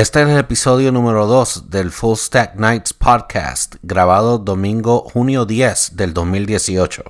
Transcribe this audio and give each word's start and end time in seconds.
Este 0.00 0.22
es 0.22 0.28
el 0.30 0.38
episodio 0.38 0.92
número 0.92 1.26
2 1.26 1.68
del 1.68 1.90
Full 1.90 2.16
Stack 2.16 2.54
Nights 2.54 2.94
podcast, 2.94 3.74
grabado 3.82 4.38
domingo 4.38 5.00
junio 5.00 5.44
10 5.44 5.94
del 5.94 6.14
2018. 6.14 7.04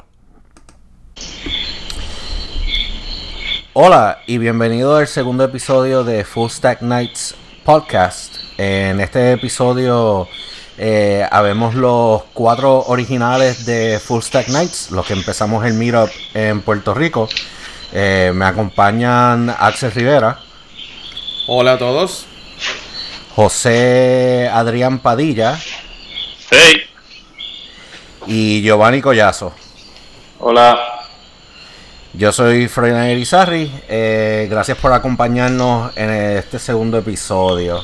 Hola 3.74 4.18
y 4.26 4.38
bienvenido 4.38 4.96
al 4.96 5.06
segundo 5.06 5.44
episodio 5.44 6.02
de 6.02 6.24
Full 6.24 6.50
Stack 6.50 6.82
Nights 6.82 7.36
podcast. 7.64 8.34
En 8.58 8.98
este 8.98 9.34
episodio 9.34 10.26
eh, 10.76 11.24
habemos 11.30 11.76
los 11.76 12.24
cuatro 12.34 12.86
originales 12.88 13.66
de 13.66 14.00
Full 14.00 14.22
Stack 14.22 14.48
Nights, 14.48 14.90
los 14.90 15.06
que 15.06 15.12
empezamos 15.12 15.64
el 15.64 15.74
meetup 15.74 16.10
en 16.34 16.60
Puerto 16.60 16.92
Rico. 16.92 17.28
Eh, 17.92 18.32
me 18.34 18.46
acompañan 18.46 19.48
Axel 19.48 19.92
Rivera. 19.92 20.40
Hola 21.46 21.74
a 21.74 21.78
todos. 21.78 22.26
José 23.34 24.48
Adrián 24.52 24.98
Padilla. 24.98 25.58
Hey. 26.50 26.82
Y 28.26 28.62
Giovanni 28.62 29.00
Collazo. 29.00 29.52
Hola. 30.40 30.78
Yo 32.12 32.32
soy 32.32 32.66
Freddy 32.68 33.12
Erizarri. 33.12 33.70
Eh, 33.88 34.48
gracias 34.50 34.76
por 34.78 34.92
acompañarnos 34.92 35.96
en 35.96 36.10
este 36.10 36.58
segundo 36.58 36.98
episodio. 36.98 37.80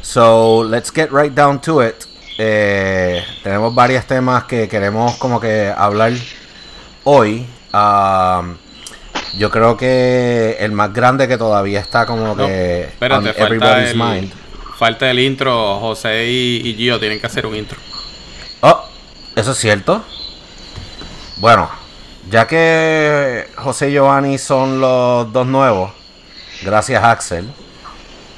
So, 0.00 0.64
let's 0.64 0.92
get 0.92 1.10
right 1.10 1.32
down 1.32 1.60
to 1.62 1.82
it. 1.84 1.96
Eh, 2.38 3.22
tenemos 3.42 3.74
varios 3.74 4.06
temas 4.06 4.44
que 4.44 4.68
queremos 4.68 5.16
como 5.16 5.40
que 5.40 5.72
hablar 5.76 6.12
hoy. 7.04 7.46
Um, 7.74 8.56
yo 9.38 9.50
creo 9.50 9.76
que 9.76 10.56
el 10.60 10.72
más 10.72 10.92
grande 10.92 11.26
que 11.26 11.36
todavía 11.38 11.80
está 11.80 12.06
como 12.06 12.34
No, 12.34 12.46
que 12.46 12.82
espérate, 12.82 13.30
on 13.30 13.34
everybody's 13.36 13.90
el- 13.90 13.96
mind. 13.98 14.32
Falta 14.82 15.08
el 15.08 15.20
intro, 15.20 15.78
José 15.78 16.26
y, 16.28 16.60
y 16.68 16.74
Gio 16.74 16.98
tienen 16.98 17.20
que 17.20 17.26
hacer 17.26 17.46
un 17.46 17.54
intro. 17.54 17.78
Oh, 18.62 18.84
eso 19.36 19.52
es 19.52 19.58
cierto. 19.58 20.04
Bueno, 21.36 21.70
ya 22.28 22.48
que 22.48 23.48
José 23.56 23.90
y 23.90 23.92
Giovanni 23.92 24.38
son 24.38 24.80
los 24.80 25.32
dos 25.32 25.46
nuevos, 25.46 25.92
gracias 26.62 27.04
Axel. 27.04 27.54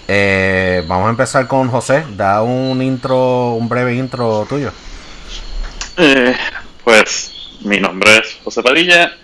eh, 0.06 0.84
vamos 0.86 1.06
a 1.06 1.10
empezar 1.10 1.48
con 1.48 1.70
José. 1.70 2.04
Da 2.10 2.42
un 2.42 2.82
intro, 2.82 3.52
un 3.54 3.66
breve 3.66 3.94
intro 3.94 4.44
tuyo. 4.46 4.74
Eh, 5.96 6.36
pues 6.84 7.32
mi 7.60 7.80
nombre 7.80 8.18
es 8.18 8.38
José 8.44 8.62
Padilla. 8.62 9.16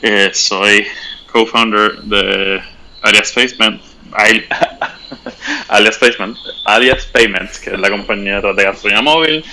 eh, 0.00 0.30
soy 0.32 0.86
co-founder 1.32 1.98
de 2.04 2.62
Alias 3.02 3.32
Payment. 3.32 3.82
Al- 5.68 5.76
Alias 5.78 5.98
Payment, 5.98 6.36
Alias 6.64 7.06
Payments, 7.06 7.58
que 7.58 7.70
es 7.70 7.78
la 7.78 7.90
compañía 7.90 8.40
de 8.40 8.64
gasolina 8.64 9.02
móvil. 9.02 9.44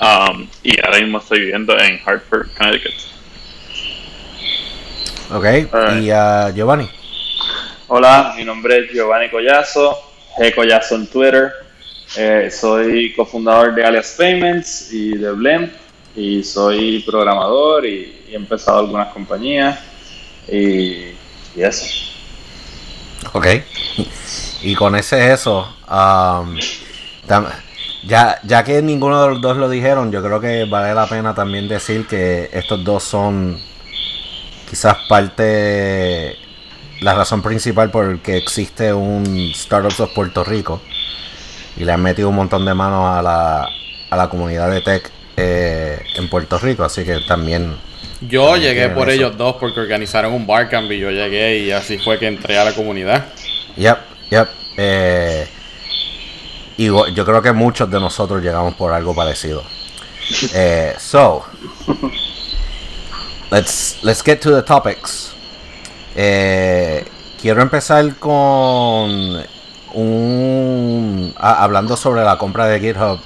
um, 0.00 0.46
y 0.62 0.78
ahora 0.84 0.98
mismo 1.00 1.18
estoy 1.18 1.40
viviendo 1.40 1.78
en 1.78 2.00
Hartford, 2.04 2.48
Connecticut. 2.56 2.94
Ok, 5.30 5.44
y 6.00 6.06
Giovanni. 6.54 6.88
Hola, 7.88 8.34
mi 8.36 8.44
nombre 8.44 8.78
es 8.78 8.92
Giovanni 8.92 9.28
Collazo, 9.30 9.96
G 10.38 10.54
Collazo 10.54 10.94
en 10.96 11.06
Twitter. 11.06 11.52
Eh, 12.16 12.50
soy 12.50 13.12
cofundador 13.14 13.74
de 13.74 13.84
Alias 13.84 14.14
Payments 14.16 14.90
y 14.92 15.10
de 15.18 15.30
Blend 15.32 15.70
y 16.16 16.42
soy 16.42 17.00
programador 17.00 17.84
y, 17.84 18.22
y 18.28 18.32
he 18.32 18.36
empezado 18.36 18.78
algunas 18.78 19.08
compañías 19.12 19.78
y, 20.50 21.12
y 21.54 21.62
eso. 21.62 21.84
Ok. 23.32 23.46
Y 24.62 24.74
con 24.74 24.96
ese 24.96 25.32
eso, 25.32 25.68
um, 25.88 26.56
ya, 28.04 28.40
ya 28.42 28.64
que 28.64 28.82
ninguno 28.82 29.22
de 29.22 29.28
los 29.30 29.40
dos 29.40 29.56
lo 29.56 29.68
dijeron, 29.68 30.10
yo 30.10 30.22
creo 30.22 30.40
que 30.40 30.64
vale 30.64 30.94
la 30.94 31.06
pena 31.06 31.34
también 31.34 31.68
decir 31.68 32.06
que 32.06 32.50
estos 32.52 32.82
dos 32.84 33.04
son 33.04 33.60
quizás 34.68 34.96
parte, 35.08 36.36
la 37.00 37.14
razón 37.14 37.42
principal 37.42 37.90
por 37.90 38.18
que 38.20 38.36
existe 38.36 38.92
un 38.92 39.52
Startups 39.54 40.00
of 40.00 40.14
Puerto 40.14 40.44
Rico 40.44 40.80
y 41.76 41.84
le 41.84 41.92
han 41.92 42.02
metido 42.02 42.28
un 42.28 42.36
montón 42.36 42.64
de 42.64 42.74
manos 42.74 43.16
a 43.16 43.22
la, 43.22 43.68
a 44.10 44.16
la 44.16 44.28
comunidad 44.28 44.70
de 44.70 44.80
tech 44.80 45.10
eh, 45.36 46.00
en 46.16 46.28
Puerto 46.28 46.58
Rico, 46.58 46.82
así 46.82 47.04
que 47.04 47.20
también 47.20 47.76
Yo 48.20 48.56
llegué 48.56 48.88
por 48.88 49.10
ellos 49.10 49.36
dos 49.36 49.56
porque 49.60 49.80
organizaron 49.80 50.32
un 50.32 50.46
barcamp 50.46 50.90
y 50.90 50.98
yo 50.98 51.10
llegué 51.10 51.58
y 51.58 51.70
así 51.70 51.98
fue 51.98 52.18
que 52.18 52.26
entré 52.26 52.58
a 52.58 52.64
la 52.64 52.72
comunidad. 52.72 53.26
Yep, 53.76 53.98
yep. 54.30 54.48
Eh, 54.76 55.46
y 56.76 56.86
yo 56.86 57.24
creo 57.24 57.42
que 57.42 57.52
muchos 57.52 57.90
de 57.90 58.00
nosotros 58.00 58.42
llegamos 58.42 58.74
por 58.74 58.92
algo 58.92 59.14
parecido. 59.14 59.62
Eh, 60.52 60.94
so, 60.98 61.44
let's 63.50 63.98
let's 64.02 64.22
get 64.22 64.40
to 64.40 64.54
the 64.54 64.62
topics. 64.62 65.32
Eh, 66.16 67.06
quiero 67.40 67.62
empezar 67.62 68.16
con 68.16 69.42
un 69.94 71.34
hablando 71.36 71.96
sobre 71.96 72.24
la 72.24 72.36
compra 72.36 72.66
de 72.66 72.80
GitHub 72.80 73.20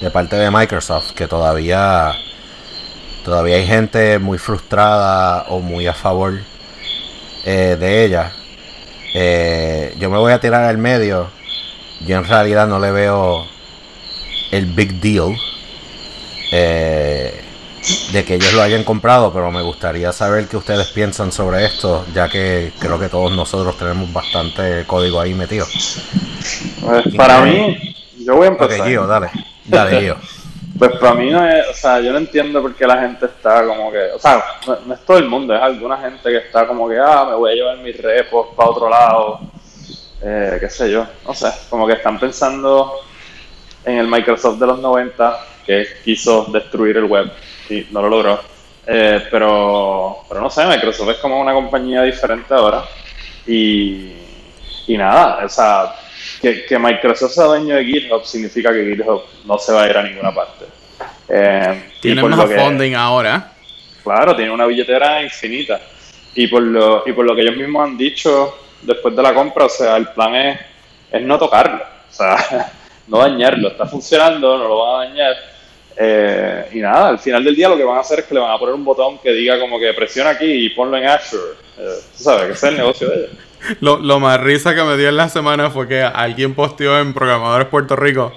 de 0.00 0.10
parte 0.10 0.36
de 0.36 0.50
Microsoft, 0.50 1.12
que 1.12 1.26
todavía 1.26 2.12
todavía 3.24 3.56
hay 3.56 3.66
gente 3.66 4.18
muy 4.18 4.38
frustrada 4.38 5.44
o 5.48 5.60
muy 5.60 5.86
a 5.86 5.94
favor 5.94 6.40
eh, 7.44 7.76
de 7.78 8.04
ella. 8.04 8.32
Eh, 9.14 9.94
yo 9.98 10.10
me 10.10 10.18
voy 10.18 10.32
a 10.32 10.40
tirar 10.40 10.64
al 10.64 10.78
medio. 10.78 11.28
Yo 12.06 12.16
en 12.16 12.24
realidad 12.24 12.66
no 12.66 12.78
le 12.78 12.90
veo 12.90 13.46
el 14.50 14.66
big 14.66 15.00
deal 15.00 15.36
eh, 16.52 17.40
de 18.12 18.24
que 18.24 18.34
ellos 18.34 18.52
lo 18.54 18.62
hayan 18.62 18.84
comprado, 18.84 19.32
pero 19.32 19.50
me 19.50 19.62
gustaría 19.62 20.12
saber 20.12 20.48
qué 20.48 20.56
ustedes 20.56 20.88
piensan 20.88 21.32
sobre 21.32 21.64
esto, 21.64 22.04
ya 22.14 22.28
que 22.28 22.72
creo 22.78 22.98
que 22.98 23.08
todos 23.08 23.32
nosotros 23.32 23.76
tenemos 23.78 24.12
bastante 24.12 24.84
código 24.86 25.20
ahí 25.20 25.34
metido. 25.34 25.66
Pues, 26.80 27.14
para 27.16 27.40
mí, 27.42 27.94
yo 28.24 28.36
voy 28.36 28.48
a 28.48 28.50
Ok, 28.58 28.72
empezar. 28.72 28.88
Gio, 28.88 29.06
dale. 29.06 29.30
Dale, 29.64 30.00
Gio. 30.00 30.16
Pues 30.78 30.92
para 30.98 31.14
mí 31.14 31.30
no 31.30 31.46
es, 31.46 31.68
o 31.68 31.74
sea, 31.74 32.00
yo 32.00 32.12
no 32.12 32.18
entiendo 32.18 32.62
por 32.62 32.74
qué 32.74 32.86
la 32.86 33.00
gente 33.00 33.26
está 33.26 33.66
como 33.66 33.90
que, 33.90 34.12
o 34.14 34.18
sea, 34.18 34.42
no, 34.66 34.94
es 34.94 35.00
todo 35.04 35.18
el 35.18 35.28
mundo, 35.28 35.54
es 35.54 35.60
alguna 35.60 35.98
gente 35.98 36.30
que 36.30 36.38
está 36.38 36.66
como 36.66 36.88
que, 36.88 36.98
ah, 36.98 37.26
me 37.28 37.34
voy 37.34 37.52
a 37.52 37.54
llevar 37.54 37.78
mis 37.78 38.00
repos 38.00 38.48
para 38.56 38.70
otro 38.70 38.88
lado, 38.88 39.40
eh, 40.22 40.56
qué 40.60 40.70
sé 40.70 40.90
yo, 40.90 41.06
no 41.26 41.34
sé, 41.34 41.50
como 41.68 41.86
que 41.86 41.94
están 41.94 42.18
pensando 42.18 43.00
en 43.84 43.98
el 43.98 44.06
Microsoft 44.06 44.58
de 44.58 44.66
los 44.66 44.78
90 44.78 45.46
que 45.66 45.86
quiso 46.04 46.46
destruir 46.46 46.96
el 46.96 47.04
web 47.04 47.30
y 47.68 47.86
no 47.90 48.02
lo 48.02 48.08
logró. 48.08 48.40
Eh, 48.86 49.26
pero, 49.30 50.24
pero 50.28 50.40
no 50.40 50.50
sé, 50.50 50.64
Microsoft 50.66 51.10
es 51.10 51.16
como 51.18 51.40
una 51.40 51.52
compañía 51.52 52.02
diferente 52.02 52.52
ahora 52.54 52.82
y, 53.46 54.12
y 54.86 54.96
nada, 54.96 55.44
o 55.44 55.48
sea, 55.48 55.94
que, 56.40 56.64
que 56.64 56.78
Microsoft 56.78 57.32
sea 57.32 57.44
dueño 57.44 57.76
de 57.76 57.84
GitHub 57.84 58.24
significa 58.24 58.72
que 58.72 58.84
GitHub 58.96 59.22
no 59.44 59.58
se 59.58 59.72
va 59.72 59.84
a 59.84 59.90
ir 59.90 59.96
a 59.96 60.02
ninguna 60.02 60.34
parte. 60.34 60.64
Eh, 61.28 61.82
por 62.20 62.30
más 62.30 62.48
que- 62.48 62.58
funding 62.58 62.94
ahora. 62.94 63.52
Claro, 64.02 64.34
tiene 64.34 64.50
una 64.50 64.66
billetera 64.66 65.22
infinita. 65.22 65.80
Y 66.34 66.46
por 66.46 66.62
lo, 66.62 67.02
y 67.06 67.12
por 67.12 67.24
lo 67.24 67.34
que 67.34 67.42
ellos 67.42 67.56
mismos 67.56 67.84
han 67.86 67.96
dicho 67.98 68.56
después 68.82 69.14
de 69.14 69.22
la 69.22 69.34
compra, 69.34 69.66
o 69.66 69.68
sea, 69.68 69.96
el 69.96 70.08
plan 70.08 70.34
es, 70.34 70.60
es 71.12 71.22
no 71.22 71.38
tocarlo. 71.38 71.82
O 71.82 72.12
sea, 72.12 72.72
no 73.08 73.18
dañarlo. 73.18 73.68
Está 73.68 73.86
funcionando, 73.86 74.56
no 74.58 74.68
lo 74.68 74.78
van 74.80 74.94
a 74.94 75.08
dañar. 75.08 75.34
Eh, 75.96 76.68
y 76.72 76.78
nada, 76.78 77.08
al 77.08 77.18
final 77.18 77.44
del 77.44 77.54
día 77.54 77.68
lo 77.68 77.76
que 77.76 77.84
van 77.84 77.98
a 77.98 78.00
hacer 78.00 78.20
es 78.20 78.24
que 78.24 78.34
le 78.34 78.40
van 78.40 78.52
a 78.52 78.58
poner 78.58 78.74
un 78.74 78.84
botón 78.84 79.18
que 79.18 79.32
diga 79.32 79.60
como 79.60 79.78
que 79.78 79.92
presiona 79.92 80.30
aquí 80.30 80.46
y 80.46 80.70
ponlo 80.70 80.96
en 80.96 81.06
Azure. 81.06 81.52
Eh, 81.78 81.96
tú 82.16 82.22
sabes, 82.22 82.46
que 82.46 82.52
ese 82.52 82.66
es 82.66 82.72
el 82.72 82.78
negocio 82.78 83.08
de 83.08 83.16
ellos. 83.16 83.30
Lo, 83.80 83.98
lo 83.98 84.20
más 84.20 84.40
risa 84.40 84.74
que 84.74 84.82
me 84.82 84.96
dio 84.96 85.08
en 85.08 85.16
la 85.16 85.28
semana 85.28 85.70
fue 85.70 85.86
que 85.86 86.02
alguien 86.02 86.54
posteó 86.54 86.98
en 86.98 87.12
Programadores 87.12 87.68
Puerto 87.68 87.94
Rico 87.96 88.32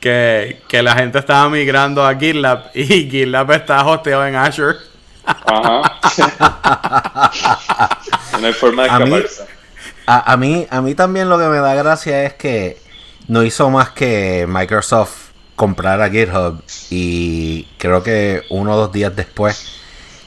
que, 0.00 0.60
que 0.68 0.82
la 0.82 0.94
gente 0.94 1.18
estaba 1.18 1.48
migrando 1.48 2.06
a 2.06 2.14
GitLab 2.14 2.70
y 2.74 2.84
GitLab 3.10 3.50
está 3.52 3.84
hosteado 3.86 4.26
en 4.26 4.36
Azure. 4.36 4.76
Ajá. 5.26 5.82
no 8.40 8.46
hay 8.46 8.52
forma 8.52 8.84
de 8.84 8.90
A 8.90 8.98
mí- 9.00 9.04
escaparse. 9.14 9.44
A, 10.06 10.32
a 10.32 10.36
mí, 10.36 10.66
a 10.70 10.80
mí 10.82 10.94
también 10.94 11.28
lo 11.30 11.38
que 11.38 11.46
me 11.46 11.58
da 11.58 11.74
gracia 11.74 12.24
es 12.24 12.34
que 12.34 12.78
no 13.28 13.42
hizo 13.42 13.70
más 13.70 13.90
que 13.90 14.44
Microsoft 14.48 15.30
comprar 15.56 16.02
a 16.02 16.10
GitHub 16.10 16.62
y 16.90 17.64
creo 17.78 18.02
que 18.02 18.42
uno 18.50 18.72
o 18.72 18.76
dos 18.76 18.92
días 18.92 19.14
después 19.16 19.78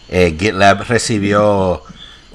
eh, 0.10 0.36
GitLab 0.40 0.84
recibió 0.88 1.84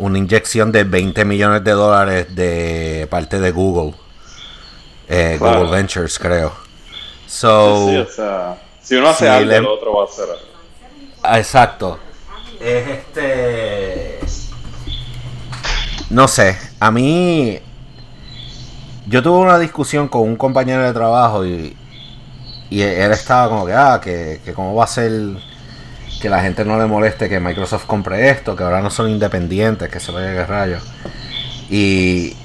una 0.02 0.18
inyección 0.18 0.72
de 0.72 0.84
20 0.84 1.24
millones 1.24 1.62
de 1.64 1.70
dólares 1.72 2.34
de 2.34 3.06
parte 3.10 3.38
de 3.38 3.50
Google. 3.52 3.94
Eh, 5.08 5.36
Claro. 5.38 5.60
Google 5.60 5.76
Ventures, 5.76 6.18
creo. 6.18 6.52
So, 7.26 7.88
Sí, 7.88 7.96
o 7.96 8.06
sea, 8.06 8.56
si 8.82 8.96
uno 8.96 9.08
hace 9.08 9.28
algo, 9.28 9.48
le- 9.50 9.56
el 9.58 9.66
otro 9.66 9.94
va 9.94 10.02
a 10.02 10.06
hacer 10.06 10.24
algo. 10.24 10.42
Ah, 11.22 11.38
Exacto. 11.38 11.98
Es 12.60 12.88
este. 12.88 14.18
No 16.10 16.26
sé. 16.28 16.56
A 16.80 16.90
mí. 16.90 17.58
yo 19.06 19.22
tuve 19.22 19.38
una 19.38 19.58
discusión 19.58 20.08
con 20.08 20.22
un 20.22 20.36
compañero 20.36 20.82
de 20.82 20.92
trabajo 20.92 21.44
y, 21.44 21.76
y 22.70 22.80
él 22.82 23.12
estaba 23.12 23.48
como 23.48 23.66
que, 23.66 23.72
ah, 23.72 24.00
que, 24.02 24.40
que 24.44 24.52
cómo 24.52 24.74
va 24.74 24.84
a 24.84 24.86
ser 24.86 25.10
que 26.22 26.30
la 26.30 26.40
gente 26.40 26.64
no 26.64 26.78
le 26.78 26.86
moleste 26.86 27.28
que 27.28 27.40
Microsoft 27.40 27.86
compre 27.86 28.30
esto, 28.30 28.54
que 28.54 28.62
ahora 28.62 28.80
no 28.80 28.90
son 28.90 29.10
independientes, 29.10 29.88
que 29.88 29.98
se 29.98 30.12
vaya 30.12 30.32
que 30.32 30.46
rayos. 30.46 30.84
Y, 31.68 32.36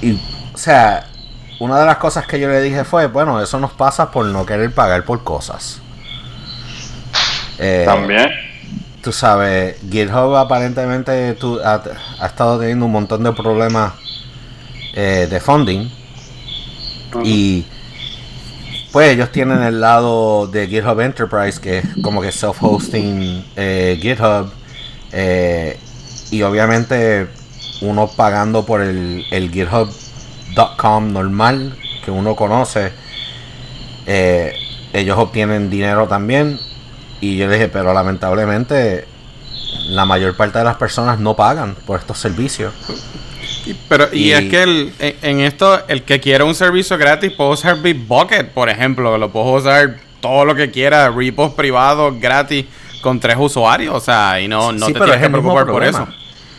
y, 0.00 0.12
o 0.54 0.56
sea, 0.56 1.08
una 1.58 1.80
de 1.80 1.84
las 1.84 1.96
cosas 1.96 2.24
que 2.28 2.38
yo 2.38 2.48
le 2.48 2.62
dije 2.62 2.84
fue, 2.84 3.08
bueno, 3.08 3.42
eso 3.42 3.58
nos 3.58 3.72
pasa 3.72 4.12
por 4.12 4.24
no 4.24 4.46
querer 4.46 4.72
pagar 4.72 5.04
por 5.04 5.24
cosas. 5.24 5.82
Eh, 7.58 7.82
También. 7.84 8.30
Tú 9.02 9.10
sabes, 9.10 9.76
GitHub 9.90 10.36
aparentemente 10.36 11.34
tú, 11.34 11.58
ha, 11.64 11.82
estado 12.24 12.60
teniendo 12.60 12.86
un 12.86 12.92
montón 12.92 13.24
de 13.24 13.32
problemas 13.32 13.94
eh, 14.94 15.26
de 15.28 15.40
funding. 15.40 15.90
Y 17.24 17.66
pues 18.92 19.12
ellos 19.12 19.30
tienen 19.32 19.62
el 19.62 19.80
lado 19.80 20.46
de 20.46 20.66
GitHub 20.68 21.00
Enterprise, 21.00 21.60
que 21.60 21.78
es 21.78 21.84
como 22.02 22.20
que 22.20 22.28
self-hosting 22.28 23.44
eh, 23.56 23.98
GitHub. 24.00 24.50
y 26.30 26.42
obviamente 26.42 27.28
uno 27.82 28.08
pagando 28.08 28.64
por 28.64 28.80
el, 28.80 29.24
el 29.30 29.50
GitHub.com 29.50 31.12
normal 31.12 31.76
que 32.04 32.10
uno 32.10 32.34
conoce. 32.36 32.92
ellos 34.06 35.18
obtienen 35.18 35.68
dinero 35.68 36.08
también 36.08 36.58
y 37.20 37.36
yo 37.36 37.50
dije, 37.50 37.68
pero 37.68 37.92
lamentablemente 37.92 39.06
la 39.88 40.04
mayor 40.04 40.36
parte 40.36 40.58
de 40.58 40.64
las 40.64 40.76
personas 40.76 41.18
no 41.18 41.34
pagan 41.34 41.74
por 41.86 41.98
estos 41.98 42.18
servicios. 42.18 42.72
Y, 43.66 43.74
pero, 43.88 44.08
y, 44.12 44.32
es 44.32 44.48
que 44.48 44.62
el, 44.62 44.92
en, 44.98 45.40
esto, 45.40 45.86
el 45.88 46.02
que 46.04 46.20
quiera 46.20 46.44
un 46.44 46.54
servicio 46.54 46.96
gratis 46.96 47.32
puede 47.32 47.50
usar 47.50 47.82
Bitbucket, 47.82 48.50
por 48.50 48.68
ejemplo, 48.68 49.18
lo 49.18 49.30
puedo 49.30 49.52
usar 49.52 49.96
todo 50.20 50.44
lo 50.44 50.54
que 50.54 50.70
quiera, 50.70 51.10
repos 51.10 51.52
privados 51.54 52.18
gratis 52.20 52.64
con 53.02 53.18
tres 53.20 53.36
usuarios, 53.38 53.94
o 53.94 54.00
sea, 54.00 54.40
y 54.40 54.48
no, 54.48 54.72
no 54.72 54.86
te 54.86 54.94
tienes 54.94 55.18
que 55.18 55.30
preocupar 55.30 55.66
por 55.66 55.84
eso. 55.84 56.06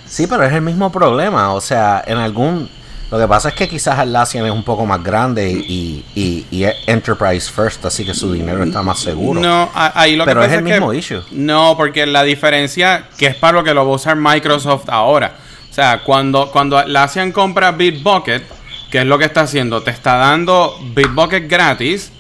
Sí, 0.06 0.28
pero 0.28 0.44
es 0.44 0.54
el 0.54 0.62
mismo 0.62 0.92
problema, 0.92 1.54
o 1.54 1.62
sea, 1.62 2.04
en 2.06 2.18
algún 2.18 2.70
lo 3.10 3.18
que 3.18 3.28
pasa 3.28 3.50
es 3.50 3.56
que 3.56 3.70
quizás 3.70 3.98
Atlassian 3.98 4.46
es 4.46 4.52
un 4.52 4.64
poco 4.64 4.86
más 4.86 5.02
grande 5.02 5.50
y, 5.50 6.04
y, 6.14 6.64
es 6.64 6.76
Enterprise 6.88 7.50
First, 7.50 7.86
así 7.86 8.06
que 8.06 8.14
su 8.14 8.34
dinero 8.34 8.62
está 8.64 8.82
más 8.82 9.00
seguro. 9.00 9.40
No, 9.40 9.70
ahí 9.74 10.18
lo 10.18 10.26
Pero 10.26 10.42
que 10.42 10.48
es 10.48 10.54
el 10.54 10.64
mismo 10.64 10.94
issue. 10.94 11.22
No, 11.32 11.76
porque 11.78 12.06
la 12.06 12.24
diferencia, 12.24 13.08
que 13.18 13.28
es 13.28 13.36
para 13.36 13.54
lo 13.54 13.64
que 13.64 13.74
lo 13.74 13.86
va 13.86 13.94
a 13.94 13.96
usar 13.96 14.18
Microsoft 14.18 14.90
ahora. 14.90 15.36
Sea, 15.78 16.02
cuando, 16.04 16.50
cuando 16.50 16.76
Atlassian 16.76 17.32
compra 17.32 17.72
Bitbucket, 17.72 18.42
¿qué 18.90 19.02
es 19.02 19.06
lo 19.06 19.20
que 19.20 19.26
está 19.26 19.42
haciendo? 19.42 19.84
Te 19.84 19.92
está 19.92 20.16
dando 20.16 20.76
Bitbucket 20.96 21.48
gratis. 21.48 22.12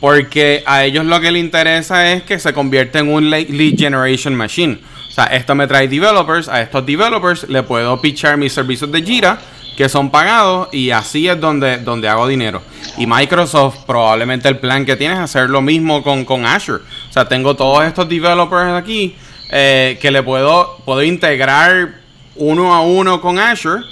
Porque 0.00 0.62
a 0.64 0.86
ellos 0.86 1.04
lo 1.04 1.20
que 1.20 1.30
les 1.30 1.44
interesa 1.44 2.10
es 2.10 2.22
que 2.22 2.38
se 2.38 2.54
convierta 2.54 3.00
en 3.00 3.12
un 3.12 3.28
lead 3.28 3.76
generation 3.76 4.34
machine. 4.34 4.78
O 5.10 5.12
sea, 5.12 5.26
esto 5.26 5.54
me 5.54 5.66
trae 5.66 5.88
developers. 5.88 6.48
A 6.48 6.62
estos 6.62 6.86
developers 6.86 7.46
le 7.50 7.62
puedo 7.62 8.00
pitchar 8.00 8.38
mis 8.38 8.54
servicios 8.54 8.90
de 8.90 9.02
Jira 9.02 9.38
que 9.76 9.90
son 9.90 10.10
pagados 10.10 10.68
y 10.72 10.90
así 10.90 11.28
es 11.28 11.38
donde, 11.38 11.76
donde 11.76 12.08
hago 12.08 12.26
dinero. 12.26 12.62
Y 12.96 13.06
Microsoft 13.06 13.84
probablemente 13.86 14.48
el 14.48 14.56
plan 14.56 14.86
que 14.86 14.96
tiene 14.96 15.16
es 15.16 15.20
hacer 15.20 15.50
lo 15.50 15.60
mismo 15.60 16.02
con, 16.02 16.24
con 16.24 16.46
Azure. 16.46 16.82
O 17.10 17.12
sea, 17.12 17.28
tengo 17.28 17.56
todos 17.56 17.84
estos 17.84 18.08
developers 18.08 18.72
aquí 18.72 19.16
eh, 19.50 19.98
que 20.00 20.10
le 20.10 20.22
puedo, 20.22 20.78
puedo 20.86 21.02
integrar 21.02 22.00
uno 22.36 22.74
a 22.74 22.80
uno 22.80 23.20
con 23.20 23.38
Azure 23.38 23.84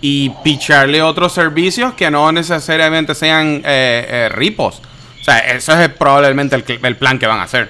y 0.00 0.30
picharle 0.42 1.02
otros 1.02 1.32
servicios 1.32 1.94
que 1.94 2.10
no 2.10 2.30
necesariamente 2.32 3.14
sean 3.14 3.62
eh, 3.64 4.06
eh, 4.08 4.28
ripos. 4.30 4.82
O 5.20 5.24
sea, 5.24 5.38
eso 5.38 5.72
es 5.80 5.88
probablemente 5.90 6.56
el, 6.56 6.64
el 6.82 6.96
plan 6.96 7.18
que 7.18 7.26
van 7.26 7.40
a 7.40 7.44
hacer. 7.44 7.68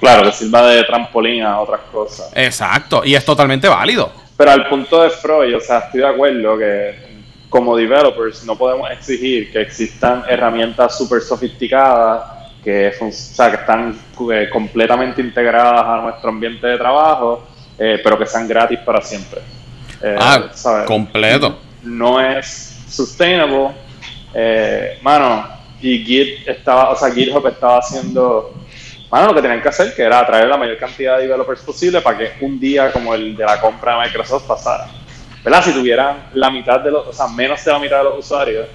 Claro, 0.00 0.24
que 0.24 0.32
sirva 0.32 0.66
de 0.66 0.82
trampolín 0.84 1.42
a 1.44 1.60
otras 1.60 1.80
cosas. 1.92 2.32
Exacto, 2.34 3.02
y 3.04 3.14
es 3.14 3.24
totalmente 3.24 3.68
válido. 3.68 4.12
Pero 4.36 4.50
al 4.50 4.68
punto 4.68 5.02
de 5.02 5.10
Freud, 5.10 5.56
o 5.56 5.60
sea, 5.60 5.78
estoy 5.78 6.00
de 6.00 6.08
acuerdo 6.08 6.58
que 6.58 7.12
como 7.48 7.76
developers 7.76 8.44
no 8.44 8.56
podemos 8.56 8.90
exigir 8.90 9.52
que 9.52 9.60
existan 9.60 10.24
herramientas 10.28 10.96
súper 10.96 11.20
sofisticadas 11.20 12.42
que, 12.64 12.92
o 13.00 13.12
sea, 13.12 13.50
que 13.50 13.56
están 13.56 13.98
eh, 14.32 14.48
completamente 14.50 15.20
integradas 15.20 15.84
a 15.84 16.02
nuestro 16.02 16.30
ambiente 16.30 16.66
de 16.66 16.78
trabajo, 16.78 17.46
eh, 17.78 18.00
pero 18.02 18.18
que 18.18 18.26
sean 18.26 18.46
gratis 18.46 18.78
para 18.80 19.00
siempre. 19.00 19.40
Eh, 20.02 20.16
ah, 20.18 20.84
completo. 20.86 21.58
No 21.82 22.20
es 22.20 22.84
sustainable. 22.88 23.70
mano, 25.02 25.48
y 25.80 26.04
Git 26.04 26.48
estaba, 26.48 26.90
o 26.90 26.96
sea, 26.96 27.10
GitHub 27.10 27.46
estaba 27.46 27.78
haciendo 27.78 28.54
bueno, 29.12 29.26
lo 29.26 29.34
que 29.34 29.42
tenían 29.42 29.60
que 29.60 29.68
hacer, 29.68 29.94
que 29.94 30.00
era 30.00 30.20
atraer 30.20 30.48
la 30.48 30.56
mayor 30.56 30.78
cantidad 30.78 31.18
de 31.18 31.24
developers 31.24 31.60
posible 31.60 32.00
para 32.00 32.16
que 32.16 32.32
un 32.40 32.58
día 32.58 32.90
como 32.90 33.14
el 33.14 33.36
de 33.36 33.44
la 33.44 33.60
compra 33.60 33.98
de 33.98 34.06
Microsoft 34.06 34.46
pasara. 34.46 34.88
¿Verdad? 35.44 35.62
Si 35.62 35.72
tuvieran 35.72 36.30
la 36.32 36.50
mitad 36.50 36.80
de 36.80 36.90
los, 36.90 37.08
o 37.08 37.12
sea, 37.12 37.28
menos 37.28 37.62
de 37.62 37.72
la 37.72 37.78
mitad 37.78 37.98
de 37.98 38.04
los 38.04 38.20
usuarios, 38.20 38.68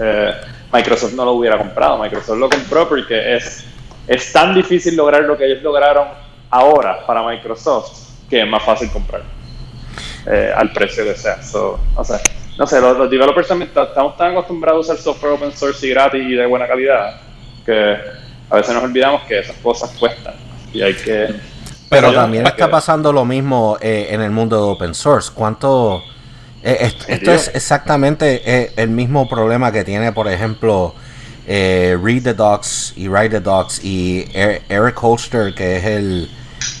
eh, 0.00 0.32
Microsoft 0.72 1.12
no 1.12 1.24
lo 1.24 1.34
hubiera 1.34 1.56
comprado. 1.56 2.02
Microsoft 2.02 2.36
lo 2.36 2.50
compró 2.50 2.88
porque 2.88 3.36
es, 3.36 3.64
es 4.08 4.32
tan 4.32 4.56
difícil 4.56 4.96
lograr 4.96 5.22
lo 5.22 5.38
que 5.38 5.46
ellos 5.46 5.62
lograron 5.62 6.08
ahora 6.50 7.06
para 7.06 7.22
Microsoft 7.22 8.09
que 8.30 8.40
es 8.42 8.48
más 8.48 8.62
fácil 8.62 8.90
comprar 8.90 9.22
eh, 10.26 10.52
al 10.56 10.72
precio 10.72 11.04
que 11.04 11.16
sea. 11.16 11.40
o 11.96 12.04
sea, 12.04 12.20
no 12.56 12.66
sé, 12.66 12.80
los, 12.80 12.96
los 12.96 13.10
developers 13.10 13.48
también 13.48 13.70
estamos 13.74 14.16
tan 14.16 14.32
acostumbrados 14.32 14.88
a 14.88 14.92
usar 14.92 15.02
software 15.02 15.32
open 15.32 15.52
source 15.52 15.86
y 15.86 15.90
gratis 15.90 16.22
y 16.24 16.34
de 16.34 16.46
buena 16.46 16.68
calidad 16.68 17.20
que 17.66 17.96
a 18.48 18.56
veces 18.56 18.74
nos 18.74 18.84
olvidamos 18.84 19.22
que 19.22 19.40
esas 19.40 19.56
cosas 19.56 19.90
cuestan 19.98 20.34
y 20.72 20.82
hay 20.82 20.94
que... 20.94 21.34
Pero 21.88 22.12
también 22.12 22.46
está 22.46 22.70
pasando 22.70 23.12
lo 23.12 23.24
mismo 23.24 23.76
eh, 23.80 24.08
en 24.10 24.20
el 24.20 24.30
mundo 24.30 24.56
de 24.56 24.62
open 24.62 24.94
source. 24.94 25.30
¿Cuánto... 25.34 26.02
Eh, 26.62 26.92
esto, 27.08 27.32
es 27.32 27.50
exactamente 27.54 28.42
eh, 28.44 28.72
el 28.76 28.90
mismo 28.90 29.28
problema 29.28 29.72
que 29.72 29.82
tiene, 29.82 30.12
por 30.12 30.28
ejemplo, 30.28 30.94
Read 31.46 32.22
the 32.22 32.34
Docs 32.34 32.92
y 32.96 33.08
Write 33.08 33.30
the 33.30 33.40
Docs 33.40 33.82
y 33.82 34.28
er, 34.34 34.62
Eric 34.68 35.02
Holster, 35.02 35.52
que 35.54 35.78
es 35.78 35.84
el, 35.84 36.30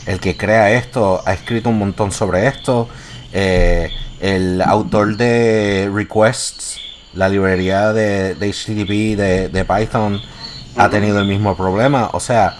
el 0.06 0.20
que 0.20 0.36
crea 0.36 0.72
esto, 0.72 1.22
ha 1.24 1.32
escrito 1.32 1.68
un 1.68 1.78
montón 1.78 2.12
sobre 2.12 2.46
esto. 2.46 2.88
el 3.32 4.62
autor 4.62 5.16
de 5.16 5.90
Requests, 5.92 6.78
la 7.14 7.28
librería 7.28 7.92
de, 7.92 8.34
de 8.34 8.52
HTTP 8.52 9.18
de, 9.18 9.48
de 9.48 9.64
Python, 9.64 10.20
ha 10.76 10.88
tenido 10.88 11.20
el 11.20 11.26
mismo 11.26 11.56
problema. 11.56 12.10
O 12.12 12.20
sea, 12.20 12.56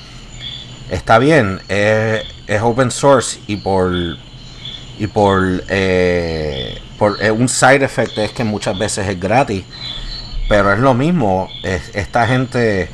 está 0.90 1.18
bien, 1.18 1.60
es, 1.68 2.22
open 2.62 2.90
source 2.90 3.40
y 3.46 3.56
por 3.56 3.92
y 4.98 5.06
por, 5.06 5.64
eh, 5.68 6.78
por 6.98 7.22
eh, 7.22 7.30
un 7.30 7.48
side 7.48 7.84
effect 7.84 8.18
es 8.18 8.32
que 8.32 8.44
muchas 8.44 8.78
veces 8.78 9.08
es 9.08 9.18
gratis, 9.18 9.64
pero 10.48 10.72
es 10.72 10.78
lo 10.78 10.92
mismo. 10.92 11.48
esta 11.62 12.26
gente, 12.26 12.90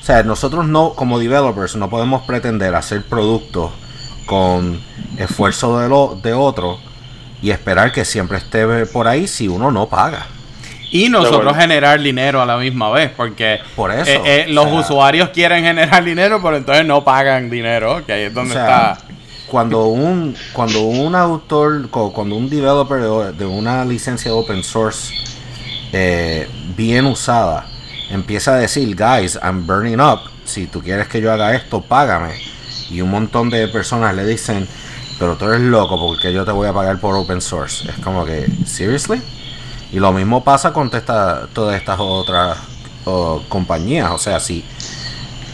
o 0.00 0.04
sea, 0.04 0.24
nosotros 0.24 0.66
no 0.66 0.94
como 0.94 1.18
developers 1.18 1.76
no 1.76 1.88
podemos 1.88 2.22
pretender 2.22 2.74
hacer 2.74 3.04
productos 3.04 3.70
con 4.26 4.80
esfuerzo 5.18 5.78
de 5.80 5.88
lo 5.88 6.18
de 6.22 6.32
otro 6.32 6.78
y 7.42 7.50
esperar 7.50 7.92
que 7.92 8.04
siempre 8.04 8.38
esté 8.38 8.86
por 8.86 9.06
ahí 9.06 9.26
si 9.26 9.48
uno 9.48 9.70
no 9.70 9.88
paga 9.88 10.26
y 10.94 11.08
nosotros 11.08 11.56
generar 11.56 12.00
dinero 12.00 12.40
a 12.40 12.46
la 12.46 12.56
misma 12.56 12.88
vez, 12.88 13.10
porque 13.16 13.58
Por 13.74 13.90
eso, 13.90 14.08
eh, 14.08 14.22
eh, 14.24 14.46
los 14.48 14.70
usuarios 14.70 15.30
quieren 15.30 15.64
generar 15.64 16.04
dinero, 16.04 16.40
pero 16.40 16.56
entonces 16.56 16.86
no 16.86 17.02
pagan 17.02 17.50
dinero, 17.50 18.06
que 18.06 18.12
ahí 18.12 18.22
es 18.22 18.34
donde 18.34 18.54
está. 18.54 18.96
Cuando 19.48 19.86
un, 19.86 20.36
cuando 20.52 20.82
un 20.82 21.16
autor, 21.16 21.90
cuando 21.90 22.36
un 22.36 22.48
developer 22.48 23.02
de, 23.34 23.44
una 23.44 23.84
licencia 23.84 24.30
de 24.30 24.36
open 24.36 24.62
source 24.62 25.12
eh, 25.92 26.48
bien 26.76 27.06
usada 27.06 27.66
empieza 28.08 28.54
a 28.54 28.58
decir, 28.58 28.94
guys, 28.94 29.36
I'm 29.42 29.66
burning 29.66 29.98
up, 29.98 30.20
si 30.44 30.68
tú 30.68 30.80
quieres 30.80 31.08
que 31.08 31.20
yo 31.20 31.32
haga 31.32 31.56
esto, 31.56 31.80
págame. 31.80 32.34
Y 32.90 33.00
un 33.00 33.10
montón 33.10 33.50
de 33.50 33.68
personas 33.68 34.14
le 34.14 34.24
dicen, 34.26 34.68
pero 35.18 35.36
tú 35.36 35.46
eres 35.46 35.60
loco 35.60 35.98
porque 35.98 36.32
yo 36.32 36.44
te 36.44 36.52
voy 36.52 36.68
a 36.68 36.72
pagar 36.72 36.98
por 36.98 37.14
open 37.14 37.40
source. 37.40 37.88
Es 37.88 37.96
como 38.04 38.24
que, 38.24 38.46
¿seriously? 38.66 39.20
Y 39.92 40.00
lo 40.00 40.12
mismo 40.12 40.42
pasa 40.42 40.72
con 40.72 40.90
todas 40.90 41.76
estas 41.76 41.98
otras 42.00 42.58
compañías. 43.48 44.10
O 44.10 44.18
sea, 44.18 44.40
si, 44.40 44.64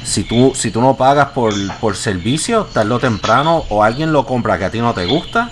si, 0.03 0.25
tú, 0.25 0.53
si 0.55 0.71
tú 0.71 0.81
no 0.81 0.97
pagas 0.97 1.29
por, 1.29 1.53
por 1.79 1.97
servicio, 1.97 2.65
tarde 2.73 2.95
o 2.95 2.99
temprano, 2.99 3.65
o 3.69 3.85
alguien 3.85 4.13
lo 4.13 4.25
compra 4.25 4.59
que 4.59 4.65
a 4.65 4.71
ti 4.71 4.81
no 4.81 4.95
te 4.95 5.07
gusta, 5.07 5.51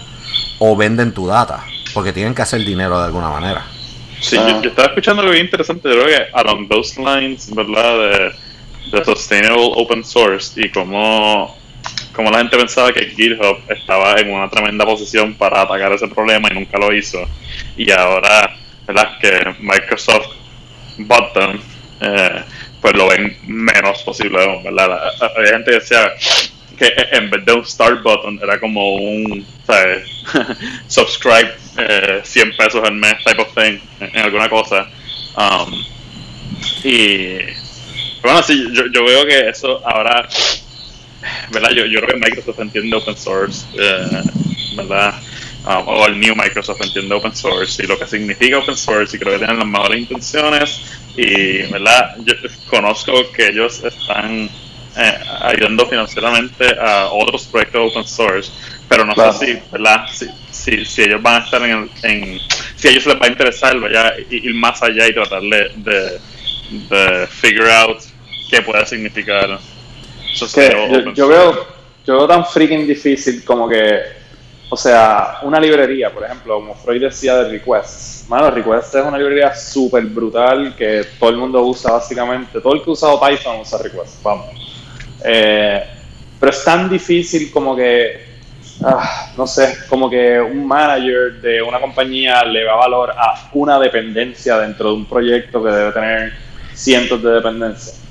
o 0.58 0.76
venden 0.76 1.12
tu 1.12 1.26
data. 1.26 1.64
Porque 1.92 2.12
tienen 2.12 2.34
que 2.34 2.42
hacer 2.42 2.60
dinero 2.64 2.98
de 2.98 3.06
alguna 3.06 3.28
manera. 3.28 3.64
Sí, 4.20 4.36
yo, 4.36 4.70
estaba 4.70 4.88
escuchando 4.88 5.22
algo 5.22 5.32
bien 5.32 5.44
interesante. 5.44 5.88
Creo 5.88 6.06
que 6.06 6.26
along 6.32 6.68
those 6.68 7.00
lines, 7.00 7.54
¿verdad? 7.54 7.98
De, 7.98 8.32
de 8.90 9.04
sustainable 9.04 9.72
open 9.76 10.02
source 10.02 10.60
y 10.60 10.70
cómo 10.70 11.57
como 12.18 12.30
la 12.30 12.38
gente 12.38 12.56
pensaba 12.56 12.92
que 12.92 13.10
GitHub 13.10 13.58
estaba 13.68 14.14
en 14.14 14.32
una 14.32 14.50
tremenda 14.50 14.84
posición 14.84 15.34
para 15.34 15.62
atacar 15.62 15.92
ese 15.92 16.08
problema 16.08 16.48
y 16.50 16.54
nunca 16.54 16.76
lo 16.76 16.92
hizo. 16.92 17.24
y 17.76 17.90
ahora, 17.92 18.56
¿verdad? 18.86 19.18
Que 19.20 19.54
Microsoft 19.60 20.26
button, 20.98 21.60
eh, 22.00 22.42
pues 22.80 22.94
lo 22.94 23.08
ven 23.08 23.36
menos 23.46 24.02
posible, 24.02 24.60
¿verdad? 24.64 25.12
Había 25.36 25.52
gente 25.52 25.70
que 25.70 25.78
decía 25.78 26.12
que 26.76 26.92
en 27.12 27.30
vez 27.30 27.44
de 27.44 27.52
un 27.52 27.64
start 27.64 28.02
button 28.02 28.40
era 28.42 28.58
como 28.58 28.96
un 28.96 29.46
¿sabes? 29.64 30.08
subscribe 30.88 31.52
100 32.24 32.56
pesos 32.56 32.82
al 32.84 32.94
mes 32.94 33.14
type 33.24 33.40
of 33.40 33.54
thing 33.54 33.78
en, 34.00 34.20
alguna 34.20 34.48
cosa. 34.48 34.88
Um, 35.36 35.84
y 36.82 37.38
bueno, 38.22 38.42
sí, 38.42 38.70
yo, 38.72 38.86
yo 38.92 39.04
veo 39.04 39.24
que 39.24 39.50
eso 39.50 39.80
ahora 39.86 40.28
¿verdad? 41.52 41.70
Yo, 41.70 41.86
yo 41.86 42.00
creo 42.00 42.18
que 42.18 42.26
Microsoft 42.26 42.60
entiende 42.60 42.96
open 42.96 43.16
source, 43.16 43.66
eh, 43.74 44.22
¿verdad? 44.76 45.14
Um, 45.66 45.88
o 45.88 46.06
el 46.06 46.18
new 46.18 46.34
Microsoft 46.36 46.80
entiende 46.82 47.14
open 47.14 47.34
source 47.34 47.82
y 47.82 47.86
lo 47.86 47.98
que 47.98 48.06
significa 48.06 48.58
open 48.58 48.76
source 48.76 49.16
y 49.16 49.20
creo 49.20 49.32
que 49.34 49.38
tienen 49.40 49.58
las 49.58 49.66
mejores 49.66 50.00
intenciones 50.00 50.80
y, 51.16 51.62
¿verdad? 51.70 52.16
Yo 52.24 52.34
conozco 52.68 53.12
que 53.32 53.48
ellos 53.48 53.82
están 53.82 54.48
eh, 54.96 55.18
ayudando 55.40 55.86
financieramente 55.86 56.76
a 56.80 57.08
otros 57.08 57.46
proyectos 57.46 57.90
open 57.90 58.06
source, 58.06 58.52
pero 58.88 59.04
no 59.04 59.14
sé 59.14 59.46
si, 59.46 59.58
¿verdad? 59.72 60.06
Si, 60.12 60.26
si, 60.50 60.84
si, 60.84 61.02
ellos 61.02 61.20
van 61.22 61.42
a 61.42 61.44
estar 61.44 61.62
en, 61.62 61.90
en, 62.02 62.38
si 62.76 62.88
a 62.88 62.90
ellos 62.92 63.06
les 63.06 63.16
va 63.16 63.26
a 63.26 63.28
interesar, 63.28 63.76
ir 64.30 64.54
más 64.54 64.82
allá 64.82 65.08
y 65.08 65.14
tratar 65.14 65.42
de, 65.42 65.72
de, 65.76 66.20
de 66.70 67.26
figure 67.26 67.72
out 67.72 67.98
qué 68.50 68.62
puede 68.62 68.86
significar 68.86 69.58
yo, 71.14 71.28
veo, 71.28 71.66
yo 72.06 72.16
veo 72.16 72.26
tan 72.26 72.44
freaking 72.44 72.86
difícil 72.86 73.44
como 73.44 73.68
que, 73.68 74.00
o 74.70 74.76
sea, 74.76 75.38
una 75.42 75.58
librería, 75.58 76.12
por 76.12 76.24
ejemplo, 76.24 76.54
como 76.56 76.74
Freud 76.74 77.02
decía 77.02 77.36
de 77.36 77.50
Requests. 77.50 78.26
Mano, 78.28 78.50
Requests 78.50 78.94
es 78.94 79.04
una 79.04 79.16
librería 79.16 79.54
súper 79.54 80.04
brutal 80.04 80.74
que 80.76 81.06
todo 81.18 81.30
el 81.30 81.36
mundo 81.36 81.64
usa 81.64 81.92
básicamente. 81.92 82.60
Todo 82.60 82.74
el 82.74 82.82
que 82.82 82.90
ha 82.90 82.92
usado 82.92 83.20
Python 83.20 83.60
usa 83.60 83.78
Requests, 83.82 84.22
vamos. 84.22 84.46
Eh, 85.24 85.84
pero 86.38 86.52
es 86.52 86.64
tan 86.64 86.88
difícil 86.88 87.50
como 87.50 87.74
que, 87.74 88.26
ah, 88.84 89.32
no 89.36 89.46
sé, 89.46 89.78
como 89.88 90.08
que 90.08 90.40
un 90.40 90.66
manager 90.66 91.40
de 91.40 91.62
una 91.62 91.80
compañía 91.80 92.44
le 92.44 92.64
va 92.64 92.76
valor 92.76 93.10
a 93.10 93.48
una 93.54 93.78
dependencia 93.78 94.58
dentro 94.58 94.90
de 94.90 94.96
un 94.96 95.06
proyecto 95.06 95.62
que 95.62 95.70
debe 95.70 95.92
tener 95.92 96.32
cientos 96.74 97.22
de 97.22 97.30
dependencias. 97.30 98.07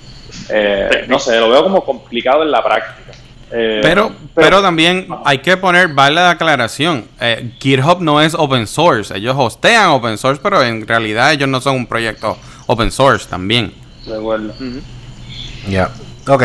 Eh, 0.49 1.05
no 1.07 1.19
sé, 1.19 1.39
lo 1.39 1.49
veo 1.49 1.63
como 1.63 1.83
complicado 1.83 2.43
en 2.43 2.51
la 2.51 2.63
práctica. 2.63 3.11
Eh, 3.51 3.79
pero, 3.81 4.11
pero, 4.35 4.61
también 4.61 5.07
hay 5.23 5.37
que 5.37 5.55
poner, 5.55 5.87
vale 5.89 6.15
la 6.15 6.31
aclaración, 6.31 7.05
eh, 7.21 7.53
GitHub 7.59 8.01
no 8.01 8.21
es 8.21 8.33
open 8.33 8.67
source, 8.67 9.15
ellos 9.15 9.35
hostean 9.37 9.89
open 9.91 10.17
source, 10.17 10.41
pero 10.43 10.61
en 10.61 10.85
realidad 10.85 11.31
ellos 11.31 11.47
no 11.47 11.61
son 11.61 11.75
un 11.75 11.87
proyecto 11.87 12.37
open 12.65 12.91
source 12.91 13.25
también. 13.29 13.73
De 14.05 14.17
acuerdo. 14.17 14.53
Ya, 15.69 15.91
ok. 16.27 16.43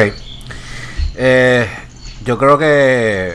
yo 2.25 2.39
creo 2.39 2.57
que 2.57 3.35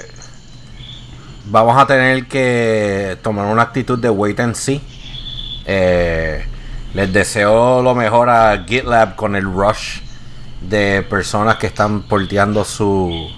vamos 1.46 1.77
a 1.77 1.86
tener 1.86 2.25
que 2.27 3.18
tomar 3.22 3.48
una 3.48 3.63
actitud 3.63 4.00
de 4.00 4.10
wait 4.10 4.39
and 4.39 4.56
see. 4.56 4.82
les 5.66 7.12
deseo 7.12 7.82
lo 7.82 7.94
mejor 7.96 8.30
a 8.30 8.63
GitLab 8.66 9.18
con 9.18 9.36
el 9.36 9.44
rush 9.44 10.07
de 10.62 11.04
personas 11.04 11.58
que 11.58 11.68
están 11.68 12.04
porteando 12.04 12.64
su, 12.64 13.30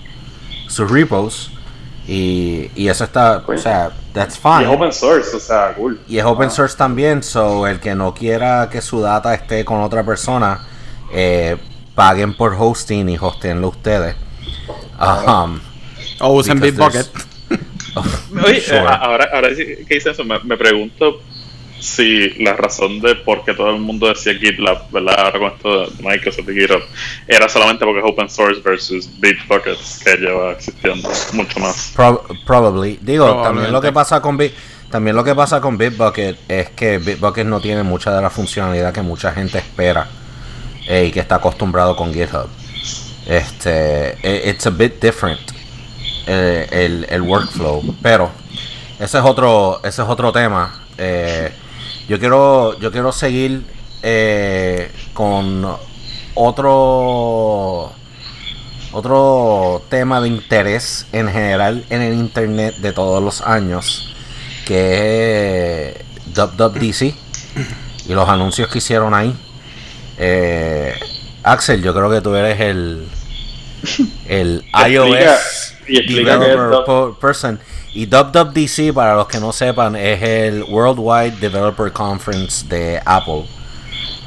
sus 0.68 0.90
repos. 0.90 1.52
Y, 2.08 2.72
y 2.76 2.88
eso 2.88 3.04
está, 3.04 3.38
o 3.38 3.46
pues, 3.46 3.62
sea, 3.62 3.92
that's 4.14 4.38
fine. 4.38 4.62
Y 4.62 4.64
es 4.64 4.70
open 4.70 4.92
source, 4.92 5.36
o 5.36 5.40
sea, 5.40 5.74
cool. 5.76 6.00
Y 6.08 6.18
es 6.18 6.26
open 6.26 6.48
ah. 6.48 6.52
source 6.52 6.76
también, 6.76 7.22
so 7.22 7.68
el 7.68 7.80
que 7.80 7.94
no 7.94 8.16
quiera 8.16 8.68
que 8.72 8.82
su 8.82 9.00
data 9.00 9.34
esté 9.34 9.64
con 9.64 9.82
otra 9.82 10.04
persona, 10.04 10.66
eh, 11.14 11.56
paguen 11.94 12.36
por 12.36 12.56
hosting 12.58 13.10
y 13.10 13.18
hostenlo 13.20 13.70
ustedes. 13.70 14.16
Um, 15.00 15.60
o 16.20 16.34
usen 16.34 16.60
Bitbucket. 16.60 17.08
Oye, 18.46 18.80
ahora, 18.80 19.30
ahora 19.32 19.50
que 19.50 19.86
dice 19.88 20.12
eso, 20.12 20.24
me, 20.24 20.40
me 20.40 20.58
pregunto 20.58 21.22
Sí, 21.79 22.33
la 22.39 22.53
razón 22.53 23.00
de 23.00 23.15
por 23.15 23.45
qué 23.45 23.53
todo 23.53 23.69
el 23.69 23.79
mundo 23.79 24.07
decía 24.07 24.33
GitLab, 24.33 24.91
¿verdad? 24.91 25.15
Ahora 25.17 25.39
con 25.39 25.51
esto 25.53 25.86
de 25.86 26.03
Microsoft 26.03 26.50
y 26.50 26.59
GitHub, 26.59 26.81
era 27.27 27.48
solamente 27.48 27.86
porque 27.86 28.00
es 28.00 28.05
open 28.05 28.29
source 28.29 28.62
versus 28.62 29.09
Bitbucket, 29.19 29.77
que 30.03 30.17
lleva 30.17 30.51
existiendo 30.51 31.09
mucho 31.33 31.59
más. 31.59 31.93
probably. 32.45 33.00
Digo, 33.01 33.41
también 33.41 33.71
lo 33.71 33.81
que 33.81 33.91
pasa 33.91 34.21
con 34.21 34.38
también 34.91 35.15
lo 35.15 35.24
que 35.24 35.36
pasa 35.36 35.62
con 35.62 35.77
Bitbucket 35.77 36.38
es 36.48 36.69
que 36.71 36.98
Bitbucket 36.98 37.45
no 37.45 37.62
tiene 37.62 37.83
mucha 37.83 38.13
de 38.13 38.21
la 38.21 38.29
funcionalidad 38.29 38.91
que 38.91 39.03
mucha 39.03 39.31
gente 39.31 39.59
espera 39.59 40.09
eh, 40.88 41.05
y 41.05 41.12
que 41.12 41.19
está 41.19 41.36
acostumbrado 41.36 41.95
con 41.95 42.12
GitHub. 42.12 42.48
Este, 43.27 44.17
e, 44.24 44.50
it's 44.50 44.65
a 44.65 44.71
bit 44.71 45.00
different 45.00 45.39
eh, 46.25 46.67
el, 46.71 47.05
el 47.09 47.21
workflow, 47.21 47.95
pero 48.01 48.31
ese 49.00 49.19
es 49.19 49.24
otro, 49.24 49.79
ese 49.83 50.01
es 50.01 50.07
otro 50.07 50.31
tema. 50.31 50.83
Eh, 50.98 51.51
yo 52.10 52.20
quiero, 52.20 52.78
yo 52.80 52.92
quiero 52.92 53.12
seguir 53.12 53.63
eh, 54.01 54.92
con 55.13 55.63
otro 56.34 57.94
otro 58.92 59.84
tema 59.89 60.20
de 60.20 60.30
interés 60.30 61.06
en 61.12 61.28
general 61.30 61.86
en 61.92 62.01
el 62.01 62.16
internet 62.16 62.78
de 62.78 62.94
todos 62.94 63.22
los 63.22 63.42
años, 63.42 64.16
que 64.66 66.04
es 66.34 66.74
DC 66.74 67.13
y 68.08 68.13
los 68.13 68.28
anuncios 68.28 68.70
que 68.70 68.80
hicieron 68.80 69.13
ahí. 69.13 69.36
Eh, 70.18 70.96
Axel, 71.44 71.84
yo 71.84 71.94
creo 71.94 72.10
que 72.10 72.22
tú 72.22 72.34
eres 72.34 72.60
el 72.60 73.08
el 74.28 74.66
iOS 74.89 75.75
developer 75.88 77.20
person 77.22 77.60
y 77.93 78.05
WWDC, 78.05 78.93
para 78.93 79.15
los 79.15 79.27
que 79.27 79.39
no 79.39 79.51
sepan, 79.51 79.96
es 79.96 80.22
el 80.22 80.63
Worldwide 80.63 81.38
Developer 81.39 81.91
Conference 81.91 82.67
de 82.67 83.01
Apple, 83.03 83.46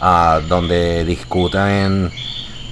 ah, 0.01 0.41
donde 0.49 1.05
discuten 1.05 1.61
en, 1.61 2.13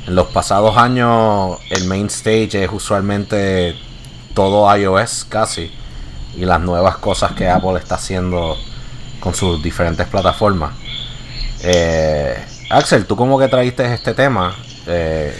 los 0.06 0.28
pasados 0.28 0.76
años 0.76 1.58
el 1.68 1.84
main 1.84 2.06
stage 2.06 2.64
es 2.64 2.70
usualmente 2.72 3.76
todo 4.34 4.74
iOS 4.76 5.24
casi 5.28 5.70
y 6.36 6.44
las 6.44 6.60
nuevas 6.60 6.96
cosas 6.96 7.32
que 7.32 7.48
Apple 7.48 7.78
está 7.78 7.94
haciendo 7.94 8.56
con 9.20 9.34
sus 9.34 9.62
diferentes 9.62 10.08
plataformas. 10.08 10.72
Eh, 11.62 12.44
Axel, 12.70 13.06
¿tú 13.06 13.14
cómo 13.14 13.38
que 13.38 13.46
trajiste 13.46 13.92
este 13.94 14.14
tema? 14.14 14.56
Eh, 14.86 15.34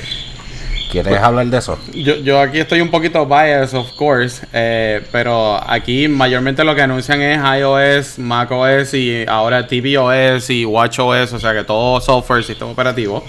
¿Quieres 0.90 1.12
pues, 1.12 1.23
hablar 1.23 1.47
de 1.47 1.59
eso? 1.59 1.78
Yo, 1.94 2.16
yo 2.16 2.40
aquí 2.40 2.59
estoy 2.59 2.80
un 2.80 2.90
poquito 2.90 3.25
biased, 3.25 3.78
of 3.78 3.92
course, 3.92 4.44
eh, 4.52 5.00
pero 5.12 5.61
aquí 5.70 6.09
mayormente 6.09 6.64
lo 6.64 6.75
que 6.75 6.82
anuncian 6.82 7.23
es 7.23 7.38
iOS, 7.38 8.18
macOS 8.18 8.94
y 8.94 9.25
ahora 9.28 9.68
tvOS 9.68 10.50
y 10.50 10.64
watchOS, 10.64 11.32
o 11.32 11.38
sea 11.38 11.54
que 11.54 11.62
todo 11.62 12.00
software, 12.00 12.42
sistema 12.42 12.73
operativo. 12.73 13.25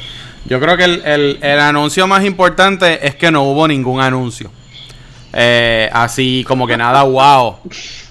Yo 0.45 0.59
creo 0.59 0.75
que 0.75 0.85
el, 0.85 1.37
el, 1.39 1.59
anuncio 1.59 2.07
más 2.07 2.25
importante 2.25 3.05
es 3.05 3.15
que 3.15 3.31
no 3.31 3.43
hubo 3.43 3.67
ningún 3.67 4.01
anuncio. 4.01 4.49
Eh, 5.33 5.87
así 5.93 6.43
como 6.47 6.65
que 6.65 6.75
nada 6.75 7.03
wow. 7.03 7.57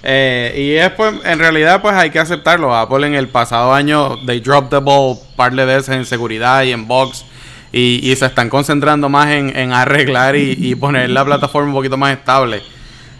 Eh, 0.01 0.55
y 0.57 0.71
es 0.77 0.89
pues, 0.91 1.13
en 1.25 1.39
realidad 1.39 1.81
pues 1.81 1.93
hay 1.93 2.09
que 2.09 2.19
aceptarlo. 2.19 2.73
Apple 2.73 3.05
en 3.05 3.15
el 3.15 3.27
pasado 3.27 3.73
año, 3.73 4.17
they 4.25 4.39
dropped 4.39 4.69
the 4.69 4.77
ball 4.77 5.19
par 5.35 5.53
de 5.53 5.65
veces 5.65 5.89
en 5.89 6.05
seguridad 6.05 6.63
y 6.63 6.71
en 6.71 6.87
box 6.87 7.25
y, 7.73 8.13
se 8.15 8.25
están 8.25 8.49
concentrando 8.49 9.07
más 9.09 9.29
en, 9.29 9.71
arreglar 9.71 10.35
y, 10.35 10.75
poner 10.75 11.09
la 11.09 11.23
plataforma 11.23 11.69
un 11.69 11.75
poquito 11.75 11.97
más 11.97 12.17
estable. 12.17 12.61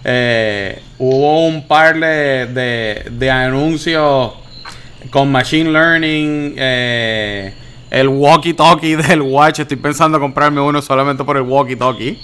Eh, 0.04 0.82
hubo 0.98 1.46
un 1.46 1.68
par 1.68 2.00
de, 2.00 3.06
de, 3.10 3.32
anuncios 3.32 4.34
con 5.10 5.32
Machine 5.32 5.72
Learning, 5.72 6.56
eh, 6.58 7.54
el 7.90 8.10
walkie-talkie 8.10 8.98
del 9.08 9.22
Watch. 9.22 9.60
Estoy 9.60 9.78
pensando 9.78 10.20
comprarme 10.20 10.60
uno 10.60 10.82
solamente 10.82 11.24
por 11.24 11.38
el 11.38 11.44
walkie-talkie. 11.44 12.18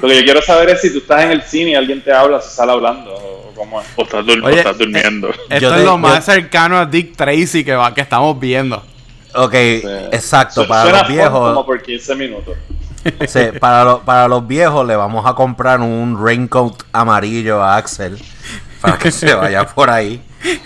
lo 0.00 0.08
que 0.08 0.16
yo 0.16 0.24
quiero 0.24 0.42
saber 0.42 0.70
es 0.70 0.80
si 0.80 0.92
tú 0.92 0.98
estás 0.98 1.24
en 1.24 1.32
el 1.32 1.42
cine 1.42 1.70
y 1.72 1.74
alguien 1.74 2.02
te 2.02 2.12
habla, 2.12 2.40
se 2.40 2.50
sale 2.50 2.72
hablando. 2.72 3.14
O, 3.14 3.38
cómo 3.54 3.80
estás, 3.80 4.24
durmiendo. 4.78 5.30
esto 5.50 5.74
es 5.74 5.84
lo 5.84 5.98
más 5.98 6.24
cercano 6.24 6.78
a 6.78 6.86
Dick 6.86 7.16
Tracy 7.16 7.64
que, 7.64 7.74
va, 7.74 7.92
que 7.92 8.00
estamos 8.00 8.38
viendo. 8.38 8.84
Ok, 9.34 9.54
exacto. 9.54 10.66
para 10.66 10.98
los 10.98 11.08
viejos. 11.08 11.54
Como 11.54 11.66
por 11.66 11.82
15 11.82 12.14
minutos. 12.14 12.56
Sí, 13.28 13.40
para, 13.58 14.00
para 14.00 14.28
los 14.28 14.46
viejos 14.46 14.86
le 14.86 14.96
vamos 14.96 15.24
a 15.24 15.32
comprar 15.34 15.80
un 15.80 16.22
raincoat 16.22 16.82
amarillo 16.92 17.62
a 17.62 17.76
Axel 17.76 18.18
para 18.80 18.98
que 18.98 19.10
se 19.10 19.32
vaya 19.34 19.66
por 19.66 19.88
ahí. 19.88 20.20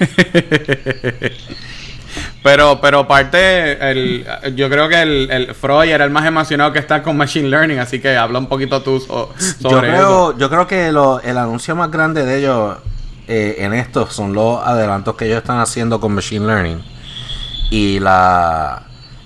Pero, 2.43 2.81
pero 2.81 3.07
parte, 3.07 3.91
el, 3.91 4.27
yo 4.57 4.69
creo 4.69 4.89
que 4.89 5.01
el, 5.01 5.31
el, 5.31 5.55
Freud 5.55 5.89
era 5.89 6.05
el 6.05 6.11
más 6.11 6.27
emocionado 6.27 6.73
que 6.73 6.81
está 6.81 7.03
con 7.03 7.17
Machine 7.17 7.49
Learning, 7.49 7.79
así 7.79 8.01
que 8.01 8.17
habla 8.17 8.41
un 8.41 8.49
poquito 8.49 8.83
tú 8.83 8.99
sobre 8.99 9.31
yo 9.61 9.81
creo, 9.81 10.37
Yo 10.37 10.51
creo 10.51 10.67
que 10.67 10.89
el 10.89 11.39
anuncio 11.39 11.77
más 11.77 11.91
grande 11.91 12.25
de 12.27 12.39
ellos 12.41 12.79
eh, 13.29 13.57
en 13.59 13.73
esto 13.73 14.11
son 14.11 14.33
los 14.33 14.61
adelantos 14.61 15.15
que 15.15 15.27
ellos 15.27 15.39
están 15.39 15.61
haciendo 15.61 16.01
con 16.01 16.13
Machine 16.15 16.45
Learning 16.45 16.92
y 17.73 18.01
la, 18.01 18.83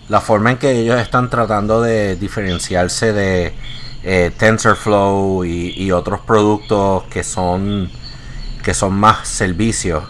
la 0.09 0.21
forma 0.21 0.53
en 0.53 0.59
que 0.59 0.71
ellos 0.71 1.01
están 1.01 1.29
tratando 1.31 1.83
de 1.83 2.15
diferenciarse 2.15 3.13
de 3.13 3.53
eh, 4.05 4.31
TensorFlow 4.39 5.45
y, 5.45 5.91
otros 5.91 6.21
productos 6.21 7.03
que 7.11 7.25
son 7.25 7.91
que 8.63 8.73
son 8.73 8.95
más 8.95 9.27
servicios. 9.27 10.05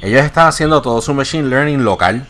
Ellos 0.00 0.24
están 0.24 0.46
haciendo 0.46 0.80
todo 0.80 1.02
su 1.02 1.12
machine 1.12 1.48
learning 1.48 1.82
local 1.82 2.24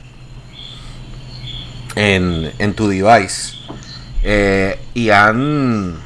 en, 1.96 2.50
en 2.58 2.72
tu 2.74 2.88
device. 2.88 3.58
Eh, 4.22 4.80
y 4.94 5.10
han 5.10 5.98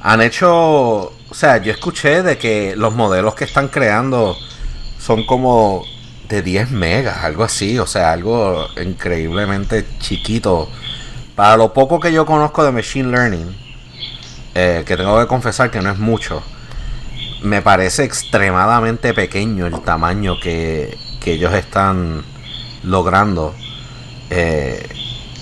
han 0.00 0.20
hecho, 0.20 0.52
o 0.52 1.34
sea, 1.34 1.56
yo 1.58 1.72
escuché 1.72 2.22
de 2.22 2.38
que 2.38 2.76
los 2.76 2.94
modelos 2.94 3.34
que 3.34 3.44
están 3.44 3.66
creando 3.66 4.36
son 5.00 5.26
como 5.26 5.84
de 6.28 6.42
10 6.42 6.70
megas, 6.70 7.24
algo 7.24 7.44
así, 7.44 7.78
o 7.78 7.86
sea, 7.86 8.12
algo 8.12 8.66
increíblemente 8.82 9.86
chiquito. 9.98 10.68
Para 11.34 11.56
lo 11.56 11.72
poco 11.72 12.00
que 12.00 12.12
yo 12.12 12.26
conozco 12.26 12.64
de 12.64 12.72
Machine 12.72 13.10
Learning, 13.10 13.56
eh, 14.54 14.82
que 14.86 14.96
tengo 14.96 15.18
que 15.20 15.26
confesar 15.26 15.70
que 15.70 15.80
no 15.80 15.90
es 15.90 15.98
mucho, 15.98 16.42
me 17.42 17.62
parece 17.62 18.04
extremadamente 18.04 19.14
pequeño 19.14 19.66
el 19.66 19.80
tamaño 19.82 20.38
que, 20.40 20.96
que 21.20 21.32
ellos 21.34 21.54
están 21.54 22.24
logrando 22.82 23.54
eh, 24.30 24.86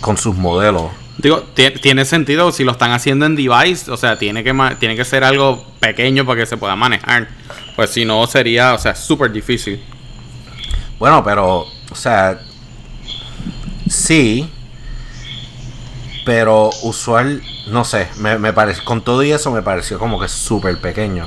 con 0.01 0.17
sus 0.17 0.37
modelos. 0.37 0.85
Digo, 1.19 1.43
ti- 1.55 1.71
tiene 1.81 2.05
sentido 2.05 2.53
si 2.53 2.63
lo 2.63 2.73
están 2.73 2.93
haciendo 2.93 3.25
en 3.25 3.35
device, 3.37 3.91
o 3.91 3.97
sea, 3.97 4.19
tiene 4.19 4.45
que 4.45 4.55
tiene 4.79 4.95
que 4.97 5.05
ser 5.07 5.25
algo 5.25 5.65
pequeño 5.81 6.27
para 6.27 6.41
que 6.41 6.47
se 6.47 6.59
pueda 6.59 6.77
manejar. 6.77 7.29
Pues 7.75 7.91
si 7.91 8.05
no 8.05 8.27
sería, 8.27 8.75
o 8.75 8.79
sea, 8.79 8.95
súper 8.95 9.33
difícil. 9.33 9.83
Bueno, 10.99 11.23
pero, 11.23 11.67
o 11.91 11.95
sea, 11.95 12.41
sí, 13.89 14.51
pero 16.25 16.71
usual, 16.83 17.43
no 17.69 17.85
sé, 17.85 18.09
me, 18.17 18.39
me 18.39 18.53
parece, 18.53 18.83
con 18.83 19.03
todo 19.03 19.23
y 19.23 19.31
eso 19.31 19.51
me 19.51 19.63
pareció 19.63 19.99
como 19.99 20.19
que 20.19 20.29
súper 20.29 20.79
pequeño. 20.81 21.27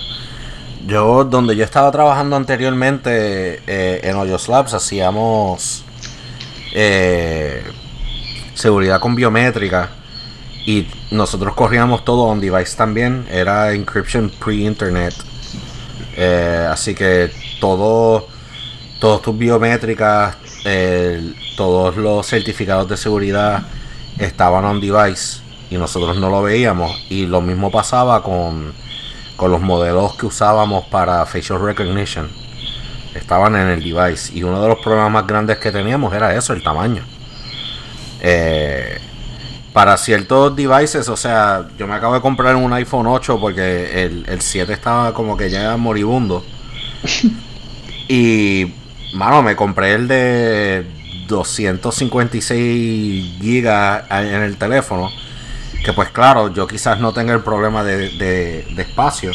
Yo, 0.88 1.24
donde 1.24 1.56
yo 1.56 1.64
estaba 1.64 1.92
trabajando 1.92 2.36
anteriormente 2.36 3.62
eh, 3.68 4.02
en 4.04 4.16
Hoyos 4.16 4.48
Labs, 4.48 4.74
hacíamos 4.74 5.86
eh, 6.74 7.64
seguridad 8.56 9.00
con 9.00 9.14
biométrica 9.14 9.92
y 10.66 10.88
nosotros 11.12 11.54
corríamos 11.54 12.04
todo 12.04 12.24
on 12.24 12.40
device 12.40 12.76
también, 12.76 13.28
era 13.30 13.72
encryption 13.74 14.32
pre-internet. 14.32 15.14
Eh, 16.16 16.68
así 16.70 16.96
que 16.96 17.32
todo 17.62 18.28
todas 19.00 19.22
tus 19.22 19.38
biométricas, 19.38 20.38
todos 21.56 21.98
los 21.98 22.28
certificados 22.28 22.88
de 22.88 22.98
seguridad 22.98 23.64
estaban 24.18 24.66
on 24.66 24.82
device 24.82 25.42
y 25.70 25.78
nosotros 25.78 26.18
no 26.18 26.30
lo 26.30 26.42
veíamos. 26.42 26.92
Y 27.10 27.26
lo 27.26 27.42
mismo 27.42 27.72
pasaba 27.72 28.22
con, 28.24 28.74
con 29.36 29.52
los 29.52 29.62
modelos 29.62 30.16
que 30.16 30.26
usábamos 30.26 30.86
para 30.86 31.26
facial 31.26 31.62
recognition. 31.62 32.30
Estaban 33.16 33.56
en 33.56 33.68
el 33.68 33.84
device. 33.84 34.34
Y 34.36 34.44
uno 34.44 34.62
de 34.62 34.68
los 34.68 34.80
problemas 34.80 35.12
más 35.12 35.28
grandes 35.28 35.58
que 35.58 35.72
teníamos 35.72 36.14
era 36.14 36.36
eso, 36.36 36.54
el 36.54 36.64
tamaño. 36.64 37.04
Eh, 38.22 39.00
para 39.74 39.96
ciertos 39.98 40.56
devices, 40.56 41.08
o 41.10 41.16
sea, 41.16 41.68
yo 41.78 41.88
me 41.88 41.96
acabo 41.96 42.16
de 42.16 42.22
comprar 42.22 42.56
un 42.56 42.74
iPhone 42.74 43.08
8 43.08 43.40
porque 43.40 44.04
el, 44.04 44.26
el 44.28 44.42
7 44.42 44.74
estaba 44.74 45.14
como 45.14 45.38
que 45.38 45.50
ya 45.50 45.78
moribundo. 45.78 46.44
Y, 48.12 48.74
mano, 49.14 49.42
me 49.42 49.56
compré 49.56 49.94
el 49.94 50.08
de 50.08 50.86
256 51.28 53.38
gigas 53.42 54.04
en 54.10 54.42
el 54.44 54.58
teléfono. 54.58 55.10
Que 55.84 55.94
pues 55.94 56.10
claro, 56.10 56.54
yo 56.54 56.68
quizás 56.68 57.00
no 57.00 57.14
tenga 57.14 57.34
el 57.34 57.42
problema 57.42 57.84
de, 57.84 58.10
de- 58.10 58.68
de 58.76 58.82
espacio. 58.82 59.32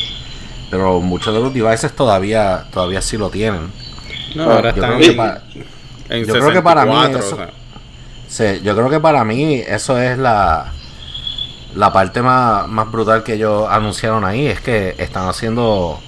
Pero 0.70 1.00
muchos 1.00 1.32
de 1.34 1.40
los 1.40 1.54
devices 1.54 1.94
todavía, 1.94 2.66
todavía 2.72 3.00
sí 3.00 3.16
lo 3.16 3.30
tienen. 3.30 3.70
No, 4.34 4.44
ahora 4.44 4.70
yo 4.74 4.82
están 4.82 4.98
creo 4.98 5.10
en, 5.10 5.16
pa- 5.16 5.42
en 6.08 6.24
yo 6.26 6.32
creo 6.34 6.52
que 6.52 6.62
para 6.62 6.84
mí 6.84 6.92
64, 6.92 7.18
eso- 7.26 7.34
o 7.34 7.38
sea. 7.38 7.50
Sí, 8.26 8.60
yo 8.64 8.74
creo 8.74 8.90
que 8.90 9.00
para 9.00 9.24
mí 9.24 9.62
eso 9.66 9.98
es 9.98 10.18
la, 10.18 10.72
la 11.76 11.92
parte 11.92 12.20
más, 12.20 12.66
más 12.68 12.90
brutal 12.90 13.22
que 13.22 13.34
ellos 13.34 13.66
anunciaron 13.70 14.24
ahí. 14.24 14.46
Es 14.46 14.60
que 14.60 14.94
están 14.98 15.28
haciendo 15.28 16.00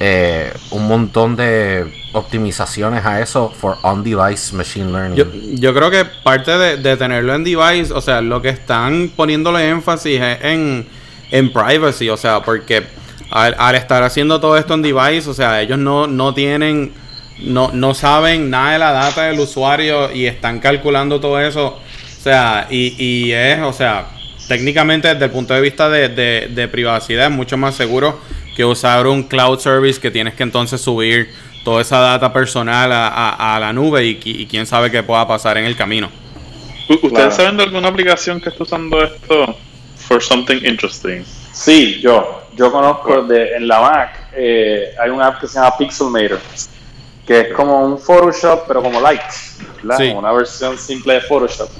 eh, 0.00 0.52
un 0.70 0.86
montón 0.86 1.36
de 1.36 1.92
optimizaciones 2.12 3.04
a 3.04 3.20
eso 3.20 3.48
for 3.50 3.76
on-device 3.82 4.54
machine 4.54 4.92
learning. 4.92 5.16
Yo, 5.16 5.26
yo 5.54 5.74
creo 5.74 5.90
que 5.90 6.04
parte 6.04 6.50
de, 6.56 6.76
de 6.76 6.96
tenerlo 6.96 7.34
en 7.34 7.44
device, 7.44 7.92
o 7.92 8.00
sea, 8.00 8.20
lo 8.20 8.40
que 8.42 8.50
están 8.50 9.10
poniéndole 9.16 9.68
énfasis 9.68 10.20
es 10.20 10.38
en, 10.42 10.86
en 11.30 11.52
privacy, 11.52 12.08
o 12.10 12.16
sea, 12.16 12.40
porque 12.42 12.82
al, 13.30 13.74
estar 13.74 14.02
haciendo 14.02 14.40
todo 14.40 14.58
esto 14.58 14.74
en 14.74 14.82
device, 14.82 15.28
o 15.30 15.34
sea, 15.34 15.60
ellos 15.62 15.78
no, 15.78 16.06
no 16.06 16.34
tienen, 16.34 16.92
no, 17.40 17.70
no 17.72 17.94
saben 17.94 18.50
nada 18.50 18.72
de 18.72 18.78
la 18.78 18.92
data 18.92 19.22
del 19.22 19.40
usuario 19.40 20.12
y 20.12 20.26
están 20.26 20.60
calculando 20.60 21.18
todo 21.18 21.40
eso, 21.40 21.66
o 21.78 22.22
sea, 22.22 22.66
y, 22.70 22.94
y 23.02 23.32
es, 23.32 23.60
o 23.60 23.72
sea, 23.72 24.08
técnicamente 24.48 25.08
desde 25.08 25.24
el 25.24 25.30
punto 25.30 25.54
de 25.54 25.60
vista 25.62 25.88
de, 25.88 26.08
de- 26.10 26.50
de 26.54 26.68
privacidad 26.68 27.26
es 27.26 27.32
mucho 27.32 27.56
más 27.56 27.74
seguro 27.74 28.20
que 28.54 28.66
usar 28.66 29.06
un 29.06 29.22
cloud 29.22 29.58
service 29.58 29.98
que 29.98 30.10
tienes 30.10 30.34
que 30.34 30.42
entonces 30.42 30.78
subir 30.78 31.30
toda 31.64 31.80
esa 31.82 31.98
data 31.98 32.32
personal 32.32 32.90
a, 32.92 33.08
a- 33.08 33.56
a 33.56 33.60
la 33.60 33.72
nube 33.72 34.04
y, 34.04 34.14
qui- 34.20 34.40
y 34.40 34.46
quién 34.46 34.66
sabe 34.66 34.90
qué 34.90 35.02
pueda 35.02 35.26
pasar 35.26 35.58
en 35.58 35.64
el 35.64 35.76
camino. 35.76 36.10
¿Ustedes 36.88 37.10
Claro. 37.12 37.30
saben 37.30 37.56
de 37.56 37.62
alguna 37.64 37.88
aplicación 37.88 38.40
que 38.40 38.48
está 38.50 38.62
usando 38.64 39.02
esto 39.02 39.56
for 39.96 40.22
something 40.22 40.56
interesting? 40.64 41.22
Sí, 41.52 42.00
yo. 42.00 42.40
Yo 42.54 42.70
conozco 42.70 43.22
de, 43.22 43.54
en 43.56 43.66
la 43.66 43.80
Mac, 43.80 44.28
eh, 44.36 44.94
hay 45.02 45.08
una 45.08 45.28
app 45.28 45.40
que 45.40 45.46
se 45.46 45.54
llama 45.54 45.74
Pixelmator, 45.78 46.38
que 47.26 47.40
es 47.40 47.48
como 47.54 47.82
un 47.86 47.98
Photoshop, 47.98 48.64
pero 48.68 48.82
como 48.82 49.00
light, 49.00 49.22
¿verdad? 49.82 49.96
Sí. 49.96 50.08
Como 50.08 50.18
una 50.18 50.32
versión 50.32 50.76
simple 50.76 51.14
de 51.14 51.20
Photoshop. 51.22 51.70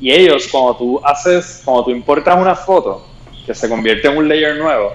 Y 0.00 0.10
ellos, 0.10 0.48
cuando 0.50 0.74
tú 0.76 1.00
haces, 1.04 1.60
cuando 1.66 1.84
tú 1.84 1.90
importas 1.90 2.38
una 2.38 2.54
foto, 2.56 3.06
que 3.44 3.54
se 3.54 3.68
convierte 3.68 4.08
en 4.08 4.16
un 4.16 4.26
layer 4.26 4.56
nuevo, 4.56 4.94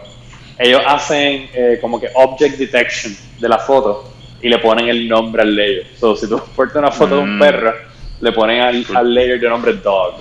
ellos 0.57 0.81
hacen 0.87 1.49
eh, 1.53 1.77
como 1.79 1.99
que 1.99 2.09
object 2.15 2.57
detection 2.57 3.15
de 3.39 3.47
la 3.49 3.59
foto 3.59 4.11
y 4.47 4.49
le 4.49 4.59
ponen 4.59 4.87
el 4.87 5.07
nombre 5.07 5.41
al 5.41 5.55
layer. 5.55 5.87
So, 5.99 6.15
si 6.15 6.27
tú 6.27 6.35
importas 6.47 6.77
una 6.77 6.91
foto 6.91 7.15
de 7.17 7.21
un 7.21 7.35
Mm. 7.35 7.39
perro, 7.39 7.73
le 8.21 8.31
ponen 8.31 8.61
al, 8.61 8.85
al 8.95 9.13
layer 9.13 9.39
de 9.39 9.49
nombre 9.49 9.73
dog. 9.73 10.15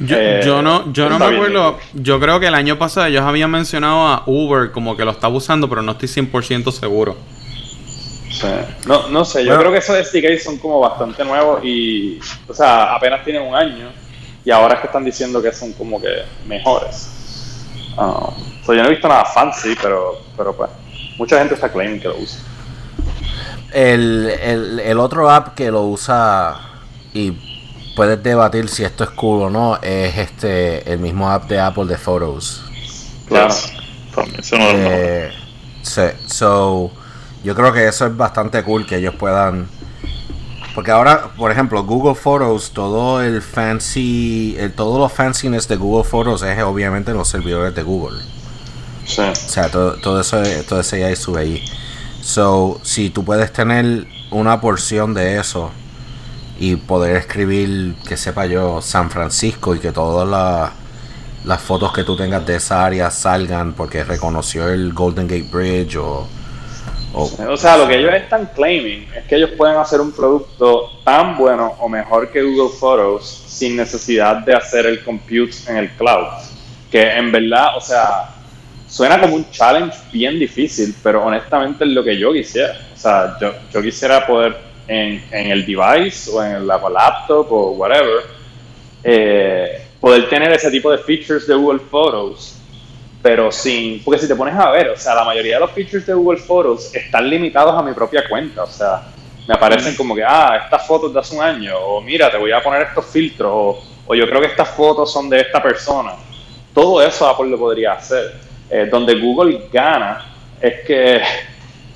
Yo, 0.00 0.16
Eh, 0.16 0.40
yo 0.44 0.62
no, 0.62 0.92
yo 0.92 1.08
no 1.08 1.16
está 1.16 1.24
me 1.26 1.30
bien, 1.32 1.42
acuerdo. 1.56 1.78
Yo 1.94 2.20
creo 2.20 2.38
que 2.38 2.46
el 2.46 2.54
año 2.54 2.78
pasado 2.78 3.06
ellos 3.06 3.22
habían 3.24 3.50
mencionado 3.50 4.06
a 4.06 4.22
Uber 4.26 4.70
como 4.70 4.96
que 4.96 5.04
lo 5.04 5.10
estaba 5.10 5.34
usando, 5.34 5.68
pero 5.68 5.82
no 5.82 5.92
estoy 5.92 6.08
100% 6.08 6.70
seguro. 6.70 7.16
Sí. 8.30 8.46
No, 8.86 9.08
no 9.08 9.24
sé, 9.24 9.40
yo 9.44 9.48
Bueno. 9.48 9.60
creo 9.62 9.72
que 9.72 9.78
esos 9.78 9.96
SDKs 10.08 10.44
son 10.44 10.58
como 10.58 10.78
bastante 10.78 11.24
nuevos 11.24 11.64
y, 11.64 12.20
o 12.46 12.54
sea, 12.54 12.94
apenas 12.94 13.24
tienen 13.24 13.42
un 13.42 13.54
año 13.56 13.88
y 14.44 14.50
ahora 14.52 14.74
es 14.74 14.80
que 14.80 14.86
están 14.86 15.04
diciendo 15.04 15.42
que 15.42 15.50
son 15.52 15.72
como 15.72 16.00
que 16.00 16.08
mejores. 16.46 17.10
Um, 17.96 18.32
so, 18.64 18.72
yo 18.74 18.82
no 18.82 18.86
he 18.86 18.90
visto 18.92 19.08
nada 19.08 19.24
fancy, 19.24 19.74
pero, 19.82 20.20
pero 20.36 20.56
pues, 20.56 20.70
mucha 21.18 21.38
gente 21.38 21.54
está 21.54 21.68
claiming 21.72 21.98
que 22.00 22.06
lo 22.06 22.16
usa. 22.18 22.38
El, 23.72 24.30
el, 24.40 24.80
el 24.80 24.98
otro 24.98 25.30
app 25.30 25.54
que 25.54 25.70
lo 25.70 25.82
usa 25.84 26.56
y 27.12 27.32
puedes 27.98 28.22
debatir 28.22 28.68
si 28.68 28.84
esto 28.84 29.02
es 29.02 29.10
cool 29.10 29.42
o 29.42 29.50
no 29.50 29.76
es 29.82 30.16
este 30.16 30.90
el 30.90 31.00
mismo 31.00 31.28
app 31.28 31.48
de 31.48 31.58
Apple 31.58 31.86
de 31.86 31.98
Photos. 31.98 32.62
Claro. 33.26 33.52
También 34.14 34.42
Eh, 34.52 35.32
sí, 35.82 36.02
so, 36.26 36.92
yo 37.42 37.54
creo 37.54 37.72
que 37.72 37.86
eso 37.86 38.06
es 38.06 38.16
bastante 38.16 38.62
cool 38.62 38.86
que 38.86 38.96
ellos 38.96 39.14
puedan. 39.16 39.68
Porque 40.74 40.92
ahora, 40.92 41.32
por 41.36 41.50
ejemplo, 41.50 41.82
Google 41.82 42.14
Photos, 42.14 42.70
todo 42.72 43.20
el 43.20 43.42
fancy, 43.42 44.56
el, 44.58 44.72
todos 44.72 45.00
los 45.00 45.12
fanciness 45.12 45.66
de 45.66 45.74
Google 45.74 46.08
Photos 46.08 46.42
es 46.42 46.62
obviamente 46.62 47.10
en 47.10 47.16
los 47.16 47.28
servidores 47.28 47.74
de 47.74 47.82
Google. 47.82 48.20
Sí. 49.04 49.22
O 49.22 49.34
sea, 49.34 49.70
todo, 49.70 49.94
todo 49.94 50.20
eso, 50.20 50.40
todo 50.68 50.80
ese 50.80 51.00
ya 51.00 51.16
sube 51.16 51.40
ahí. 51.40 51.64
So, 52.32 52.78
si 52.82 53.08
tú 53.08 53.24
puedes 53.24 53.50
tener 53.54 54.06
una 54.30 54.60
porción 54.60 55.14
de 55.14 55.38
eso 55.38 55.70
y 56.60 56.76
poder 56.76 57.16
escribir, 57.16 57.94
que 58.06 58.18
sepa 58.18 58.44
yo, 58.44 58.82
San 58.82 59.08
Francisco 59.10 59.74
y 59.74 59.78
que 59.78 59.92
todas 59.92 60.28
la- 60.28 60.70
las 61.46 61.62
fotos 61.62 61.90
que 61.90 62.04
tú 62.04 62.18
tengas 62.18 62.44
de 62.44 62.56
esa 62.56 62.84
área 62.84 63.10
salgan 63.10 63.72
porque 63.72 64.04
reconoció 64.04 64.68
el 64.68 64.92
Golden 64.92 65.26
Gate 65.26 65.48
Bridge 65.50 65.96
o... 65.96 66.28
o- 67.14 67.30
O 67.48 67.56
sea, 67.56 67.78
lo 67.78 67.88
que 67.88 67.98
ellos 67.98 68.12
están 68.12 68.50
claiming 68.54 69.08
es 69.16 69.24
que 69.24 69.36
ellos 69.36 69.52
pueden 69.56 69.78
hacer 69.78 69.98
un 70.02 70.12
producto 70.12 71.00
tan 71.06 71.34
bueno 71.38 71.76
o 71.80 71.88
mejor 71.88 72.30
que 72.30 72.42
Google 72.42 72.76
Photos 72.78 73.42
sin 73.46 73.74
necesidad 73.74 74.36
de 74.44 74.54
hacer 74.54 74.84
el 74.84 75.02
compute 75.02 75.56
en 75.66 75.78
el 75.78 75.90
cloud. 75.92 76.26
Que 76.90 77.10
en 77.10 77.32
verdad, 77.32 77.74
o 77.78 77.80
sea, 77.80 78.34
suena 78.88 79.20
como 79.20 79.34
un 79.34 79.50
challenge 79.50 79.96
bien 80.12 80.38
difícil, 80.38 80.94
pero 81.02 81.24
honestamente 81.24 81.84
es 81.84 81.90
lo 81.90 82.02
que 82.02 82.18
yo 82.18 82.32
quisiera. 82.32 82.74
O 82.94 82.96
sea, 82.96 83.36
yo, 83.40 83.54
yo 83.72 83.82
quisiera 83.82 84.26
poder 84.26 84.56
en, 84.86 85.22
en 85.30 85.50
el 85.50 85.66
device 85.66 86.30
o 86.30 86.42
en 86.42 86.66
la 86.66 86.78
laptop 86.78 87.52
o 87.52 87.70
whatever, 87.72 88.24
eh, 89.04 89.82
poder 90.00 90.28
tener 90.28 90.52
ese 90.52 90.70
tipo 90.70 90.90
de 90.90 90.98
features 90.98 91.46
de 91.46 91.54
Google 91.54 91.80
Photos 91.90 92.58
pero 93.22 93.50
sin, 93.50 94.02
porque 94.04 94.20
si 94.20 94.28
te 94.28 94.34
pones 94.36 94.54
a 94.54 94.70
ver, 94.70 94.90
o 94.90 94.96
sea, 94.96 95.14
la 95.14 95.24
mayoría 95.24 95.54
de 95.54 95.60
los 95.60 95.72
features 95.72 96.06
de 96.06 96.14
Google 96.14 96.38
Photos 96.38 96.94
están 96.94 97.28
limitados 97.28 97.74
a 97.74 97.82
mi 97.82 97.92
propia 97.92 98.26
cuenta, 98.28 98.62
o 98.62 98.66
sea, 98.66 99.02
me 99.46 99.54
aparecen 99.54 99.96
como 99.96 100.14
que, 100.14 100.22
ah, 100.24 100.60
estas 100.64 100.86
fotos 100.86 101.12
de 101.12 101.20
hace 101.20 101.34
un 101.34 101.42
año, 101.42 101.76
o 101.76 102.00
mira, 102.00 102.30
te 102.30 102.36
voy 102.36 102.52
a 102.52 102.62
poner 102.62 102.82
estos 102.82 103.06
filtros, 103.06 103.50
o, 103.52 103.82
o 104.06 104.14
yo 104.14 104.28
creo 104.28 104.40
que 104.40 104.46
estas 104.46 104.70
fotos 104.70 105.12
son 105.12 105.28
de 105.28 105.40
esta 105.40 105.62
persona. 105.62 106.12
Todo 106.72 107.02
eso 107.02 107.26
Apple 107.26 107.48
lo 107.48 107.58
podría 107.58 107.94
hacer. 107.94 108.47
Eh, 108.70 108.86
donde 108.90 109.18
Google 109.18 109.68
gana 109.72 110.26
es 110.60 110.86
que, 110.86 111.22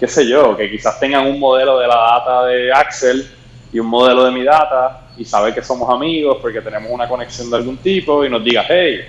qué 0.00 0.08
sé 0.08 0.26
yo, 0.26 0.56
que 0.56 0.70
quizás 0.70 0.98
tengan 0.98 1.26
un 1.26 1.38
modelo 1.38 1.78
de 1.78 1.86
la 1.86 1.96
data 1.96 2.46
de 2.46 2.72
Axel 2.72 3.30
y 3.72 3.78
un 3.78 3.86
modelo 3.86 4.24
de 4.24 4.30
mi 4.30 4.42
data 4.42 5.02
y 5.16 5.24
sabe 5.24 5.52
que 5.52 5.62
somos 5.62 5.88
amigos 5.90 6.38
porque 6.40 6.60
tenemos 6.60 6.90
una 6.90 7.06
conexión 7.08 7.50
de 7.50 7.56
algún 7.56 7.76
tipo 7.76 8.24
y 8.24 8.30
nos 8.30 8.42
diga, 8.42 8.64
hey, 8.66 9.00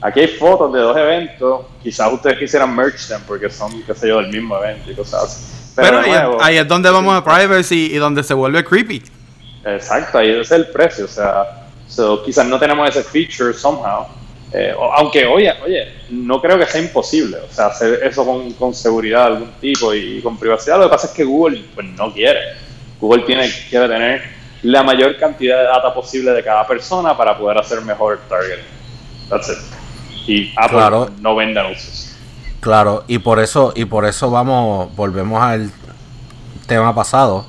aquí 0.00 0.20
hay 0.20 0.28
fotos 0.28 0.72
de 0.72 0.80
dos 0.80 0.96
eventos, 0.96 1.66
quizás 1.82 2.12
ustedes 2.12 2.38
quisieran 2.38 2.74
merge 2.74 3.06
them 3.08 3.22
porque 3.26 3.48
son, 3.48 3.82
qué 3.82 3.94
sé 3.94 4.08
yo, 4.08 4.20
del 4.20 4.32
mismo 4.32 4.56
evento 4.56 4.90
y 4.90 4.94
cosas 4.94 5.24
así. 5.24 5.72
Pero, 5.76 6.00
ahí, 6.00 6.12
ahí, 6.40 6.56
es 6.56 6.66
donde 6.66 6.90
vamos 6.90 7.14
a 7.14 7.22
privacy 7.22 7.90
y 7.92 7.96
donde 7.98 8.24
se 8.24 8.34
vuelve 8.34 8.64
creepy. 8.64 9.02
Exacto, 9.64 10.18
ahí 10.18 10.30
es 10.30 10.50
el 10.50 10.66
precio, 10.68 11.04
o 11.04 11.08
sea, 11.08 11.68
so, 11.86 12.22
quizás 12.24 12.46
no 12.46 12.58
tenemos 12.58 12.88
ese 12.88 13.04
feature 13.04 13.52
somehow. 13.52 14.06
Eh, 14.52 14.74
aunque, 14.96 15.26
oye, 15.26 15.52
oye, 15.64 15.92
no 16.10 16.40
creo 16.40 16.58
que 16.58 16.66
sea 16.66 16.80
imposible, 16.80 17.36
o 17.36 17.52
sea, 17.52 17.66
hacer 17.66 18.00
eso 18.02 18.24
con, 18.24 18.52
con 18.52 18.74
seguridad 18.74 19.26
de 19.26 19.26
algún 19.34 19.50
tipo 19.60 19.94
y, 19.94 20.18
y, 20.18 20.22
con 20.22 20.38
privacidad. 20.38 20.78
Lo 20.78 20.84
que 20.84 20.90
pasa 20.90 21.08
es 21.08 21.12
que 21.12 21.24
Google 21.24 21.64
pues, 21.74 21.86
no 21.86 22.12
quiere. 22.12 22.40
Google 22.98 23.24
tiene, 23.24 23.50
quiere 23.68 23.88
tener 23.88 24.22
la 24.62 24.82
mayor 24.82 25.16
cantidad 25.18 25.58
de 25.58 25.64
data 25.64 25.92
posible 25.92 26.32
de 26.32 26.42
cada 26.42 26.66
persona 26.66 27.16
para 27.16 27.36
poder 27.36 27.58
hacer 27.58 27.82
mejor 27.82 28.20
targeting. 28.28 28.64
That's 29.28 29.50
it 29.50 29.78
y 30.28 30.52
Apple 30.56 30.76
claro. 30.76 31.10
no 31.20 31.34
vende 31.34 31.58
anuncios. 31.58 32.14
Claro, 32.60 33.04
y 33.08 33.18
por 33.18 33.40
eso, 33.40 33.72
y 33.74 33.86
por 33.86 34.04
eso 34.04 34.30
vamos, 34.30 34.94
volvemos 34.94 35.42
al 35.42 35.72
tema 36.66 36.94
pasado. 36.94 37.46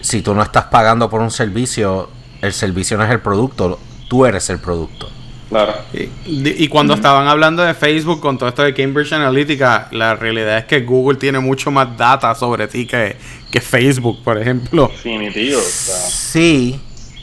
Si 0.00 0.22
tú 0.22 0.32
no 0.32 0.42
estás 0.42 0.66
pagando 0.66 1.10
por 1.10 1.20
un 1.20 1.32
servicio, 1.32 2.08
el 2.40 2.52
servicio 2.52 2.96
no 2.96 3.04
es 3.04 3.10
el 3.10 3.20
producto, 3.20 3.80
tú 4.08 4.24
eres 4.24 4.48
el 4.48 4.60
producto. 4.60 5.08
Claro. 5.48 5.74
Y, 5.92 6.64
y 6.64 6.68
cuando 6.68 6.94
mm. 6.94 6.96
estaban 6.96 7.26
hablando 7.26 7.62
de 7.62 7.72
Facebook 7.74 8.20
con 8.20 8.36
todo 8.36 8.48
esto 8.48 8.62
de 8.62 8.74
Cambridge 8.74 9.12
Analytica, 9.12 9.88
la 9.92 10.14
realidad 10.14 10.58
es 10.58 10.64
que 10.64 10.80
Google 10.80 11.18
tiene 11.18 11.38
mucho 11.38 11.70
más 11.70 11.96
data 11.96 12.34
sobre 12.34 12.68
ti 12.68 12.86
que, 12.86 13.16
que 13.50 13.60
Facebook, 13.60 14.22
por 14.22 14.38
ejemplo. 14.38 14.88
Definitivo. 14.88 15.58
O 15.58 15.62
sea. 15.62 15.94
Sí, 15.94 16.78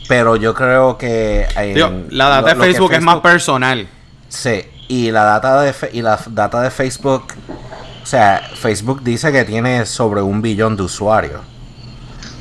pero 0.08 0.36
yo 0.36 0.54
creo 0.54 0.98
que... 0.98 1.46
Digo, 1.74 1.92
la 2.10 2.30
data 2.30 2.42
lo, 2.42 2.48
de 2.48 2.56
Facebook, 2.56 2.66
Facebook 2.66 2.94
es 2.94 3.02
más 3.02 3.20
personal. 3.20 3.88
Sí, 4.28 4.64
y 4.88 5.12
la 5.12 5.24
data 5.24 5.62
de 5.62 5.74
y 5.94 6.02
la 6.02 6.20
data 6.28 6.62
de 6.62 6.70
Facebook, 6.70 7.28
o 8.04 8.06
sea, 8.06 8.42
Facebook 8.56 9.02
dice 9.04 9.32
que 9.32 9.44
tiene 9.46 9.86
sobre 9.86 10.22
un 10.22 10.42
billón 10.42 10.76
de 10.76 10.84
usuarios. 10.84 11.42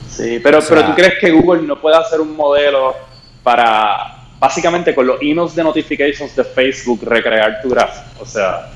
Sí, 0.09 0.41
pero, 0.43 0.59
o 0.59 0.61
sea, 0.61 0.77
pero 0.77 0.89
tú 0.89 0.95
crees 0.95 1.15
que 1.21 1.31
Google 1.31 1.63
no 1.63 1.81
puede 1.81 1.97
hacer 1.97 2.21
un 2.21 2.37
modelo 2.37 2.95
para 3.43 4.24
básicamente 4.39 4.95
con 4.95 5.07
los 5.07 5.17
emails 5.21 5.55
de 5.55 5.65
notifications 5.65 6.35
de 6.35 6.45
Facebook 6.45 7.01
recrear 7.05 7.61
tu 7.63 7.69
graph, 7.71 8.21
o 8.21 8.27
sea, 8.27 8.71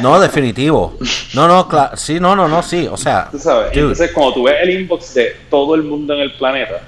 no, 0.00 0.20
definitivo. 0.20 0.96
No, 1.34 1.48
no, 1.48 1.68
claro. 1.68 1.96
Sí, 1.96 2.20
no, 2.20 2.34
no, 2.36 2.48
no, 2.48 2.62
sí. 2.62 2.86
O 2.90 2.96
sea. 2.96 3.28
Tú 3.30 3.38
sabes. 3.38 3.72
Entonces, 3.72 4.10
cuando 4.12 4.34
tú 4.34 4.42
ves 4.44 4.56
el 4.62 4.70
inbox 4.80 5.14
de 5.14 5.36
todo 5.50 5.74
el 5.74 5.82
mundo 5.82 6.14
en 6.14 6.20
el 6.20 6.32
planeta. 6.34 6.80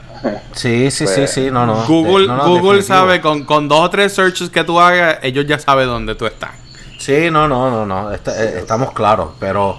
Sí, 0.52 0.90
sí, 0.90 1.04
pues, 1.04 1.14
sí, 1.14 1.26
sí. 1.26 1.50
No, 1.50 1.66
no. 1.66 1.84
Google, 1.86 2.26
no, 2.26 2.36
no, 2.36 2.48
Google 2.48 2.82
sabe, 2.82 3.20
con, 3.20 3.44
con 3.44 3.68
dos 3.68 3.80
o 3.80 3.90
tres 3.90 4.14
searches 4.14 4.50
que 4.50 4.64
tú 4.64 4.80
hagas, 4.80 5.18
ellos 5.22 5.46
ya 5.46 5.58
saben 5.58 5.86
dónde 5.86 6.14
tú 6.14 6.26
estás. 6.26 6.50
Sí, 6.98 7.30
no, 7.30 7.46
no, 7.46 7.70
no, 7.70 7.86
no. 7.86 8.12
Está, 8.12 8.42
eh, 8.42 8.58
estamos 8.58 8.92
claros. 8.92 9.30
Pero 9.38 9.78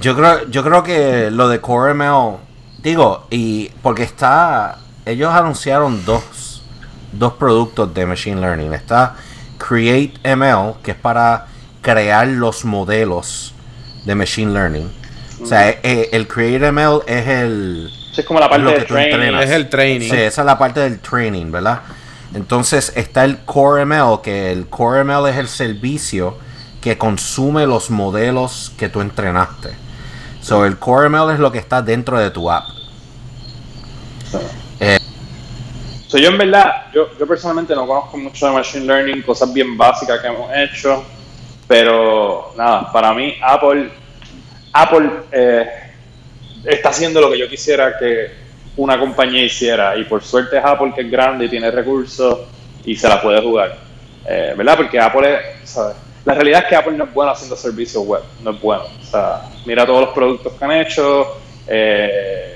yo 0.00 0.16
creo, 0.16 0.48
yo 0.48 0.62
creo 0.62 0.82
que 0.82 1.30
lo 1.30 1.48
de 1.48 1.60
CoreML. 1.60 2.38
Digo, 2.82 3.26
y 3.30 3.70
porque 3.82 4.02
está. 4.02 4.78
Ellos 5.04 5.32
anunciaron 5.32 6.04
dos, 6.04 6.24
dos 7.18 7.34
productos 7.34 7.92
de 7.94 8.06
Machine 8.06 8.40
Learning. 8.40 8.72
Está 8.72 9.16
Create 9.58 10.14
ML, 10.36 10.74
que 10.82 10.92
es 10.92 10.96
para 10.96 11.46
crear 11.82 12.26
los 12.26 12.64
modelos 12.64 13.54
de 14.04 14.14
Machine 14.14 14.52
Learning. 14.52 14.90
O 15.42 15.46
sea, 15.46 15.68
eh, 15.68 16.08
el 16.12 16.26
Create 16.26 16.72
ML 16.72 17.02
es 17.06 17.26
el... 17.26 17.90
Es 18.16 18.24
como 18.24 18.40
la 18.40 18.48
parte 18.48 18.70
del 18.70 18.86
training. 18.86 19.34
Es 19.34 19.50
el 19.50 19.68
training. 19.68 20.10
Sí, 20.10 20.16
esa 20.16 20.42
es 20.42 20.46
la 20.46 20.58
parte 20.58 20.80
del 20.80 21.00
training, 21.00 21.52
¿verdad? 21.52 21.80
Entonces 22.34 22.92
está 22.96 23.24
el 23.24 23.38
Core 23.44 23.84
ML, 23.84 24.20
que 24.22 24.52
el 24.52 24.66
Core 24.68 25.04
ML 25.04 25.28
es 25.28 25.36
el 25.36 25.48
servicio 25.48 26.36
que 26.80 26.98
consume 26.98 27.66
los 27.66 27.90
modelos 27.90 28.72
que 28.78 28.88
tú 28.88 29.00
entrenaste. 29.00 29.70
So, 30.40 30.64
el 30.64 30.78
Core 30.78 31.08
ML 31.08 31.32
es 31.32 31.38
lo 31.38 31.50
que 31.50 31.58
está 31.58 31.82
dentro 31.82 32.18
de 32.18 32.30
tu 32.30 32.50
app. 32.50 32.64
Eh, 34.80 34.98
so, 36.06 36.18
yo 36.18 36.28
en 36.28 36.38
verdad, 36.38 36.86
yo, 36.92 37.08
yo 37.18 37.26
personalmente 37.26 37.74
no 37.74 37.86
conozco 37.86 38.16
mucho 38.16 38.46
de 38.46 38.52
Machine 38.52 38.86
Learning, 38.86 39.22
cosas 39.22 39.52
bien 39.52 39.76
básicas 39.76 40.20
que 40.20 40.26
hemos 40.26 40.50
hecho. 40.54 41.04
Pero 41.68 42.52
nada, 42.56 42.92
para 42.92 43.12
mí 43.12 43.34
Apple, 43.42 43.90
Apple 44.72 45.10
eh, 45.32 45.66
está 46.64 46.90
haciendo 46.90 47.20
lo 47.20 47.30
que 47.30 47.38
yo 47.38 47.48
quisiera 47.48 47.98
que 47.98 48.30
una 48.76 48.98
compañía 48.98 49.44
hiciera 49.44 49.96
y 49.96 50.04
por 50.04 50.22
suerte 50.22 50.58
es 50.58 50.64
Apple 50.64 50.92
que 50.94 51.00
es 51.00 51.10
grande 51.10 51.46
y 51.46 51.48
tiene 51.48 51.70
recursos 51.70 52.40
y 52.84 52.94
se 52.94 53.08
la 53.08 53.20
puede 53.20 53.40
jugar. 53.40 53.76
Eh, 54.28 54.54
¿Verdad? 54.56 54.76
Porque 54.76 54.98
Apple 55.00 55.38
es. 55.62 55.78
La 56.24 56.34
realidad 56.34 56.62
es 56.64 56.68
que 56.68 56.74
Apple 56.74 56.96
no 56.96 57.04
es 57.04 57.14
bueno 57.14 57.30
haciendo 57.30 57.54
servicios 57.54 58.04
web, 58.04 58.22
no 58.42 58.50
es 58.50 58.60
bueno. 58.60 58.82
O 59.00 59.04
sea, 59.04 59.42
mira 59.64 59.86
todos 59.86 60.06
los 60.06 60.10
productos 60.10 60.52
que 60.54 60.64
han 60.64 60.72
hecho, 60.72 61.36
eh, 61.68 62.55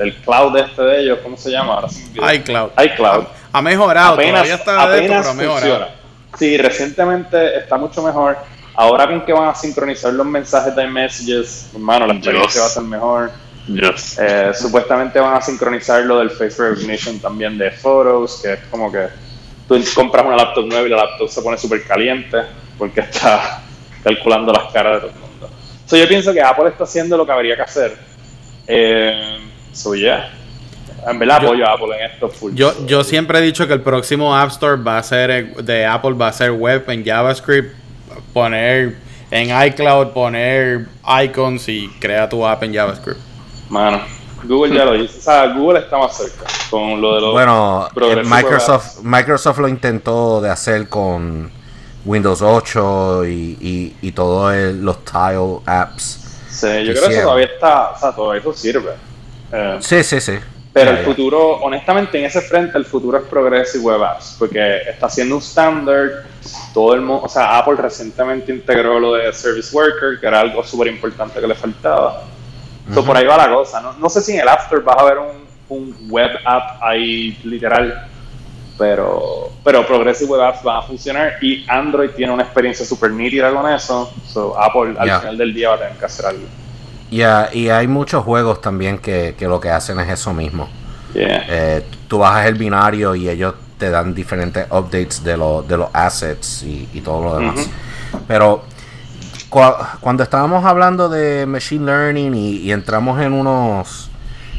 el, 0.00 0.08
el, 0.08 0.14
cloud 0.16 0.56
este 0.56 0.82
de 0.82 1.02
ellos, 1.02 1.18
¿cómo 1.22 1.36
se 1.36 1.50
llama? 1.50 1.74
Ahora 1.74 1.88
iCloud. 2.34 2.70
iCloud. 2.84 3.24
Ha, 3.52 3.58
ha 3.58 3.62
mejorado, 3.62 4.14
apenas, 4.14 4.32
todavía 4.32 4.54
está 4.54 4.82
apenas 4.82 5.00
dentro, 5.00 5.16
pero 5.18 5.30
ha 5.30 5.34
mejorado. 5.34 5.60
Funciona. 5.60 6.00
Sí, 6.38 6.56
recientemente 6.56 7.58
está 7.58 7.76
mucho 7.76 8.02
mejor. 8.02 8.36
Ahora 8.74 9.06
con 9.08 9.24
que 9.24 9.32
van 9.32 9.48
a 9.48 9.54
sincronizar 9.54 10.12
los 10.12 10.26
mensajes 10.26 10.74
de 10.74 10.84
iMessages, 10.84 11.70
hermano, 11.74 12.06
la 12.06 12.14
experiencia 12.14 12.52
yes. 12.52 12.60
va 12.62 12.66
a 12.66 12.68
ser 12.68 12.82
mejor. 12.84 13.30
Yes. 13.66 14.18
Eh, 14.18 14.52
supuestamente 14.54 15.20
van 15.20 15.36
a 15.36 15.40
sincronizar 15.40 16.02
lo 16.04 16.18
del 16.18 16.30
face 16.30 16.62
recognition 16.62 17.18
también 17.18 17.58
de 17.58 17.70
Photos, 17.70 18.40
que 18.42 18.54
es 18.54 18.60
como 18.70 18.90
que 18.90 19.08
tú 19.68 19.78
compras 19.94 20.24
una 20.24 20.36
laptop 20.36 20.66
nueva 20.66 20.86
y 20.86 20.90
la 20.90 20.96
laptop 20.96 21.28
se 21.28 21.42
pone 21.42 21.58
súper 21.58 21.84
caliente 21.84 22.38
porque 22.78 23.00
está 23.00 23.62
calculando 24.02 24.52
las 24.52 24.72
caras 24.72 24.94
de 24.94 25.00
todo 25.00 25.10
el 25.10 25.20
mundo. 25.20 25.50
So, 25.86 25.96
yo 25.96 26.08
pienso 26.08 26.32
que 26.32 26.40
Apple 26.40 26.68
está 26.68 26.84
haciendo 26.84 27.16
lo 27.16 27.26
que 27.26 27.32
habría 27.32 27.56
que 27.56 27.62
hacer. 27.62 27.98
Eh, 28.66 29.49
so, 29.72 29.94
yeah. 29.94 30.32
En 31.06 31.18
verdad 31.18 31.44
apoyo 31.44 31.66
a 31.66 31.72
Apple 31.72 31.96
en 31.98 32.10
esto 32.10 32.28
full. 32.28 32.54
Yo, 32.54 32.74
yo 32.86 33.04
siempre 33.04 33.38
he 33.38 33.42
dicho 33.42 33.66
que 33.66 33.72
el 33.72 33.80
próximo 33.80 34.36
App 34.36 34.50
Store 34.50 34.82
va 34.82 34.98
a 34.98 35.02
ser 35.02 35.54
de 35.56 35.86
Apple 35.86 36.12
va 36.12 36.28
a 36.28 36.32
ser 36.32 36.52
web 36.52 36.84
en 36.88 37.04
JavaScript, 37.04 37.74
poner 38.34 38.96
en 39.30 39.66
iCloud, 39.68 40.08
poner 40.08 40.88
icons 41.22 41.68
y 41.68 41.88
crea 42.00 42.28
tu 42.28 42.46
app 42.46 42.62
en 42.64 42.74
JavaScript. 42.74 43.20
Mano, 43.70 44.02
Google 44.44 44.76
ya 44.76 44.84
lo 44.84 44.96
hizo. 44.96 45.18
O 45.18 45.22
sea, 45.22 45.46
Google 45.54 45.80
está 45.80 45.96
más 45.96 46.16
cerca 46.16 46.46
con 46.70 47.00
lo 47.00 47.14
de 47.14 47.20
los 47.20 47.32
Bueno, 47.32 47.88
Microsoft, 48.24 48.98
Microsoft 49.02 49.58
lo 49.58 49.68
intentó 49.68 50.40
de 50.40 50.50
hacer 50.50 50.88
con 50.88 51.50
Windows 52.04 52.42
8 52.42 53.26
y, 53.26 53.58
y, 53.60 53.96
y 54.02 54.12
todos 54.12 54.54
los 54.74 55.04
tile 55.04 55.60
apps. 55.66 56.18
Sí, 56.50 56.66
yo 56.84 56.92
creo 56.92 57.08
que 57.08 57.14
eso 57.14 57.22
todavía 57.22 57.46
está, 57.46 57.90
o 57.90 57.98
sea, 57.98 58.12
todavía 58.12 58.40
eso 58.40 58.52
sirve. 58.52 59.09
Eh, 59.52 59.78
sí, 59.80 60.02
sí, 60.02 60.20
sí. 60.20 60.38
Pero 60.72 60.92
el 60.92 60.98
futuro, 60.98 61.56
honestamente, 61.56 62.16
en 62.18 62.26
ese 62.26 62.40
frente, 62.40 62.78
el 62.78 62.84
futuro 62.84 63.18
es 63.18 63.24
Progressive 63.24 63.82
Web 63.82 64.04
Apps, 64.04 64.36
porque 64.38 64.82
está 64.88 65.08
siendo 65.08 65.36
un 65.36 65.42
estándar. 65.42 66.24
Todo 66.72 66.94
el 66.94 67.00
mundo, 67.00 67.24
o 67.24 67.28
sea, 67.28 67.58
Apple 67.58 67.74
recientemente 67.76 68.52
integró 68.52 69.00
lo 69.00 69.14
de 69.14 69.32
Service 69.32 69.74
Worker, 69.74 70.20
que 70.20 70.26
era 70.26 70.40
algo 70.40 70.62
súper 70.62 70.86
importante 70.86 71.40
que 71.40 71.46
le 71.46 71.56
faltaba. 71.56 72.22
Uh 72.86 72.90
-huh. 72.90 72.94
so, 72.94 73.04
por 73.04 73.16
ahí 73.16 73.26
va 73.26 73.36
la 73.36 73.52
cosa. 73.52 73.80
No, 73.80 73.94
no, 73.94 74.08
sé 74.08 74.20
si 74.20 74.34
en 74.34 74.40
el 74.40 74.48
Store 74.48 74.82
vas 74.82 74.96
a 74.96 75.04
ver 75.04 75.18
un, 75.18 75.44
un 75.68 76.08
web 76.08 76.30
app 76.44 76.80
ahí 76.80 77.36
literal, 77.42 78.06
pero, 78.78 79.50
pero 79.64 79.84
Progressive 79.84 80.30
Web 80.30 80.42
Apps 80.42 80.62
van 80.62 80.76
a 80.76 80.82
funcionar 80.82 81.36
y 81.42 81.64
Android 81.68 82.10
tiene 82.10 82.32
una 82.32 82.44
experiencia 82.44 82.86
súper 82.86 83.10
nítida 83.10 83.52
con 83.52 83.68
eso. 83.70 84.12
So, 84.24 84.56
Apple 84.56 84.94
al 84.96 85.06
yeah. 85.06 85.18
final 85.18 85.36
del 85.36 85.52
día 85.52 85.70
va 85.70 85.74
a 85.74 85.78
tener 85.78 85.98
que 85.98 86.04
hacer 86.04 86.26
algo. 86.26 86.46
Yeah, 87.10 87.50
y 87.52 87.68
hay 87.68 87.88
muchos 87.88 88.24
juegos 88.24 88.60
también 88.60 88.98
que, 88.98 89.34
que, 89.36 89.48
lo 89.48 89.60
que 89.60 89.70
hacen 89.70 89.98
es 89.98 90.08
eso 90.08 90.32
mismo. 90.32 90.68
Yeah. 91.12 91.44
Eh, 91.48 91.86
tú 92.06 92.18
bajas 92.18 92.46
el 92.46 92.54
binario 92.54 93.16
y 93.16 93.28
ellos 93.28 93.54
te 93.78 93.90
dan 93.90 94.14
diferentes 94.14 94.66
updates 94.70 95.24
de, 95.24 95.36
lo, 95.36 95.62
de 95.62 95.76
los 95.76 95.88
assets 95.92 96.62
y, 96.62 96.88
y 96.92 97.00
todo 97.00 97.24
lo 97.24 97.36
demás. 97.36 97.56
Uh 97.56 98.16
-huh. 98.16 98.20
Pero 98.28 98.62
cuando 100.00 100.22
estábamos 100.22 100.64
hablando 100.64 101.08
de 101.08 101.44
machine 101.46 101.84
learning 101.84 102.34
y, 102.34 102.56
y, 102.58 102.72
entramos 102.72 103.20
en 103.20 103.32
unos 103.32 104.08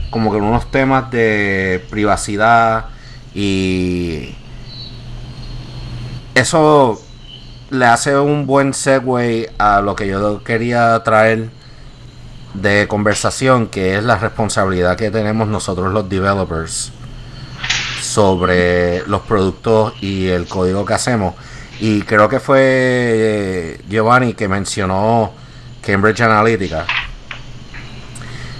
como 0.09 0.31
que 0.31 0.37
en 0.37 0.43
unos 0.43 0.69
temas 0.69 1.09
de 1.11 1.81
privacidad 1.89 2.87
y 3.33 4.35
eso 6.35 7.01
le 7.69 7.85
hace 7.85 8.17
un 8.17 8.45
buen 8.45 8.73
segue 8.73 9.49
a 9.57 9.79
lo 9.79 9.95
que 9.95 10.07
yo 10.07 10.43
quería 10.43 11.01
traer 11.03 11.49
de 12.53 12.87
conversación, 12.87 13.67
que 13.67 13.97
es 13.97 14.03
la 14.03 14.17
responsabilidad 14.17 14.97
que 14.97 15.09
tenemos 15.11 15.47
nosotros 15.47 15.91
los 15.93 16.09
developers 16.09 16.91
sobre 18.01 19.05
los 19.07 19.21
productos 19.21 19.93
y 20.01 20.27
el 20.27 20.47
código 20.47 20.85
que 20.85 20.93
hacemos. 20.93 21.35
Y 21.79 22.01
creo 22.03 22.27
que 22.29 22.39
fue 22.39 22.59
eh, 22.61 23.81
Giovanni 23.89 24.33
que 24.33 24.47
mencionó 24.47 25.33
Cambridge 25.81 26.21
Analytica. 26.21 26.85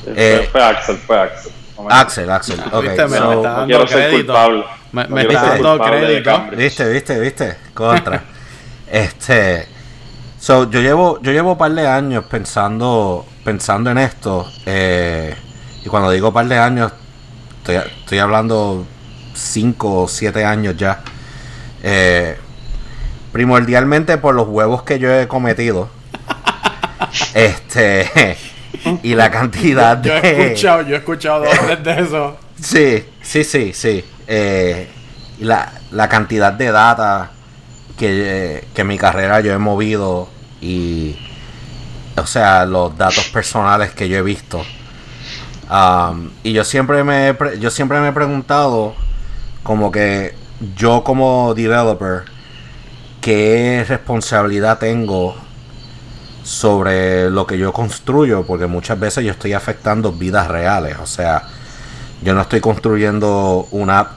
Eh, 0.08 0.49
fue 0.51 0.63
Axel, 0.63 0.97
fue 0.97 1.19
Axel. 1.19 1.51
Axel, 1.89 2.30
Axel. 2.30 2.60
Okay, 2.71 2.89
Viste, 2.89 3.08
me, 3.08 3.17
so- 3.17 3.30
me 3.30 3.36
está 3.36 3.49
dando 3.51 3.65
quiero 3.65 3.88
ser 3.88 4.10
crédito. 4.10 4.34
culpable. 4.34 4.63
Me, 4.91 5.21
está 5.21 5.41
dando 5.58 5.80
crédito. 5.80 6.43
Viste, 6.56 6.89
viste, 6.89 7.19
viste. 7.19 7.58
Contra. 7.73 8.23
este. 8.91 9.67
So, 10.39 10.69
yo 10.71 10.82
llevo, 10.82 11.19
yo 11.21 11.32
llevo 11.32 11.51
un 11.51 11.58
par 11.58 11.71
de 11.71 11.88
años 11.88 12.25
pensando, 12.25 13.25
pensando 13.43 13.91
en 13.91 13.97
esto. 13.97 14.49
eh, 14.65 15.36
y 15.84 15.89
cuando 15.89 16.12
digo 16.12 16.32
par 16.32 16.47
de 16.47 16.58
años, 16.58 16.91
estoy, 17.58 17.75
estoy 17.77 18.19
hablando 18.19 18.86
5 19.34 20.01
o 20.04 20.08
7 20.08 20.45
años 20.45 20.75
ya. 20.77 21.01
Eh, 21.84 22.38
primordialmente 23.32 24.17
por 24.17 24.36
los 24.36 24.47
huevos 24.47 24.84
que 24.84 24.99
yo 24.99 25.12
he 25.12 25.27
cometido. 25.27 25.89
este. 27.34 28.38
y 29.04 29.15
la 29.15 29.30
cantidad 29.32 30.01
Yo 30.01 30.13
de. 30.13 30.19
he 30.19 30.43
escuchado, 30.47 30.82
yo 30.84 30.95
he 30.95 30.99
escuchado 30.99 31.45
dos 31.45 31.84
de 31.84 32.01
eso. 32.01 32.38
Sí, 32.62 33.04
sí, 33.23 33.43
sí, 33.43 33.71
sí. 33.73 34.06
Eh, 34.27 34.88
y 35.39 35.45
la, 35.45 35.71
la 35.89 36.08
cantidad 36.08 36.54
de 36.54 36.71
data 36.71 37.32
que, 37.97 38.65
que 38.75 38.84
mi 38.84 38.99
carrera 38.99 39.39
yo 39.39 39.51
he 39.51 39.58
movido 39.58 40.30
y, 40.62 41.17
o 42.17 42.26
sea, 42.26 42.65
los 42.65 42.97
datos 42.97 43.28
personales 43.30 43.91
que 43.91 44.10
yo 44.10 44.17
he 44.17 44.21
visto. 44.21 44.62
Um, 45.69 46.32
y 46.43 46.52
yo 46.52 46.65
siempre 46.65 47.04
me 47.04 47.36
yo 47.60 47.71
siempre 47.71 48.00
me 48.02 48.10
he 48.10 48.12
preguntado 48.12 48.93
como 49.63 49.91
que 49.91 50.36
yo 50.76 51.04
como 51.04 51.54
developer 51.54 52.24
qué 53.21 53.86
responsabilidad 53.88 54.80
tengo 54.80 55.36
sobre 56.43 57.30
lo 57.30 57.47
que 57.47 57.58
yo 57.58 57.71
construyo 57.71 58.45
porque 58.45 58.67
muchas 58.67 59.00
veces 59.00 59.24
yo 59.24 59.32
estoy 59.32 59.54
afectando 59.54 60.12
vidas 60.12 60.50
reales 60.50 60.97
o 61.02 61.06
sea 61.06 61.43
yo 62.21 62.34
no 62.34 62.41
estoy 62.41 62.60
construyendo 62.60 63.67
una 63.71 64.00
app 64.00 64.12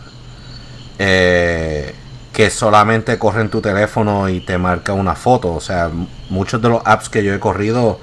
eh, 0.98 1.94
que 2.32 2.50
solamente 2.50 3.18
corre 3.18 3.42
en 3.42 3.48
tu 3.48 3.60
teléfono 3.60 4.28
y 4.28 4.40
te 4.40 4.58
marca 4.58 4.92
una 4.92 5.14
foto. 5.14 5.54
O 5.54 5.60
sea, 5.60 5.90
muchos 6.34 6.60
de 6.60 6.68
los 6.68 6.82
apps 6.84 7.08
que 7.08 7.22
yo 7.24 7.32
he 7.32 7.38
corrido, 7.38 8.00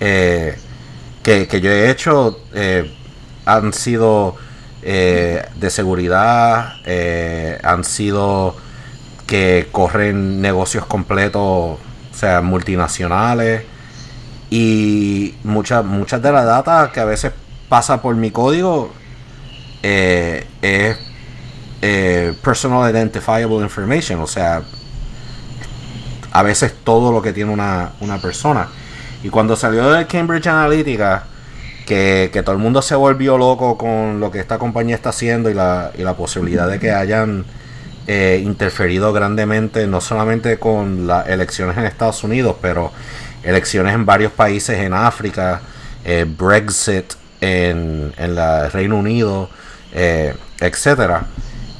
eh, 0.00 0.58
que, 1.22 1.46
que 1.46 1.60
yo 1.60 1.70
he 1.70 1.90
hecho, 1.90 2.40
eh, 2.54 2.90
han 3.44 3.72
sido 3.72 4.36
eh, 4.82 5.46
de 5.54 5.70
seguridad, 5.70 6.74
han 7.62 7.84
sido 7.84 8.56
que 9.26 9.68
corren 9.70 10.40
negocios 10.40 10.86
completos, 10.86 11.42
o 11.42 11.78
sea, 12.12 12.40
multinacionales. 12.40 13.62
Y 14.50 15.34
muchas 15.44 15.84
muchas 15.84 16.22
de 16.22 16.32
la 16.32 16.42
data 16.44 16.90
que 16.92 17.00
a 17.00 17.04
veces 17.04 17.32
pasa 17.68 18.00
por 18.00 18.16
mi 18.16 18.30
código 18.30 18.90
es 19.82 20.96
personal 22.42 22.90
identifiable 22.90 23.56
information, 23.56 24.20
o 24.20 24.26
sea, 24.26 24.62
a 26.38 26.42
veces 26.44 26.72
todo 26.84 27.10
lo 27.10 27.20
que 27.20 27.32
tiene 27.32 27.52
una, 27.52 27.90
una 27.98 28.18
persona. 28.18 28.68
Y 29.24 29.28
cuando 29.28 29.56
salió 29.56 29.90
de 29.90 30.06
Cambridge 30.06 30.46
Analytica, 30.46 31.24
que, 31.84 32.30
que 32.32 32.44
todo 32.44 32.54
el 32.54 32.62
mundo 32.62 32.80
se 32.80 32.94
volvió 32.94 33.36
loco 33.36 33.76
con 33.76 34.20
lo 34.20 34.30
que 34.30 34.38
esta 34.38 34.56
compañía 34.56 34.94
está 34.94 35.08
haciendo 35.08 35.50
y 35.50 35.54
la, 35.54 35.90
y 35.98 36.02
la 36.02 36.14
posibilidad 36.14 36.68
de 36.68 36.78
que 36.78 36.92
hayan 36.92 37.44
eh, 38.06 38.40
interferido 38.44 39.12
grandemente, 39.12 39.88
no 39.88 40.00
solamente 40.00 40.60
con 40.60 41.08
las 41.08 41.26
elecciones 41.26 41.76
en 41.76 41.86
Estados 41.86 42.22
Unidos, 42.22 42.54
pero 42.62 42.92
elecciones 43.42 43.92
en 43.96 44.06
varios 44.06 44.30
países 44.30 44.78
en 44.78 44.94
África, 44.94 45.60
eh, 46.04 46.24
Brexit 46.24 47.14
en, 47.40 48.14
en 48.16 48.34
la 48.36 48.68
Reino 48.68 48.96
Unido, 48.96 49.50
eh, 49.92 50.36
etcétera. 50.60 51.26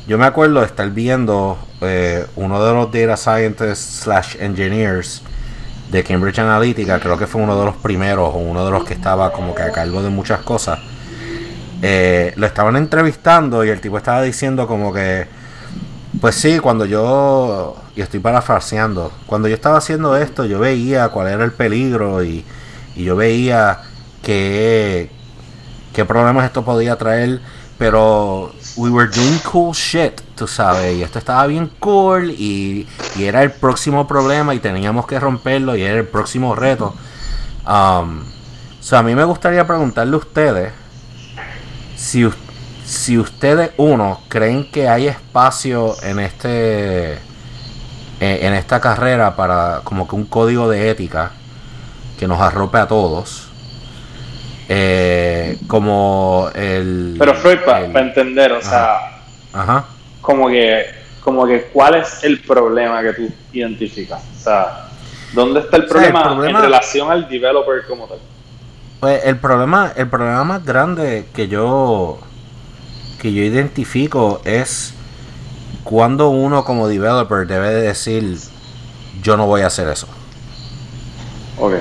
Yo 0.08 0.18
me 0.18 0.26
acuerdo 0.26 0.58
de 0.58 0.66
estar 0.66 0.90
viendo 0.90 1.58
eh, 1.80 2.26
uno 2.36 2.64
de 2.64 2.72
los 2.72 2.90
data 2.90 3.16
scientists 3.16 4.02
slash 4.02 4.36
engineers 4.40 5.22
de 5.90 6.04
Cambridge 6.04 6.38
Analytica, 6.38 7.00
creo 7.00 7.16
que 7.16 7.26
fue 7.26 7.40
uno 7.40 7.58
de 7.58 7.64
los 7.64 7.76
primeros 7.76 8.34
o 8.34 8.38
uno 8.38 8.64
de 8.64 8.70
los 8.70 8.84
que 8.84 8.94
estaba 8.94 9.32
como 9.32 9.54
que 9.54 9.62
a 9.62 9.72
cargo 9.72 10.02
de 10.02 10.10
muchas 10.10 10.40
cosas. 10.40 10.78
Eh, 11.80 12.32
lo 12.36 12.46
estaban 12.46 12.76
entrevistando 12.76 13.64
y 13.64 13.68
el 13.68 13.80
tipo 13.80 13.96
estaba 13.96 14.22
diciendo 14.22 14.66
como 14.66 14.92
que, 14.92 15.26
pues 16.20 16.34
sí, 16.34 16.58
cuando 16.58 16.84
yo, 16.84 17.76
y 17.94 18.02
estoy 18.02 18.20
parafraseando, 18.20 19.12
cuando 19.26 19.48
yo 19.48 19.54
estaba 19.54 19.78
haciendo 19.78 20.16
esto, 20.16 20.44
yo 20.44 20.58
veía 20.58 21.08
cuál 21.08 21.28
era 21.28 21.44
el 21.44 21.52
peligro 21.52 22.22
y, 22.24 22.44
y 22.96 23.04
yo 23.04 23.16
veía 23.16 23.80
que, 24.22 25.10
qué 25.94 26.04
problemas 26.04 26.44
esto 26.44 26.64
podía 26.64 26.96
traer, 26.96 27.40
pero 27.78 28.52
we 28.76 28.90
were 28.90 29.08
doing 29.08 29.38
cool 29.44 29.72
shit, 29.72 30.20
tú 30.38 30.46
sabes, 30.46 30.96
y 30.96 31.02
esto 31.02 31.18
estaba 31.18 31.46
bien 31.46 31.70
cool 31.80 32.30
y, 32.30 32.86
y 33.16 33.24
era 33.24 33.42
el 33.42 33.50
próximo 33.50 34.06
problema 34.06 34.54
y 34.54 34.60
teníamos 34.60 35.06
que 35.06 35.18
romperlo 35.18 35.76
y 35.76 35.82
era 35.82 35.98
el 35.98 36.06
próximo 36.06 36.54
reto. 36.54 36.94
Um, 37.66 38.22
so 38.80 38.96
a 38.96 39.02
mí 39.02 39.14
me 39.14 39.24
gustaría 39.24 39.66
preguntarle 39.66 40.14
a 40.14 40.18
ustedes 40.18 40.72
si, 41.96 42.26
si 42.84 43.18
ustedes, 43.18 43.72
uno, 43.76 44.20
creen 44.28 44.70
que 44.70 44.88
hay 44.88 45.08
espacio 45.08 45.94
en 46.02 46.20
este 46.20 47.14
en, 48.20 48.46
en 48.46 48.54
esta 48.54 48.80
carrera 48.80 49.36
para 49.36 49.80
como 49.84 50.08
que 50.08 50.14
un 50.14 50.24
código 50.24 50.70
de 50.70 50.90
ética 50.90 51.32
que 52.18 52.26
nos 52.26 52.40
arrope 52.40 52.78
a 52.78 52.86
todos. 52.88 53.48
Eh, 54.70 55.58
como 55.66 56.50
el. 56.54 57.16
Pero 57.18 57.34
Freud, 57.34 57.60
para 57.64 58.00
entender, 58.00 58.52
o 58.52 58.60
sea, 58.60 59.22
Ajá. 59.52 59.86
Como 60.28 60.46
que, 60.50 60.84
como 61.24 61.46
que 61.46 61.62
cuál 61.72 61.94
es 61.94 62.22
el 62.22 62.40
problema 62.42 63.00
que 63.02 63.14
tú 63.14 63.30
identificas. 63.50 64.20
O 64.38 64.42
sea, 64.42 64.88
¿dónde 65.32 65.60
está 65.60 65.78
el 65.78 65.84
O 65.84 65.88
sea, 65.88 66.04
el 66.04 66.12
problema, 66.12 66.46
en 66.50 66.62
relación 66.64 67.10
al 67.10 67.26
developer 67.30 67.86
como 67.88 68.06
tal? 68.06 68.18
Pues 69.00 69.24
el 69.24 69.38
problema, 69.38 69.90
el 69.96 70.06
problema 70.08 70.44
más 70.44 70.66
grande 70.66 71.24
que 71.34 71.48
yo 71.48 72.18
que 73.22 73.32
yo 73.32 73.42
identifico 73.42 74.42
es 74.44 74.92
cuando 75.82 76.28
uno 76.28 76.62
como 76.62 76.88
developer 76.88 77.46
debe 77.46 77.70
de 77.70 77.82
decir 77.88 78.36
yo 79.22 79.38
no 79.38 79.46
voy 79.46 79.62
a 79.62 79.68
hacer 79.68 79.88
eso. 79.88 80.08
Ok. 81.58 81.72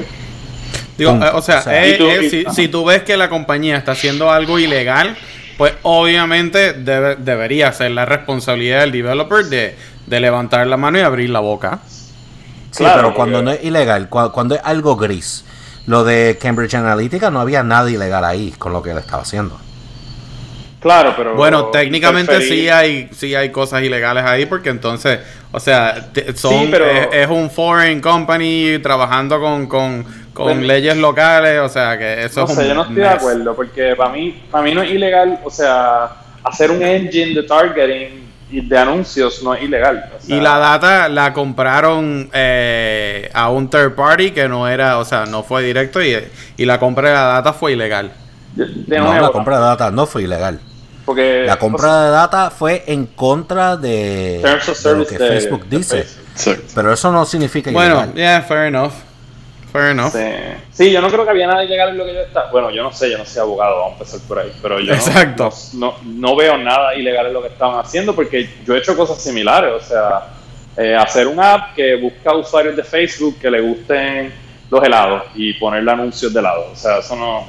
Digo, 0.98 1.12
eh, 1.12 1.32
o 1.34 1.42
sea, 1.42 1.60
O 1.60 1.64
sea, 1.64 1.86
eh, 1.86 1.98
tú- 1.98 2.06
eh, 2.08 2.24
y- 2.24 2.30
si, 2.30 2.46
si 2.56 2.68
tú 2.70 2.86
ves 2.86 3.04
que 3.04 3.18
la 3.18 3.28
compañía 3.28 3.76
está 3.78 3.92
haciendo 3.92 4.32
algo 4.32 4.58
ilegal, 4.58 5.18
pues 5.58 5.74
obviamente 5.84 6.74
debe- 6.74 7.16
debería 7.16 7.72
ser 7.74 7.92
la 7.92 8.06
responsabilidad 8.06 8.82
del 8.82 8.92
developer 8.92 9.46
de, 9.46 9.76
de 10.06 10.20
levantar 10.20 10.66
la 10.68 10.78
mano 10.78 10.98
y 10.98 11.02
abrir 11.02 11.30
la 11.30 11.40
boca. 11.40 11.80
Sí, 12.72 12.84
Claro, 12.84 13.02
pero 13.02 13.16
cuando 13.16 13.42
no 13.42 13.52
es 13.52 13.64
ilegal, 13.64 14.10
cua- 14.10 14.32
cuando 14.32 14.56
es 14.56 14.62
algo 14.64 14.96
gris. 14.96 15.44
Lo 15.88 16.04
de 16.04 16.38
Cambridge 16.42 16.76
Analytica 16.76 17.32
no 17.32 17.40
había 17.40 17.64
nada 17.64 17.90
ilegal 17.90 18.24
ahí 18.26 18.54
con 18.58 18.74
lo 18.74 18.84
que 18.84 18.92
él 18.92 18.98
estaba 18.98 19.24
haciendo. 19.24 19.60
Claro, 20.88 21.14
pero. 21.18 21.36
Bueno, 21.36 21.66
técnicamente 21.66 22.42
sí 22.42 22.70
hay 22.70 23.10
sí 23.12 23.36
hay 23.36 23.50
cosas 23.52 23.84
ilegales 23.84 24.24
ahí 24.26 24.46
porque 24.46 24.70
entonces, 24.70 25.20
o 25.52 25.60
sea, 25.60 26.08
te- 26.14 26.36
son 26.36 26.52
Sí, 26.54 26.68
pero- 26.72 26.86
es, 26.86 27.08
es 27.12 27.28
un 27.28 27.50
foreign 27.50 28.00
company 28.02 28.80
trabajando 28.82 29.40
con, 29.40 29.68
con, 29.68 30.04
con 30.34 30.46
Bueno. 30.46 30.62
leyes 30.62 30.96
locales, 30.98 31.60
o 31.60 31.70
sea, 31.70 31.98
que 31.98 32.24
eso 32.24 32.46
No 32.48 32.54
es 32.62 32.68
yo 32.68 32.74
no 32.74 32.82
estoy 32.84 32.96
de 32.96 33.08
acuerdo, 33.08 33.56
porque 33.56 33.96
para 33.96 34.12
mí, 34.12 34.44
para 34.52 34.64
mí 34.64 34.74
no 34.74 34.82
es 34.82 34.92
ilegal, 34.92 35.40
o 35.44 35.50
sea, 35.52 36.10
hacer 36.44 36.72
un 36.72 36.82
engine 36.82 37.34
de 37.34 37.44
targeting 37.44 38.28
y 38.50 38.62
de 38.62 38.78
anuncios 38.78 39.44
no 39.44 39.54
es 39.54 39.64
ilegal. 39.64 40.10
o 40.18 40.22
sea, 40.22 40.36
Y 40.36 40.40
la 40.40 40.58
data 40.58 41.10
la 41.10 41.34
compraron 41.34 42.30
eh, 42.34 43.30
a 43.34 43.50
un 43.50 43.70
third 43.70 43.94
party 43.94 44.32
que 44.32 44.48
no 44.48 44.68
era, 44.70 45.00
o 45.00 45.04
sea, 45.06 45.26
no 45.26 45.44
fue 45.44 45.64
directo 45.64 46.02
y, 46.02 46.16
y 46.56 46.64
la 46.66 46.80
compra 46.80 47.10
de 47.10 47.16
la 47.16 47.24
data 47.24 47.52
fue 47.52 47.74
ilegal. 47.74 48.10
de, 48.56 48.66
de 48.66 48.98
no, 49.00 49.06
nuevo, 49.08 49.26
la 49.26 49.32
compra 49.32 49.58
de 49.58 49.64
data 49.66 49.92
no 49.92 50.06
fue 50.06 50.24
ilegal. 50.24 50.62
Porque, 51.08 51.44
La 51.48 51.54
o 51.56 51.60
compra 51.60 52.04
de 52.04 52.12
data 52.12 52.50
fue 52.52 52.84
en 52.86 53.06
contra 53.08 53.78
de, 53.78 54.42
lo 54.44 55.06
que 55.08 55.18
de- 55.18 55.28
Facebook 55.28 55.66
de 55.66 55.78
dice. 55.78 56.04
Facebook. 56.36 56.66
Pero 56.76 56.92
eso 56.94 57.12
no 57.14 57.26
significa 57.26 57.72
Bueno, 57.72 57.96
ilegal. 57.96 58.14
yeah, 58.14 58.42
fair 58.42 58.68
enough. 58.68 58.92
Fair 59.72 59.92
enough. 59.92 60.12
Sí. 60.12 60.20
sí, 60.72 60.92
yo 60.92 61.00
no 61.02 61.10
creo 61.10 61.24
que 61.24 61.30
había 61.32 61.48
nada 61.48 61.64
ilegal 61.64 61.90
en 61.90 61.98
lo 61.98 62.06
que 62.06 62.14
yo 62.14 62.20
estaba. 62.22 62.52
Bueno, 62.52 62.72
yo 62.72 62.84
no 62.84 62.92
sé, 62.92 63.10
yo 63.10 63.18
no 63.18 63.26
soy 63.26 63.42
abogado, 63.42 63.78
vamos 63.80 63.92
a 63.92 63.94
empezar 64.00 64.20
por 64.28 64.40
ahí. 64.40 64.52
Pero 64.62 64.80
yo 64.80 64.88
no- 64.88 64.94
Exacto. 64.96 65.50
No, 65.76 65.94
no, 66.04 66.30
no 66.30 66.36
veo 66.36 66.58
nada 66.58 66.94
ilegal 66.94 67.28
en 67.28 67.34
lo 67.34 67.42
que 67.42 67.48
estaban 67.48 67.80
haciendo 67.80 68.14
porque 68.14 68.50
yo 68.66 68.76
he 68.76 68.80
hecho 68.80 68.96
cosas 68.98 69.22
similares. 69.22 69.72
O 69.74 69.80
sea, 69.80 70.28
eh, 70.78 70.94
hacer 70.96 71.26
una 71.28 71.54
app 71.54 71.74
que 71.76 71.96
busca 71.96 72.36
usuarios 72.36 72.76
de 72.76 72.84
Facebook 72.84 73.40
que 73.40 73.50
le 73.50 73.62
gusten 73.62 74.34
los 74.70 74.84
helados 74.84 75.24
y 75.36 75.54
ponerle 75.54 75.90
anuncios 75.92 76.34
de 76.34 76.40
helados. 76.42 76.66
O 76.74 76.76
sea, 76.76 76.98
eso 77.00 77.16
no, 77.16 77.48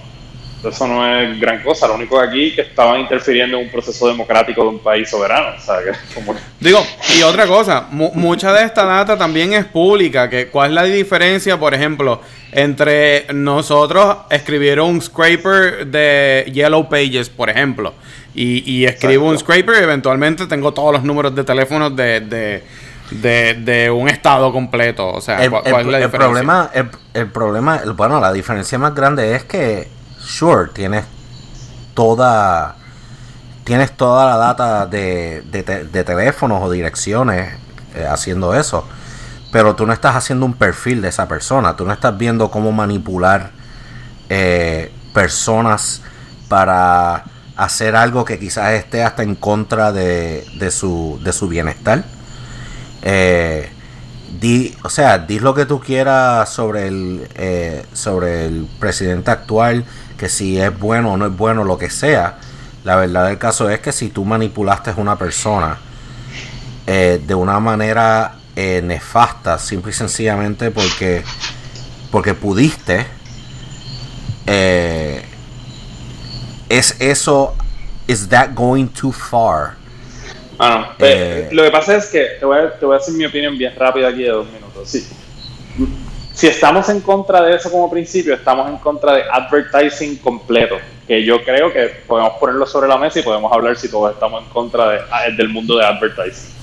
eso 0.64 0.86
no 0.88 1.06
es 1.20 1.38
gran 1.40 1.62
cosa. 1.62 1.86
Lo 1.88 1.94
único 1.94 2.18
que 2.20 2.26
aquí 2.26 2.54
que 2.54 2.62
estaban 2.62 3.00
interfiriendo 3.00 3.58
en 3.58 3.64
un 3.66 3.70
proceso 3.70 4.08
democrático 4.08 4.62
de 4.62 4.68
un 4.68 4.78
país 4.80 5.08
soberano. 5.08 5.56
O 5.56 5.60
sea, 5.60 5.76
que 5.78 5.92
como 6.14 6.34
que- 6.34 6.40
Digo, 6.60 6.80
y 7.18 7.22
otra 7.22 7.46
cosa, 7.46 7.86
mu- 7.90 8.10
mucha 8.14 8.52
de 8.52 8.64
esta 8.64 8.84
data 8.84 9.16
también 9.16 9.52
es 9.52 9.64
pública. 9.66 10.28
Que, 10.28 10.48
¿Cuál 10.48 10.70
es 10.70 10.74
la 10.74 10.84
diferencia, 10.84 11.58
por 11.58 11.74
ejemplo, 11.74 12.20
entre 12.52 13.26
nosotros 13.32 14.16
escribir 14.30 14.80
un 14.80 15.00
scraper 15.02 15.86
de 15.86 16.50
Yellow 16.52 16.88
Pages, 16.88 17.28
por 17.30 17.50
ejemplo, 17.50 17.94
y, 18.34 18.62
y 18.70 18.84
escribo 18.86 19.28
un 19.28 19.38
scraper 19.38 19.76
y 19.80 19.84
eventualmente 19.84 20.46
tengo 20.46 20.72
todos 20.72 20.92
los 20.92 21.02
números 21.04 21.34
de 21.34 21.44
teléfonos 21.44 21.94
de, 21.94 22.20
de, 22.20 22.62
de, 23.10 23.54
de 23.54 23.90
un 23.90 24.08
estado 24.08 24.52
completo? 24.52 25.08
O 25.08 25.20
sea, 25.20 25.42
El, 25.44 25.50
¿cuál, 25.50 25.62
el- 25.66 25.68
es 25.80 25.86
la 25.86 25.98
el 25.98 26.04
diferencia? 26.04 26.18
problema, 26.18 26.70
el, 26.74 26.88
el 27.14 27.26
problema, 27.28 27.82
bueno, 27.96 28.20
la 28.20 28.32
diferencia 28.32 28.78
más 28.78 28.94
grande 28.94 29.34
es 29.34 29.44
que, 29.44 29.88
sure, 30.28 30.70
tienes 30.72 31.04
toda, 31.94 32.76
tienes 33.64 33.96
toda 33.96 34.26
la 34.26 34.36
data 34.36 34.86
de, 34.86 35.42
de, 35.50 35.62
te- 35.62 35.84
de 35.84 36.04
teléfonos 36.04 36.62
o 36.62 36.70
direcciones 36.70 37.54
eh, 37.94 38.06
haciendo 38.08 38.54
eso, 38.54 38.86
pero 39.52 39.74
tú 39.74 39.86
no 39.86 39.92
estás 39.92 40.14
haciendo 40.14 40.44
un 40.46 40.54
perfil 40.54 41.00
de 41.02 41.08
esa 41.08 41.26
persona, 41.26 41.74
tú 41.76 41.84
no 41.86 41.92
estás 41.92 42.16
viendo 42.18 42.50
cómo 42.50 42.70
manipular 42.72 43.50
eh, 44.28 44.92
personas 45.14 46.02
para 46.48 47.24
hacer 47.56 47.96
algo 47.96 48.24
que 48.24 48.38
quizás 48.38 48.72
esté 48.74 49.02
hasta 49.02 49.22
en 49.22 49.34
contra 49.34 49.90
de, 49.92 50.46
de 50.58 50.70
su, 50.70 51.18
de 51.24 51.32
su 51.32 51.48
bienestar. 51.48 52.04
Eh, 53.02 53.68
di, 54.40 54.76
o 54.82 54.88
sea, 54.90 55.18
di 55.18 55.40
lo 55.40 55.54
que 55.54 55.66
tú 55.66 55.80
quieras 55.80 56.48
sobre 56.50 56.86
el, 56.88 57.26
eh, 57.34 57.84
sobre 57.92 58.46
el 58.46 58.68
presidente 58.78 59.30
actual, 59.30 59.84
que 60.18 60.28
si 60.28 60.60
es 60.60 60.76
bueno 60.78 61.12
o 61.12 61.16
no 61.16 61.26
es 61.26 61.36
bueno, 61.36 61.64
lo 61.64 61.78
que 61.78 61.88
sea. 61.88 62.38
La 62.84 62.96
verdad 62.96 63.28
del 63.28 63.38
caso 63.38 63.70
es 63.70 63.80
que 63.80 63.92
si 63.92 64.08
tú 64.08 64.24
manipulaste 64.24 64.90
a 64.90 64.94
una 64.96 65.16
persona 65.16 65.78
eh, 66.86 67.20
de 67.24 67.34
una 67.34 67.60
manera 67.60 68.34
eh, 68.56 68.82
nefasta, 68.82 69.58
simple 69.58 69.90
y 69.90 69.94
sencillamente 69.94 70.70
porque, 70.70 71.22
porque 72.10 72.34
pudiste, 72.34 73.06
eh, 74.46 75.22
es 76.68 76.96
eso, 76.98 77.54
is 78.06 78.28
that 78.28 78.50
going 78.54 78.86
too 78.88 79.12
far? 79.12 79.76
Ah, 80.58 80.96
lo 81.52 81.62
que 81.62 81.70
pasa 81.70 81.96
es 81.96 82.06
que 82.06 82.24
te 82.40 82.44
voy, 82.44 82.58
a, 82.58 82.76
te 82.76 82.84
voy 82.84 82.96
a 82.96 82.98
decir 82.98 83.14
mi 83.14 83.24
opinión 83.24 83.56
bien 83.56 83.74
rápida 83.76 84.08
aquí 84.08 84.22
de 84.22 84.30
dos 84.30 84.50
minutos. 84.50 84.88
Sí. 84.88 85.06
Si 86.38 86.46
estamos 86.46 86.88
en 86.88 87.00
contra 87.00 87.42
de 87.42 87.56
eso 87.56 87.68
como 87.68 87.90
principio, 87.90 88.32
estamos 88.32 88.70
en 88.70 88.76
contra 88.76 89.12
de 89.12 89.22
advertising 89.28 90.18
completo, 90.18 90.76
que 91.04 91.24
yo 91.24 91.42
creo 91.42 91.72
que 91.72 91.88
podemos 92.06 92.34
ponerlo 92.34 92.64
sobre 92.64 92.86
la 92.86 92.96
mesa 92.96 93.18
y 93.18 93.24
podemos 93.24 93.52
hablar 93.52 93.76
si 93.76 93.90
todos 93.90 94.12
estamos 94.12 94.44
en 94.44 94.48
contra 94.50 95.04
ah, 95.10 95.22
del 95.36 95.48
mundo 95.48 95.76
de 95.76 95.84
advertising. 95.84 96.54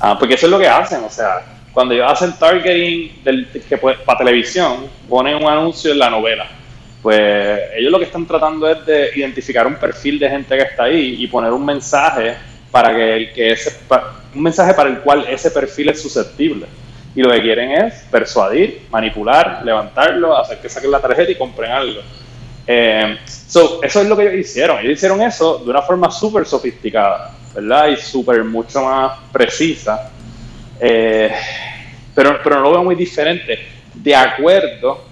Ah, 0.00 0.18
porque 0.18 0.34
eso 0.34 0.44
es 0.44 0.52
lo 0.52 0.58
que 0.58 0.68
hacen, 0.68 1.02
o 1.02 1.08
sea, 1.08 1.46
cuando 1.72 1.94
ellos 1.94 2.12
hacen 2.12 2.38
targeting 2.38 3.24
del, 3.24 3.46
para 4.04 4.18
televisión, 4.18 4.86
ponen 5.08 5.36
un 5.36 5.50
anuncio 5.50 5.92
en 5.92 5.98
la 5.98 6.10
novela. 6.10 6.46
Pues 7.00 7.58
ellos 7.74 7.90
lo 7.90 7.98
que 7.98 8.04
están 8.04 8.26
tratando 8.26 8.68
es 8.68 8.84
de 8.84 9.12
identificar 9.16 9.66
un 9.66 9.76
perfil 9.76 10.18
de 10.18 10.28
gente 10.28 10.58
que 10.58 10.62
está 10.62 10.84
ahí 10.84 11.24
y 11.24 11.26
poner 11.28 11.54
un 11.54 11.64
mensaje 11.64 12.36
para 12.70 12.94
que 12.94 13.16
el 13.16 13.32
que 13.32 13.52
ese 13.52 13.78
un 14.34 14.42
mensaje 14.42 14.74
para 14.74 14.90
el 14.90 14.98
cual 14.98 15.24
ese 15.26 15.50
perfil 15.50 15.88
es 15.88 16.02
susceptible. 16.02 16.66
Y 17.16 17.22
lo 17.22 17.30
que 17.30 17.40
quieren 17.40 17.70
es 17.72 17.94
persuadir, 18.10 18.82
manipular, 18.90 19.62
levantarlo, 19.64 20.36
hacer 20.36 20.58
que 20.58 20.68
saquen 20.68 20.90
la 20.90 21.00
tarjeta 21.00 21.32
y 21.32 21.34
compren 21.34 21.72
algo. 21.72 22.02
Eh, 22.66 23.16
so, 23.26 23.82
eso 23.82 24.02
es 24.02 24.06
lo 24.06 24.14
que 24.14 24.24
ellos 24.24 24.46
hicieron. 24.46 24.80
Ellos 24.80 24.92
hicieron 24.92 25.22
eso 25.22 25.58
de 25.64 25.70
una 25.70 25.80
forma 25.80 26.10
súper 26.10 26.44
sofisticada, 26.44 27.32
¿verdad? 27.54 27.88
Y 27.88 27.96
súper 27.96 28.44
mucho 28.44 28.84
más 28.84 29.18
precisa. 29.32 30.10
Eh, 30.78 31.32
pero, 32.14 32.38
pero 32.44 32.56
no 32.56 32.62
lo 32.64 32.70
veo 32.72 32.84
muy 32.84 32.94
diferente. 32.94 33.60
De 33.94 34.14
acuerdo 34.14 35.02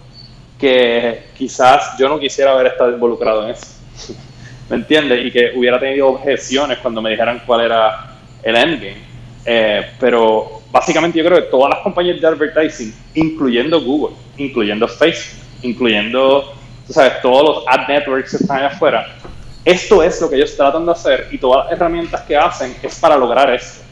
que 0.61 1.29
quizás 1.35 1.97
yo 1.99 2.07
no 2.07 2.19
quisiera 2.19 2.53
haber 2.53 2.67
estado 2.67 2.91
involucrado 2.91 3.45
en 3.45 3.51
eso. 3.53 3.67
¿Me 4.69 4.77
entiendes? 4.77 5.25
Y 5.25 5.31
que 5.31 5.53
hubiera 5.57 5.81
tenido 5.81 6.09
objeciones 6.09 6.79
cuando 6.79 7.01
me 7.01 7.11
dijeran 7.11 7.43
cuál 7.47 7.63
era 7.63 8.11
el 8.43 8.57
endgame. 8.57 9.14
Eh, 9.47 9.91
pero 10.01 10.63
básicamente 10.73 11.19
yo 11.19 11.25
creo 11.25 11.39
que 11.39 11.51
todas 11.51 11.71
las 11.71 11.81
compañías 11.81 12.21
de 12.21 12.27
advertising, 12.27 12.95
incluyendo 13.15 13.81
Google, 13.81 14.17
incluyendo 14.39 14.89
Facebook, 14.89 15.43
incluyendo, 15.63 16.53
tú 16.87 16.93
sabes, 16.93 17.21
todos 17.23 17.43
los 17.57 17.65
ad 17.69 17.87
networks 17.89 18.31
que 18.31 18.37
están 18.39 18.59
allá 18.59 18.69
afuera, 18.69 19.07
esto 19.65 20.03
es 20.03 20.21
lo 20.21 20.29
que 20.31 20.37
ellos 20.37 20.57
tratan 20.57 20.85
de 20.87 20.93
hacer 20.93 21.29
y 21.31 21.39
todas 21.39 21.65
las 21.67 21.73
herramientas 21.75 22.23
que 22.23 22.37
hacen 22.37 22.75
es 22.83 22.99
para 22.99 23.17
lograr 23.17 23.51
esto. 23.53 23.83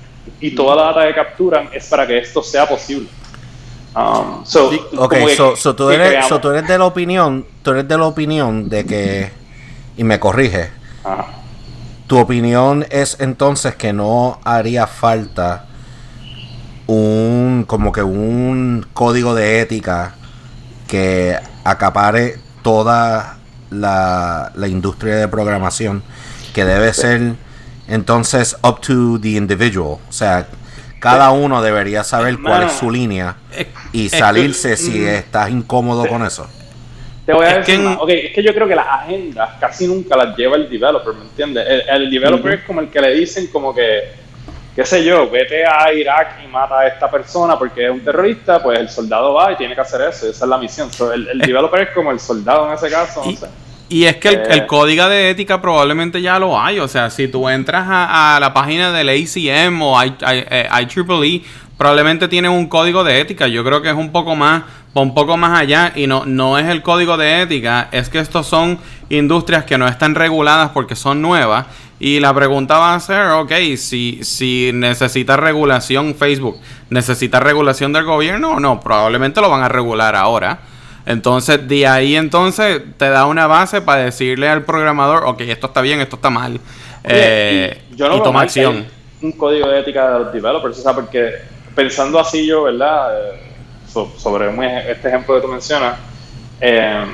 Y 0.41 0.53
toda 0.55 0.77
la 0.77 0.83
data 0.85 1.07
que 1.09 1.15
capturan 1.15 1.69
es 1.73 1.87
para 1.89 2.07
que 2.07 2.19
esto 2.19 2.43
sea 2.43 2.67
posible. 2.69 3.09
Um, 3.95 4.45
so, 4.45 4.71
Ok, 4.97 5.15
que- 5.15 5.37
so, 5.37 5.55
so 5.55 5.77
tú 5.77 5.91
eres, 5.91 6.27
so 6.27 6.41
tú 6.41 6.51
eres 6.51 6.67
de 6.67 6.79
la 6.79 6.87
opinión, 6.87 7.45
tú 7.63 7.73
eres 7.73 7.87
de 7.87 7.99
la 7.99 8.07
opinión 8.07 8.69
de 8.71 8.87
que, 8.87 9.31
y 9.99 10.05
me 10.05 10.19
corrige, 10.19 10.71
Ajá. 11.05 11.27
Tu 12.07 12.19
opinión 12.19 12.87
es 12.91 13.17
entonces 13.21 13.75
que 13.75 13.93
no 13.93 14.41
haría 14.45 14.87
falta 14.87 15.67
un, 16.87 17.65
como 17.67 17.93
que 17.93 18.03
un 18.03 18.87
código 18.93 19.35
de 19.35 19.61
ética 19.61 20.15
que 20.89 21.37
acapare 21.65 22.39
toda 22.63 23.39
la, 23.71 24.53
la 24.55 24.69
industria 24.69 25.17
de 25.17 25.29
programación, 25.29 26.03
que 26.53 26.65
debe 26.65 26.93
ser 26.93 27.37
entonces 27.89 28.57
up 28.63 28.81
to 28.81 29.19
the 29.21 29.31
individual, 29.31 29.99
o 30.09 30.13
sea, 30.13 30.47
cada 31.01 31.31
uno 31.31 31.63
debería 31.63 32.05
saber 32.05 32.39
cuál 32.41 32.65
es 32.65 32.73
su 32.75 32.91
línea 32.91 33.37
y 33.93 34.07
es 34.07 34.13
que- 34.13 34.19
salirse 34.19 34.77
si 34.77 35.01
mm. 35.01 35.09
estás 35.09 35.51
incómodo 35.51 36.07
con 36.07 36.25
eso. 36.25 36.47
Te 37.27 37.33
voy 37.33 37.45
a 37.47 37.51
Es 37.51 37.57
decir 37.67 37.77
que 37.77 37.83
más. 37.83 37.99
Ok, 38.01 38.09
es 38.11 38.33
que 38.33 38.43
yo 38.43 38.53
creo 38.55 38.67
que 38.67 38.75
las 38.75 38.87
agendas 38.89 39.51
casi 39.61 39.87
nunca 39.87 40.17
las 40.17 40.37
lleva 40.37 40.57
el 40.57 40.69
developer, 40.69 41.15
¿me 41.15 41.23
entiendes? 41.23 41.65
El, 41.69 42.03
el 42.03 42.11
developer 42.11 42.53
es 42.55 42.61
como 42.65 42.81
el 42.81 42.89
que 42.89 43.01
le 43.01 43.15
dicen 43.15 43.47
como 43.53 43.73
que, 43.75 44.01
qué 44.75 44.85
sé 44.85 45.05
yo, 45.05 45.31
vete 45.31 45.65
a 45.65 45.93
Irak 45.93 46.39
y 46.45 46.49
mata 46.49 46.81
a 46.81 46.87
esta 46.89 47.09
persona 47.11 47.57
porque 47.59 47.85
es 47.85 47.91
un 47.93 48.01
terrorista, 48.01 48.61
pues 48.63 48.79
el 48.81 48.89
soldado 48.89 49.35
va 49.35 49.53
y 49.53 49.57
tiene 49.57 49.75
que 49.75 49.81
hacer 49.83 50.01
eso, 50.01 50.29
esa 50.29 50.45
es 50.45 50.49
la 50.49 50.59
misión. 50.59 50.93
So, 50.93 51.13
el, 51.13 51.29
el 51.29 51.39
developer 51.39 51.81
es 51.83 51.91
como 51.91 52.11
el 52.11 52.19
soldado 52.19 52.67
en 52.69 52.75
ese 52.75 52.91
caso, 52.91 53.23
no 53.25 53.31
Y- 53.31 53.37
sé. 53.37 53.47
Y 53.89 54.07
es 54.07 54.17
que 54.17 54.29
el, 54.31 54.35
Eh. 54.37 54.43
el 54.53 54.67
código 54.67 55.07
de 55.07 55.29
ética 55.29 55.61
probablemente 55.61 56.23
ya 56.23 56.39
lo 56.39 56.59
hay. 56.59 56.79
O 56.79 56.89
sea, 56.89 57.11
si 57.11 57.29
tú 57.29 57.47
entras 57.51 57.85
a, 57.87 58.37
a 58.37 58.41
la 58.41 58.55
página 58.55 58.91
del 58.91 59.11
ACM 59.11 59.83
o 59.83 60.03
I, 60.03 60.09
I- 60.09 60.15
eh, 60.51 60.69
IEEE, 60.73 61.43
probablemente 61.77 62.27
tiene 62.27 62.49
un 62.49 62.69
código 62.69 63.05
de 63.05 63.21
ética. 63.21 63.49
Yo 63.49 63.63
creo 63.63 63.83
que 63.83 63.91
es 63.91 63.95
un 63.95 64.11
poco 64.11 64.35
más, 64.35 64.63
va 64.97 65.01
un 65.01 65.15
poco 65.15 65.37
más 65.37 65.59
allá. 65.59 65.93
Y 65.95 66.07
no, 66.07 66.25
no 66.27 66.59
es 66.59 66.67
el 66.69 66.83
código 66.83 67.17
de 67.17 67.43
ética, 67.43 67.89
es 67.93 68.09
que 68.09 68.19
estos 68.19 68.47
son 68.47 68.79
industrias 69.09 69.65
que 69.65 69.79
no 69.79 69.87
están 69.87 70.15
reguladas 70.15 70.71
porque 70.71 70.97
son 70.97 71.23
nuevas. 71.23 71.67
Y 72.01 72.19
la 72.19 72.35
pregunta 72.35 72.79
va 72.79 72.95
a 72.95 73.01
ser, 73.01 73.29
ok, 73.29 73.53
si, 73.77 74.25
si 74.25 74.73
necesita 74.75 75.37
regulación 75.37 76.17
Facebook, 76.17 76.59
¿necesita 76.91 77.39
regulación 77.39 77.93
del 77.93 78.05
gobierno 78.05 78.55
o 78.55 78.61
no? 78.61 78.81
Probablemente 78.81 79.41
lo 79.41 79.49
van 79.49 79.63
a 79.63 79.69
regular 79.69 80.17
ahora. 80.17 80.59
Entonces, 81.07 81.67
de 81.69 81.87
ahí 81.87 82.17
entonces 82.17 82.83
te 82.97 83.09
da 83.09 83.27
una 83.27 83.47
base 83.47 83.83
para 83.83 84.03
decirle 84.03 84.49
al 84.49 84.65
programador, 84.65 85.25
ok, 85.27 85.43
esto 85.43 85.69
está 85.69 85.81
bien, 85.81 86.01
esto 86.01 86.17
está 86.17 86.31
mal. 86.31 86.61
Eh, 87.05 87.83
y 87.93 87.97
yo 87.97 88.09
no 88.09 88.17
y 88.17 88.23
toma 88.23 88.43
acción. 88.43 88.87
Un 89.21 89.33
código 89.33 89.69
de 89.69 89.81
ética 89.81 90.13
de 90.13 90.25
los 90.25 90.33
developers, 90.33 90.79
o 90.79 90.83
sea, 90.83 90.95
porque 90.95 91.35
pensando 91.75 92.19
así 92.19 92.47
yo, 92.47 92.65
¿verdad? 92.65 93.17
Eh, 93.17 93.52
so- 93.93 94.13
sobre 94.17 94.47
ej- 94.51 94.91
este 94.91 95.09
ejemplo 95.09 95.35
que 95.37 95.41
tú 95.43 95.49
mencionas, 95.49 95.97
eh, 96.61 97.05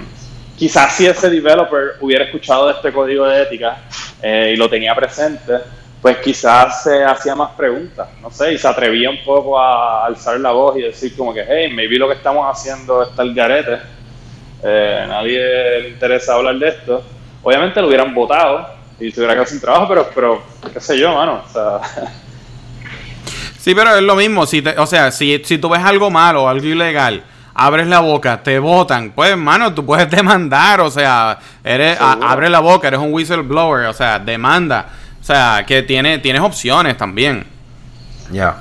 quizás 0.57 0.93
si 0.95 1.07
ese 1.07 1.31
developer 1.31 1.97
hubiera 2.01 2.25
escuchado 2.25 2.67
de 2.69 2.73
este 2.75 2.93
código 2.93 3.27
de 3.27 3.43
ética 3.43 3.79
eh, 4.23 4.53
y 4.55 4.57
lo 4.57 4.69
tenía 4.69 4.95
presente, 4.95 5.55
pues 6.01 6.19
quizás 6.19 6.83
se 6.85 7.05
hacía 7.05 7.35
más 7.35 7.51
preguntas, 7.57 8.09
no 8.23 8.31
sé, 8.31 8.53
y 8.53 8.59
se 8.59 8.69
atrevía 8.69 9.11
un 9.11 9.23
poco 9.25 9.59
a 9.59 10.07
alzar 10.07 10.39
la 10.39 10.53
voz 10.53 10.77
y 10.77 10.83
decir 10.83 11.17
como 11.17 11.35
que, 11.35 11.45
hey, 11.49 11.73
maybe 11.73 11.97
lo 11.99 12.07
que 12.09 12.15
estamos 12.15 12.47
haciendo 12.49 13.03
está 13.03 13.23
el 13.23 13.35
garete, 13.35 13.79
eh, 14.63 15.05
nadie 15.09 15.81
le 15.83 15.89
interesa 15.91 16.35
hablar 16.35 16.57
de 16.57 16.69
esto. 16.69 17.03
Obviamente 17.43 17.81
lo 17.81 17.89
hubieran 17.89 18.15
votado 18.15 18.67
y 19.01 19.11
se 19.11 19.21
hubiera 19.21 19.35
quedado 19.35 19.47
sin 19.49 19.61
trabajo, 19.61 19.87
pero, 19.89 20.11
pero 20.15 20.43
qué 20.73 20.81
sé 20.81 20.99
yo, 20.99 21.13
mano, 21.15 21.43
o 21.49 21.53
sea, 21.53 21.81
Sí, 23.59 23.75
pero 23.75 23.95
es 23.97 24.03
lo 24.03 24.17
mismo. 24.17 24.47
Si 24.47 24.63
te- 24.63 24.79
o 24.79 24.87
sea, 24.87 25.11
si, 25.11 25.43
si 25.45 25.59
tú 25.59 25.69
ves 25.69 25.83
algo 25.85 26.11
malo 26.11 26.45
o 26.45 26.49
algo 26.49 26.65
ilegal, 26.67 27.23
abres 27.55 27.87
la 27.89 27.99
boca, 28.01 28.43
te 28.43 28.59
votan. 28.59 29.11
Pues, 29.11 29.31
hermano, 29.31 29.75
tú 29.75 29.85
puedes 29.85 30.09
demandar, 30.11 30.81
o 30.81 30.91
sea, 30.91 31.39
eres, 31.65 32.01
a- 32.01 32.13
abre 32.23 32.49
la 32.49 32.61
boca, 32.61 32.89
eres 32.89 33.01
un 33.01 33.13
whistleblower, 33.13 33.87
o 33.87 33.93
sea, 33.93 34.19
demanda. 34.19 34.87
O 35.21 35.25
sea, 35.25 35.65
que 35.67 35.83
tiene, 35.83 36.19
tienes 36.19 36.41
opciones 36.41 36.97
también. 36.97 37.45
Ya. 38.31 38.59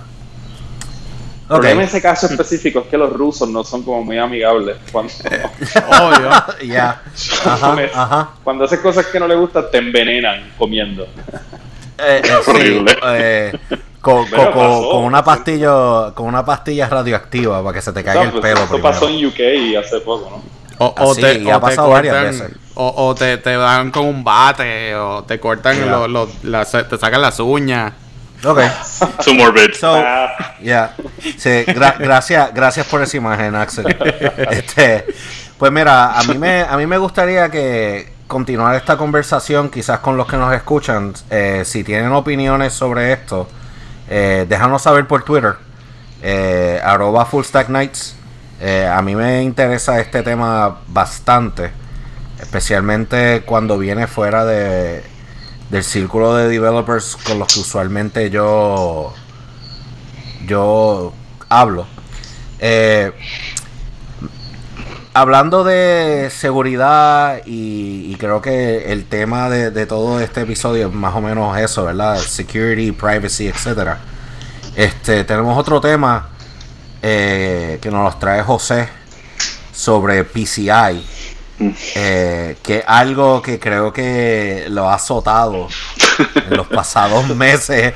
El 1.50 1.54
Ok. 1.56 1.60
problema 1.62 1.82
en 1.84 1.88
ese 1.88 2.02
caso 2.02 2.26
específico 2.26 2.80
es 2.80 2.88
que 2.88 2.98
los 2.98 3.14
rusos 3.14 3.48
no 3.48 3.64
son 3.64 3.82
como 3.84 4.04
muy 4.04 4.18
amigables. 4.18 4.76
Cuando, 4.92 5.14
Obvio. 6.02 6.30
Ya. 6.68 7.02
Ajá. 7.46 8.30
cuando 8.44 8.66
haces 8.66 8.80
cosas 8.80 9.06
que 9.06 9.18
no 9.20 9.28
les 9.28 9.38
gustan, 9.38 9.66
te 9.72 9.78
envenenan 9.78 10.52
comiendo. 10.58 11.04
Eh, 12.00 12.22
eh, 12.22 12.22
sí, 12.44 12.52
Horrible. 12.52 12.98
eh, 13.06 13.60
con, 14.02 14.26
con- 14.28 14.46
con- 14.46 14.54
pasó. 14.54 14.90
con 14.92 15.04
una 15.04 15.24
pastilla 15.24 16.12
con 16.14 16.26
una 16.28 16.46
pastilla 16.46 16.88
radioactiva 16.88 17.62
para 17.62 17.74
que 17.74 17.82
se 17.82 17.92
te 17.92 18.04
caiga 18.04 18.24
el 18.24 18.32
Pues, 18.32 18.42
pelo 18.42 18.56
Esto 18.62 18.74
primero. 18.76 18.94
pasó 18.94 19.10
en 19.10 19.26
UK 19.26 19.84
hace 19.84 20.00
poco, 20.02 20.30
¿no? 20.30 20.58
O, 20.80 20.94
o 21.00 21.16
sí, 21.16 21.22
te, 21.22 21.40
y 21.40 21.50
ha 21.50 21.56
te 21.56 21.60
pasado 21.62 21.90
varias 21.90 22.22
veces. 22.22 22.52
o, 22.76 22.94
o 23.08 23.16
te, 23.16 23.38
te 23.38 23.58
dan 23.58 23.90
con 23.90 24.06
un 24.06 24.24
bate, 24.24 24.96
o 24.96 25.24
te 25.24 25.40
cortan, 25.40 25.78
Ya. 25.80 25.86
los- 25.88 26.10
los- 26.10 26.44
las- 26.44 26.72
te 26.72 26.98
sacan 27.00 27.22
las 27.22 27.40
uñas. 27.40 27.94
Ok. 28.46 28.60
Too 29.26 29.34
morbid. 29.34 29.74
So, 29.74 29.96
Ah, 29.96 30.56
ya. 30.62 30.94
Sí, 31.38 31.50
gra- 31.66 31.98
gracias, 31.98 32.54
gracias 32.54 32.86
por 32.86 33.02
esa 33.02 33.18
imagen, 33.18 33.56
Axel. 33.56 33.86
Este, 34.52 35.08
pues 35.58 35.72
mira, 35.72 36.18
a 36.20 36.24
mí 36.26 36.38
me, 36.38 36.62
a 36.62 36.78
mí 36.78 36.86
me 36.86 37.00
gustaría 37.00 37.50
que 37.50 38.14
continuar 38.28 38.76
esta 38.76 38.96
conversación, 38.98 39.70
quizás 39.72 40.00
con 40.02 40.16
los 40.16 40.28
que 40.28 40.38
nos 40.38 40.54
escuchan, 40.54 41.14
eh, 41.32 41.64
si 41.66 41.84
tienen 41.84 42.12
opiniones 42.12 42.74
sobre 42.74 43.14
esto, 43.14 43.48
eh, 44.10 44.46
déjanos 44.48 44.84
saber 44.84 45.08
por 45.08 45.24
Twitter, 45.24 45.56
eh, 46.22 46.80
arroba 46.84 47.26
fullstacknights. 47.26 48.16
Eh, 48.60 48.88
a 48.88 49.02
mí 49.02 49.16
me 49.16 49.44
interesa 49.44 50.00
este 50.00 50.24
tema 50.24 50.80
bastante, 50.88 51.72
especialmente 52.40 53.44
cuando 53.46 53.78
viene 53.78 54.08
fuera 54.08 54.46
de, 54.46 55.04
del 55.70 55.84
círculo 55.84 56.36
de 56.36 56.50
developers 56.50 57.18
con 57.18 57.40
los 57.40 57.54
que 57.54 57.60
usualmente 57.60 58.30
yo 58.30 59.14
yo 60.46 61.14
hablo. 61.50 61.86
Eh, 62.60 63.12
hablando 65.20 65.64
de 65.64 66.30
seguridad 66.32 67.42
y, 67.46 68.16
creo 68.18 68.42
que 68.42 68.92
el 68.92 69.06
tema 69.06 69.50
de, 69.50 69.86
todo 69.86 70.20
este 70.20 70.42
episodio 70.42 70.88
es 70.88 70.94
más 70.94 71.16
o 71.16 71.22
menos 71.22 71.58
eso, 71.58 71.86
¿verdad? 71.86 72.18
Security, 72.18 72.92
privacy, 72.92 73.48
etcétera. 73.48 74.00
Este, 74.76 75.24
tenemos 75.24 75.58
otro 75.58 75.82
tema 75.82 76.30
eh, 77.02 77.80
que 77.82 77.90
nos 77.90 78.20
trae 78.20 78.44
José 78.44 78.90
sobre 79.74 80.24
PCI. 80.24 81.04
Eh, 81.96 82.56
que 82.62 82.78
es 82.78 82.84
algo 82.88 83.42
que 83.42 83.60
creo 83.60 83.92
que 83.92 84.66
lo 84.70 84.88
ha 84.90 84.96
azotado 84.96 85.68
en 86.50 86.58
los 86.58 86.68
pasados 86.68 87.28
meses 87.36 87.94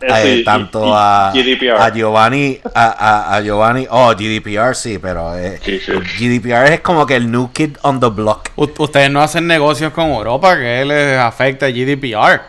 eh, 0.00 0.36
y- 0.40 0.44
tanto 0.44 0.86
y- 0.86 0.92
a, 0.94 1.32
GDPR. 1.34 1.80
a 1.82 1.92
Giovanni 1.92 2.60
a, 2.74 2.84
a- 3.30 3.36
a 3.36 3.40
Giovanni 3.42 3.86
oh 3.90 4.12
GDPR 4.14 4.74
sí 4.76 4.98
pero 4.98 5.36
eh, 5.36 5.60
Sí, 5.64 5.80
sí. 5.80 5.92
GDPR 6.18 6.72
es 6.74 6.80
como 6.80 7.06
que 7.06 7.16
el 7.16 7.30
new 7.30 7.50
kid 7.52 7.76
on 7.82 7.98
the 8.00 8.08
block 8.08 8.50
U- 8.56 8.70
ustedes 8.78 9.10
no 9.10 9.20
hacen 9.22 9.46
negocios 9.46 9.92
con 9.92 10.06
Europa, 10.06 10.56
que 10.56 10.84
les 10.84 11.18
afecta 11.18 11.68
GDPR. 11.68 12.40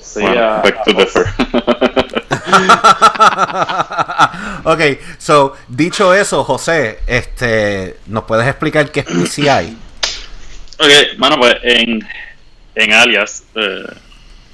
sí, 0.00 0.20
Bueno, 0.20 0.62
to 0.84 0.92
differ. 0.92 1.26
ok 4.64 4.80
so 5.18 5.54
dicho 5.68 6.14
eso 6.14 6.44
José 6.44 7.00
este 7.06 7.98
nos 8.06 8.24
puedes 8.24 8.46
explicar 8.46 8.90
qué 8.90 9.00
es 9.00 9.06
PCI 9.06 9.76
Ok, 10.78 10.90
bueno, 11.18 11.38
pues 11.38 11.56
en, 11.62 12.06
en 12.74 12.92
Alias, 12.92 13.46
eh, 13.54 13.84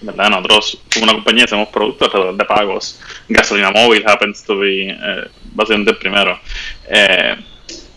¿verdad? 0.02 0.30
Nosotros, 0.30 0.80
como 0.92 1.04
una 1.04 1.14
compañía, 1.14 1.44
hacemos 1.44 1.68
productos 1.68 2.08
alrededor 2.14 2.36
de 2.36 2.44
pagos. 2.44 3.00
Gasolina 3.28 3.72
móvil 3.72 4.04
happens 4.06 4.44
to 4.44 4.58
be 4.58 4.90
eh, 4.90 5.28
básicamente 5.52 5.90
el 5.92 5.96
primero. 5.98 6.38
Eh, 6.88 7.36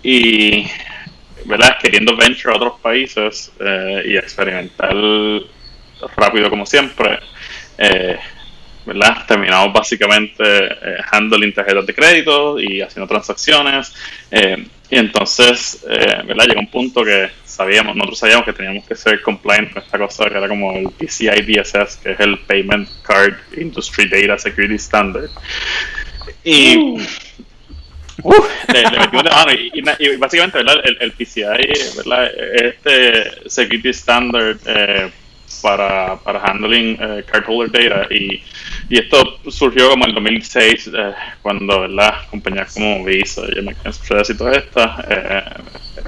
y, 0.01 0.67
¿verdad? 1.45 1.77
Queriendo 1.79 2.15
venture 2.15 2.53
a 2.53 2.57
otros 2.57 2.79
países 2.81 3.51
eh, 3.59 4.03
y 4.07 4.17
experimentar 4.17 4.95
rápido 6.15 6.49
como 6.49 6.65
siempre, 6.65 7.19
eh, 7.77 8.17
¿verdad? 8.85 9.25
Terminamos 9.27 9.71
básicamente 9.71 10.43
handling 11.11 11.53
tarjetas 11.53 11.85
de 11.85 11.93
crédito 11.93 12.59
y 12.59 12.81
haciendo 12.81 13.07
transacciones. 13.07 13.93
Y 14.89 14.97
entonces, 14.97 15.83
eh, 15.89 16.21
¿verdad? 16.27 16.45
Llegó 16.47 16.59
un 16.59 16.69
punto 16.69 17.03
que 17.03 17.29
sabíamos, 17.43 17.95
nosotros 17.95 18.19
sabíamos 18.19 18.45
que 18.45 18.53
teníamos 18.53 18.87
que 18.87 18.95
ser 18.95 19.21
compliant 19.21 19.71
con 19.73 19.81
esta 19.83 19.97
cosa 19.97 20.25
que 20.29 20.37
era 20.37 20.47
como 20.47 20.73
el 20.73 20.89
PCI 20.91 21.41
DSS, 21.41 21.97
que 21.97 22.11
es 22.11 22.19
el 22.19 22.37
Payment 22.39 22.87
Card 23.03 23.33
Industry 23.57 24.07
Data 24.07 24.37
Security 24.37 24.75
Standard. 24.75 25.29
Y 26.43 26.97
Uf, 28.23 28.49
le, 28.73 28.81
le 28.83 28.99
metimos 28.99 29.23
de 29.25 29.29
mano 29.29 29.51
y, 29.51 29.71
y 29.73 29.81
na- 29.81 29.95
y 29.99 30.15
básicamente 30.15 30.57
¿verdad? 30.59 30.77
El, 30.85 30.97
el 31.01 31.11
PCI 31.11 31.43
¿verdad? 31.97 32.31
este 32.63 33.49
security 33.49 33.89
standard 33.89 34.57
eh, 34.65 35.11
para, 35.61 36.15
para 36.17 36.39
handling 36.39 36.97
eh, 36.99 37.23
cardholder 37.29 37.71
data 37.89 38.13
y, 38.13 38.41
y 38.89 38.99
esto 38.99 39.39
surgió 39.49 39.89
como 39.89 40.03
en 40.05 40.09
el 40.09 40.15
2006 40.15 40.91
eh, 40.93 41.13
cuando 41.41 41.81
¿verdad? 41.81 42.15
compañías 42.29 42.73
como 42.73 43.03
Visa 43.03 43.41
y 43.53 43.59
American 43.59 43.87
Express 43.87 44.29
y 44.29 44.37
todas 44.37 44.57
estas 44.57 45.05
eh, 45.09 45.43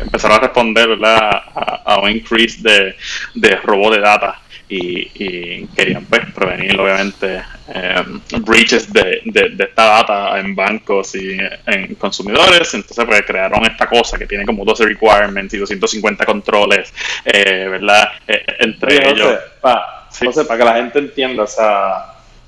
empezaron 0.02 0.38
a 0.38 0.42
responder 0.42 0.88
¿verdad? 0.90 1.18
A, 1.22 1.82
a 1.86 2.00
un 2.02 2.12
increase 2.12 2.62
de, 2.62 2.96
de 3.36 3.56
robo 3.58 3.90
de 3.92 4.00
data 4.00 4.40
y, 4.70 5.10
y 5.16 5.66
querían 5.68 6.04
pues 6.06 6.22
prevenir 6.36 6.78
obviamente 6.80 7.42
eh, 7.74 8.04
breaches 8.42 8.92
de, 8.92 9.22
de, 9.24 9.50
de 9.50 9.64
esta 9.64 9.86
data 9.86 10.40
en 10.40 10.54
bancos 10.56 11.16
y 11.16 11.38
en 11.68 11.96
consumidores 11.96 12.74
entonces 12.74 13.06
pues 13.06 13.22
crearon 13.26 13.66
esta 13.66 13.88
cosa 13.88 14.18
que 14.18 14.28
tiene 14.28 14.46
como 14.46 14.66
12 14.66 14.86
requirements 14.86 15.54
y 15.54 15.58
250 15.58 16.26
controles 16.26 16.94
eh, 17.26 17.68
verdad 17.70 18.10
Eh, 18.28 18.44
entre 18.60 18.98
Oye, 18.98 19.10
ellos 19.12 19.28
José, 19.28 19.40
pa- 19.62 19.94
Sí. 20.10 20.26
Para 20.48 20.58
que 20.58 20.66
la 20.66 20.74
gente 20.76 21.00
entienda, 21.00 21.44
o 21.44 21.48
sea, 21.48 22.06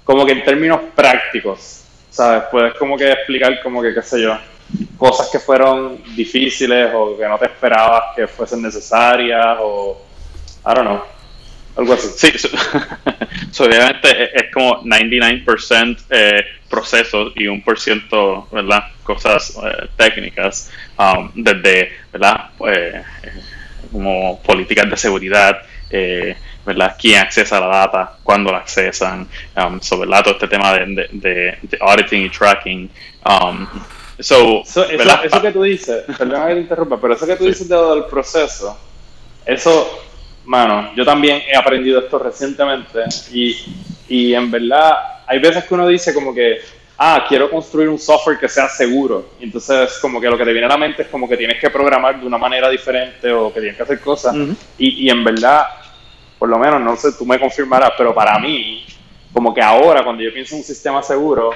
como 0.10 0.26
que 0.26 0.32
en 0.32 0.43
términos 0.43 0.80
prácticos, 0.95 1.84
¿sabes? 2.10 2.45
Puedes 2.49 2.74
como 2.74 2.97
que 2.97 3.12
explicar 3.12 3.62
como 3.62 3.80
que, 3.80 3.93
qué 3.93 4.01
sé 4.01 4.24
yo, 4.24 4.36
cosas 4.97 5.30
que 5.32 5.38
fueron 5.38 6.01
difíciles 6.16 6.89
o 6.95 7.16
que 7.16 7.28
no 7.28 7.38
te 7.38 7.45
esperabas 7.45 8.16
que 8.16 8.26
fuesen 8.28 8.64
necesarias 8.64 9.57
o, 9.62 10.01
I 10.66 10.74
don't 10.74 10.82
know, 10.88 11.01
algo 11.78 11.93
así. 11.93 12.07
Sí, 12.16 12.39
so- 12.39 12.49
so, 13.51 13.66
obviamente 13.66 14.32
es, 14.36 14.51
como 14.51 14.82
99% 14.84 16.05
eh, 16.10 16.43
procesos 16.68 17.32
y 17.36 17.45
un 17.45 17.62
por 17.62 17.80
ciento, 17.80 18.47
¿verdad? 18.51 18.86
Cosas 19.03 19.55
eh, 19.64 19.89
técnicas, 19.95 20.72
um, 20.97 21.30
desde, 21.36 21.91
¿verdad? 22.12 22.49
Eh, 22.68 23.03
eh, 23.22 23.32
como 23.91 24.41
políticas 24.41 24.89
de 24.89 24.97
seguridad, 24.97 25.62
eh, 25.91 26.36
¿verdad? 26.70 26.95
Quién 26.99 27.20
accesa 27.20 27.59
la 27.59 27.67
data, 27.67 28.17
cuándo 28.24 28.51
la 28.51 28.59
accesan, 28.59 29.28
um, 29.57 29.80
so, 29.82 29.99
¿verdad? 29.99 30.24
Todo 30.24 30.34
este 30.36 30.47
tema 30.47 30.74
de, 30.74 30.86
de, 30.86 31.07
de- 31.11 31.57
de 31.63 31.78
auditing 31.82 32.24
y 32.26 32.30
tracking. 32.30 32.89
Um, 33.26 33.67
so, 34.20 34.61
Eso, 34.63 34.86
eso, 34.89 35.24
eso 35.24 35.41
que 35.41 35.51
tú 35.51 35.63
dices, 35.63 36.03
perdona 36.17 36.47
que 36.47 36.53
te 36.55 36.59
interrumpa, 36.61 36.97
pero 37.01 37.13
eso 37.15 37.26
que 37.26 37.36
tú 37.36 37.45
dices 37.45 37.67
de 37.67 37.76
lo 37.76 37.95
del 37.95 38.05
proceso, 38.05 38.78
eso, 39.45 39.99
mano, 40.45 40.91
yo 40.95 41.03
también 41.05 41.41
he 41.51 41.55
aprendido 41.55 41.99
esto 41.99 42.20
recientemente 42.20 42.99
y, 43.34 43.55
y 44.07 44.34
en 44.34 44.49
verdad 44.51 44.93
hay 45.28 45.39
veces 45.39 45.63
que 45.65 45.74
uno 45.74 45.88
dice 45.88 46.13
como 46.13 46.34
que, 46.34 46.59
ah, 46.97 47.24
quiero 47.30 47.49
construir 47.49 47.88
un 47.88 47.97
software 47.99 48.38
que 48.39 48.49
sea 48.49 48.67
seguro. 48.67 49.30
Entonces 49.39 49.97
como 50.01 50.20
que 50.20 50.28
lo 50.28 50.38
que 50.38 50.43
te 50.43 50.51
viene 50.51 50.65
a 50.65 50.70
la 50.70 50.78
mente 50.78 51.03
es 51.03 51.07
como 51.07 51.30
que 51.30 51.38
tienes 51.38 51.59
que 51.61 51.70
programar 51.70 52.20
de 52.20 52.26
una 52.28 52.38
manera 52.38 52.67
diferente 52.70 53.32
o 53.32 53.53
que 53.53 53.59
tienes 53.61 53.78
que 53.78 53.84
hacer 53.84 53.99
cosas. 54.01 54.36
Ujú. 54.36 54.55
y, 54.78 55.05
y 55.05 55.09
en 55.09 55.24
verdad, 55.24 55.63
por 56.40 56.50
lo 56.50 56.58
menos, 56.58 56.82
no 56.82 56.96
sé, 56.96 57.12
tú 57.12 57.26
me 57.26 57.38
confirmarás, 57.40 57.92
pero 57.98 58.16
para 58.16 58.40
mí, 58.40 58.86
como 59.34 59.54
que 59.54 59.62
ahora 59.62 60.04
cuando 60.04 60.24
yo 60.24 60.34
pienso 60.34 60.56
en 60.56 60.62
un 60.62 60.66
sistema 60.66 61.04
seguro, 61.04 61.52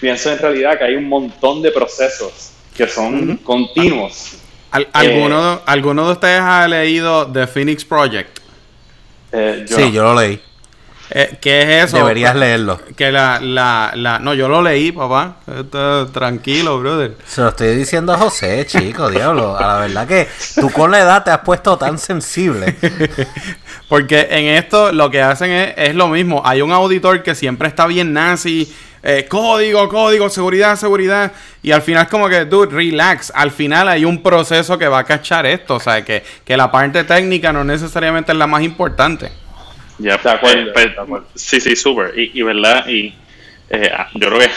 pienso 0.00 0.30
en 0.32 0.38
realidad 0.38 0.78
que 0.78 0.84
hay 0.84 0.94
un 0.94 1.08
montón 1.08 1.60
de 1.60 1.72
procesos 1.72 2.52
que 2.74 2.86
son 2.86 3.36
continuos. 3.38 4.38
Al- 4.70 4.88
¿alguno, 4.92 5.60
¿Alguno 5.66 6.06
de 6.06 6.12
ustedes 6.12 6.40
ha 6.40 6.68
leído 6.68 7.26
The 7.30 7.46
Phoenix 7.46 7.84
Project? 7.84 8.38
Eh, 9.32 9.66
yo 9.68 9.76
sí 9.76 9.82
no. 9.82 9.88
yo 9.90 10.02
lo 10.04 10.14
leí 10.20 10.40
Eh, 11.10 11.38
¿Qué 11.40 11.62
es 11.62 11.84
eso? 11.86 11.96
deberías 11.96 12.36
leerlo 12.36 12.78
Que 12.94 13.10
la, 13.10 13.40
la, 13.40 13.92
la... 13.94 14.18
No, 14.18 14.34
yo 14.34 14.48
lo 14.48 14.60
leí, 14.60 14.92
papá. 14.92 15.36
Tranquilo, 16.12 16.78
brother. 16.80 17.16
se 17.26 17.40
lo 17.40 17.48
estoy 17.48 17.74
diciendo 17.76 18.12
a 18.12 18.18
José 18.18 18.66
chico 18.66 19.10
diablo 19.10 19.56
a 19.56 19.66
la 19.66 19.76
verdad 19.78 20.06
que 20.06 20.28
tú 20.56 20.70
con 20.70 20.90
la 20.90 21.00
edad 21.00 21.24
te 21.24 21.30
has 21.30 21.38
puesto 21.38 21.78
tan 21.78 21.98
sensible 21.98 22.76
Porque 23.88 24.28
en 24.30 24.46
esto 24.48 24.92
lo 24.92 25.10
que 25.10 25.22
hacen 25.22 25.50
es, 25.50 25.74
es 25.76 25.94
lo 25.94 26.08
mismo. 26.08 26.42
Hay 26.44 26.60
un 26.60 26.72
auditor 26.72 27.22
que 27.22 27.34
siempre 27.34 27.68
está 27.68 27.86
bien 27.86 28.12
nazi. 28.12 28.70
eh, 29.02 29.26
código, 29.28 29.88
código, 29.88 30.28
seguridad, 30.28 30.76
seguridad. 30.76 31.32
Y 31.62 31.70
al 31.70 31.80
final 31.80 32.06
como 32.08 32.28
que, 32.28 32.44
dude, 32.44 32.70
relax. 32.74 33.32
Al 33.34 33.50
final 33.50 33.88
hay 33.88 34.04
un 34.04 34.22
proceso 34.22 34.76
que 34.76 34.88
va 34.88 34.98
a 34.98 35.04
cachar 35.04 35.46
esto. 35.46 35.76
O 35.76 35.80
sea, 35.80 36.04
que, 36.04 36.22
que 36.44 36.56
la 36.56 36.70
parte 36.70 37.04
técnica 37.04 37.50
no 37.52 37.64
necesariamente 37.64 38.32
es 38.32 38.38
la 38.38 38.46
más 38.46 38.62
importante. 38.62 39.30
Ya, 39.98 40.16
De 40.22 40.30
acuerdo, 40.30 40.70
eh, 40.70 40.70
pues, 40.72 40.94
de 40.94 41.00
acuerdo. 41.00 41.26
sí, 41.34 41.60
sí, 41.60 41.74
súper. 41.76 42.16
Y, 42.18 42.38
y 42.38 42.42
verdad, 42.42 42.86
y 42.88 43.14
eh, 43.70 43.90
ah, 43.92 44.08
yo 44.14 44.28
creo 44.28 44.40
que 44.40 44.50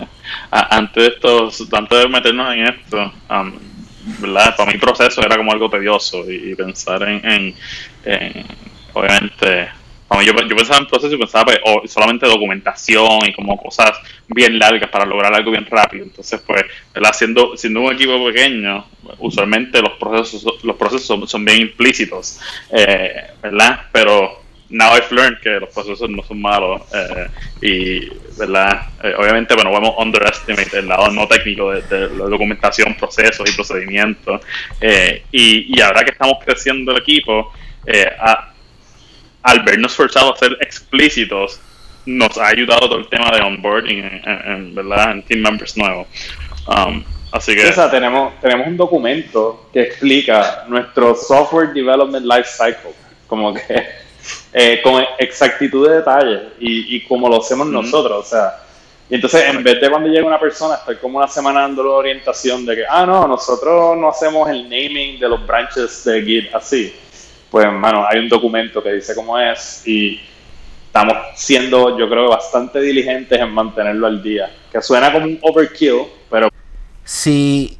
antes 0.50 1.02
de 1.02 1.08
esto, 1.08 1.50
antes 1.76 1.98
de 1.98 2.08
meternos 2.08 2.54
en 2.54 2.66
esto, 2.66 3.12
am, 3.28 3.58
verdad, 4.18 4.54
para 4.56 4.70
mi 4.72 4.78
proceso 4.78 5.22
era 5.22 5.36
como 5.36 5.52
algo 5.52 5.70
tedioso 5.70 6.30
y, 6.30 6.52
y 6.52 6.54
pensar 6.54 7.02
en, 7.04 7.24
en, 7.24 7.54
en, 8.04 8.46
obviamente, 8.92 9.68
para 10.06 10.20
mí 10.20 10.26
yo, 10.26 10.34
yo 10.46 10.56
pensaba 10.56 10.80
en 10.80 10.86
proceso 10.86 11.14
y 11.14 11.18
pensaba 11.18 11.46
pues, 11.46 11.58
o 11.64 11.82
solamente 11.88 12.26
documentación 12.26 13.26
y 13.26 13.32
como 13.32 13.56
cosas 13.56 13.92
bien 14.28 14.58
largas 14.58 14.90
para 14.90 15.06
lograr 15.06 15.34
algo 15.34 15.50
bien 15.50 15.66
rápido. 15.66 16.04
Entonces, 16.04 16.42
pues, 16.46 16.62
¿verdad? 16.94 17.12
Siendo, 17.14 17.56
siendo 17.56 17.80
un 17.80 17.92
equipo 17.94 18.22
pequeño, 18.26 18.84
usualmente 19.18 19.80
los 19.80 19.92
procesos, 19.98 20.44
los 20.62 20.76
procesos 20.76 21.06
son, 21.06 21.26
son 21.26 21.44
bien 21.44 21.62
implícitos, 21.62 22.38
eh, 22.70 23.28
¿verdad? 23.42 23.86
Pero 23.92 24.43
now 24.70 24.92
I've 24.96 25.10
learned 25.12 25.38
que 25.40 25.50
los 25.60 25.68
procesos 25.72 26.08
no 26.10 26.22
son 26.22 26.40
malos 26.40 26.82
eh, 26.92 27.28
y 27.60 28.08
verdad 28.38 28.88
Eh, 29.02 29.14
obviamente 29.18 29.54
bueno 29.54 29.70
vamos 29.70 29.94
underestimate 29.98 30.78
el 30.78 30.88
lado 30.88 31.08
no 31.10 31.26
técnico 31.28 31.70
de, 31.72 31.82
de 31.82 32.08
la 32.16 32.24
documentación 32.26 32.94
procesos 32.94 33.48
y 33.48 33.52
procedimientos 33.54 34.40
eh, 34.80 35.24
y, 35.30 35.76
y 35.76 35.80
ahora 35.82 36.02
que 36.04 36.12
estamos 36.12 36.38
creciendo 36.44 36.92
el 36.92 36.98
equipo 36.98 37.52
eh, 37.86 38.08
a- 38.18 38.50
al 39.42 39.60
vernos 39.62 39.94
forzados 39.94 40.36
a 40.36 40.38
ser 40.38 40.56
explícitos 40.60 41.60
nos 42.06 42.36
ha 42.38 42.48
ayudado 42.48 42.88
todo 42.88 42.98
el 42.98 43.08
tema 43.08 43.30
de 43.30 43.42
onboarding 43.42 43.98
en, 43.98 44.22
en- 44.24 44.52
en, 44.52 44.74
verdad 44.74 45.12
en 45.12 45.22
team 45.22 45.40
members 45.40 45.76
nuevos. 45.76 46.06
Um, 46.66 47.04
así 47.32 47.54
que 47.54 47.72
sea, 47.72 47.90
tenemos, 47.90 48.40
tenemos 48.40 48.66
un 48.66 48.76
documento 48.76 49.68
que 49.72 49.82
explica 49.82 50.64
nuestro 50.68 51.14
software 51.14 51.72
development 51.74 52.24
life 52.26 52.48
cycle, 52.48 52.92
como 53.26 53.52
que 53.52 54.03
eh, 54.52 54.80
con 54.82 55.02
exactitud 55.18 55.88
de 55.88 55.96
detalle 55.96 56.40
y, 56.60 56.96
y 56.96 57.04
como 57.04 57.28
lo 57.28 57.38
hacemos 57.38 57.66
Ujú. 57.66 57.82
nosotros, 57.82 58.26
o 58.26 58.28
sea. 58.28 58.60
Y 59.08 59.16
entonces, 59.16 59.44
en 59.48 59.62
vez 59.62 59.80
de 59.80 59.90
cuando 59.90 60.08
llega 60.08 60.26
una 60.26 60.40
persona, 60.40 60.76
estar 60.76 60.98
como 60.98 61.18
una 61.18 61.28
semana 61.28 61.60
dándole 61.60 61.90
orientación 61.90 62.64
de 62.64 62.76
que, 62.76 62.84
ah, 62.88 63.04
no, 63.04 63.28
nosotros 63.28 63.96
no 63.98 64.08
hacemos 64.08 64.48
el 64.48 64.62
naming 64.62 65.18
de 65.20 65.28
los 65.28 65.46
branches 65.46 66.04
de 66.04 66.22
Git 66.22 66.54
así. 66.54 66.94
Pues, 67.50 67.66
hermano, 67.66 68.06
hay 68.08 68.18
un 68.18 68.28
documento 68.28 68.82
que 68.82 68.92
dice 68.94 69.14
cómo 69.14 69.38
es 69.38 69.86
y 69.86 70.20
estamos 70.86 71.14
siendo, 71.34 71.98
yo 71.98 72.08
creo, 72.08 72.30
bastante 72.30 72.80
diligentes 72.80 73.38
en 73.38 73.50
mantenerlo 73.50 74.06
al 74.06 74.22
día. 74.22 74.50
Que 74.72 74.80
suena 74.80 75.12
como 75.12 75.26
un 75.26 75.38
overkill, 75.42 76.04
pero 76.30 76.48
Si 77.04 77.78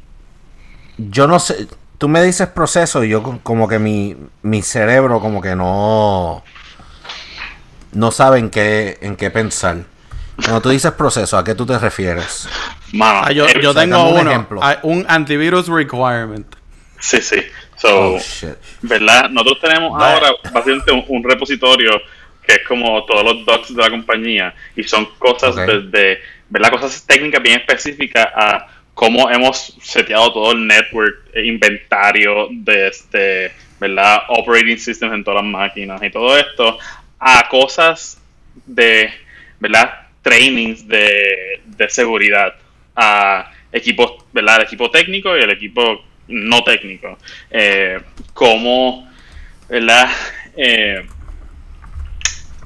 yo 0.97 1.25
no 1.27 1.39
sé, 1.39 1.67
tú 1.97 2.07
me 2.07 2.23
dices 2.23 2.47
proceso 2.47 3.03
y 3.03 3.09
yo 3.09 3.23
co- 3.23 3.39
como 3.43 3.67
que 3.67 3.79
mi, 3.79 4.15
mi 4.43 4.61
cerebro 4.61 5.19
como 5.19 5.41
que 5.41 5.55
no 5.55 6.43
no 7.93 8.11
sabe 8.11 8.39
en 8.39 8.49
qué, 8.49 8.97
en 9.01 9.15
qué 9.15 9.31
pensar. 9.31 9.77
Cuando 10.35 10.61
tú 10.61 10.69
dices 10.69 10.91
proceso, 10.91 11.37
¿a 11.37 11.43
qué 11.43 11.55
tú 11.55 11.65
te 11.65 11.77
refieres? 11.79 12.47
mano, 12.91 13.21
Ah, 13.25 13.31
yo, 13.31 13.45
tengo 13.73 14.09
un 14.09 14.19
uno. 14.19 14.29
ejemplo. 14.31 14.61
Un 14.83 15.05
antivirus 15.07 15.67
requirement. 15.67 16.45
sí 16.99 17.21
sí 17.21 17.37
so 17.77 18.15
Oh, 18.15 18.17
shit. 18.19 18.55
¿verdad? 18.81 19.29
Nosotros 19.29 19.59
tenemos 19.61 19.91
ahora 20.01 20.29
básicamente 20.53 20.91
un, 20.91 21.05
un 21.07 21.23
repositorio 21.23 21.91
que 22.45 22.53
es 22.55 22.67
como 22.67 23.03
todos 23.05 23.23
los 23.23 23.45
docs 23.45 23.75
de 23.75 23.81
la 23.81 23.89
compañía 23.89 24.53
y 24.75 24.83
son 24.83 25.05
cosas 25.17 25.55
Ok. 25.57 25.65
desde, 25.65 26.19
¿verdad? 26.49 26.71
Cosas 26.71 27.05
técnicas 27.05 27.41
bien 27.41 27.59
específicas 27.61 28.27
a 28.35 28.67
cómo 28.95 29.29
hemos 29.29 29.77
seteado 29.81 30.33
todo 30.33 30.53
el 30.53 30.65
network, 30.65 31.29
eh, 31.33 31.45
inventario 31.45 32.47
de 32.49 32.87
este, 32.87 33.51
¿verdad? 33.79 34.23
Operating 34.29 34.79
systems 34.79 35.13
en 35.13 35.23
todas 35.23 35.43
las 35.43 35.51
máquinas 35.51 36.01
y 36.01 36.09
todo 36.09 36.35
esto 36.35 36.79
a 37.19 37.47
cosas 37.47 38.19
de, 38.65 39.11
¿verdad? 39.59 40.07
Trainings 40.23 40.87
de, 40.87 41.61
de 41.65 41.89
seguridad 41.89 42.55
a 42.95 43.51
equipos, 43.71 44.25
¿verdad? 44.33 44.57
El 44.57 44.63
equipo 44.63 44.89
técnico 44.89 45.37
y 45.37 45.41
el 45.41 45.51
equipo 45.51 46.03
no 46.27 46.63
técnico. 46.63 47.17
Eh, 47.51 47.99
cómo, 48.33 49.07
¿verdad? 49.69 50.09
Eh, 50.55 51.05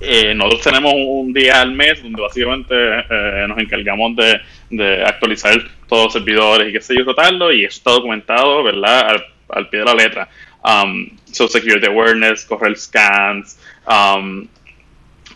eh, 0.02 0.34
nosotros 0.34 0.62
tenemos 0.62 0.94
un 0.96 1.34
día 1.34 1.60
al 1.62 1.74
mes 1.74 2.02
donde 2.02 2.22
básicamente 2.22 2.74
eh, 2.74 3.46
nos 3.48 3.58
encargamos 3.58 4.16
de, 4.16 4.40
de 4.70 5.04
actualizar 5.04 5.60
todos 5.90 6.06
los 6.06 6.14
servidores 6.14 6.70
y 6.70 6.72
qué 6.72 6.82
sé 6.82 6.96
yo, 6.96 7.04
tratarlo, 7.04 7.52
y 7.52 7.66
eso 7.66 7.78
está 7.78 7.92
documentado, 7.92 8.64
¿verdad? 8.64 9.10
Al, 9.10 9.26
al 9.50 9.70
pie 9.70 9.80
de 9.80 9.86
la 9.86 9.94
letra. 9.96 10.30
Um, 10.64 11.18
so 11.26 11.48
security 11.48 11.88
awareness, 11.88 12.46
correr 12.46 12.78
scans, 12.78 13.58
um, 13.88 14.48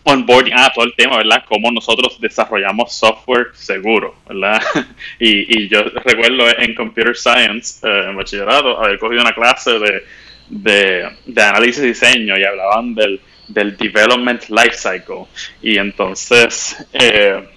onboarding, 0.04 0.54
ah, 0.56 0.72
todo 0.74 0.86
el 0.86 0.93
tema, 0.95 1.18
¿verdad? 1.18 1.45
Cómo 1.47 1.72
nosotros 1.72 2.20
desarrollamos 2.20 2.93
software 2.93 3.47
seguro, 3.54 4.16
¿verdad? 4.28 4.62
y, 5.20 5.64
y 5.64 5.70
yo 5.70 5.84
recuerdo 5.84 6.45
en 6.58 6.76
Computer 6.76 7.16
Science, 7.16 7.86
eh, 7.88 8.10
en 8.10 8.16
bachillerato, 8.18 8.80
haber 8.82 8.99
cogido 8.99 9.22
una 9.22 9.34
clase 9.34 9.80
de, 9.80 10.04
de, 10.49 11.10
de 11.26 11.41
análisis 11.41 11.84
y 11.84 11.88
diseño 11.88 12.38
y 12.38 12.43
hablaban 12.43 12.93
del, 12.93 13.22
del 13.47 13.78
development 13.78 14.49
life 14.49 14.76
cycle. 14.76 15.26
Y 15.62 15.78
entonces, 15.78 16.76
eh, 16.93 17.47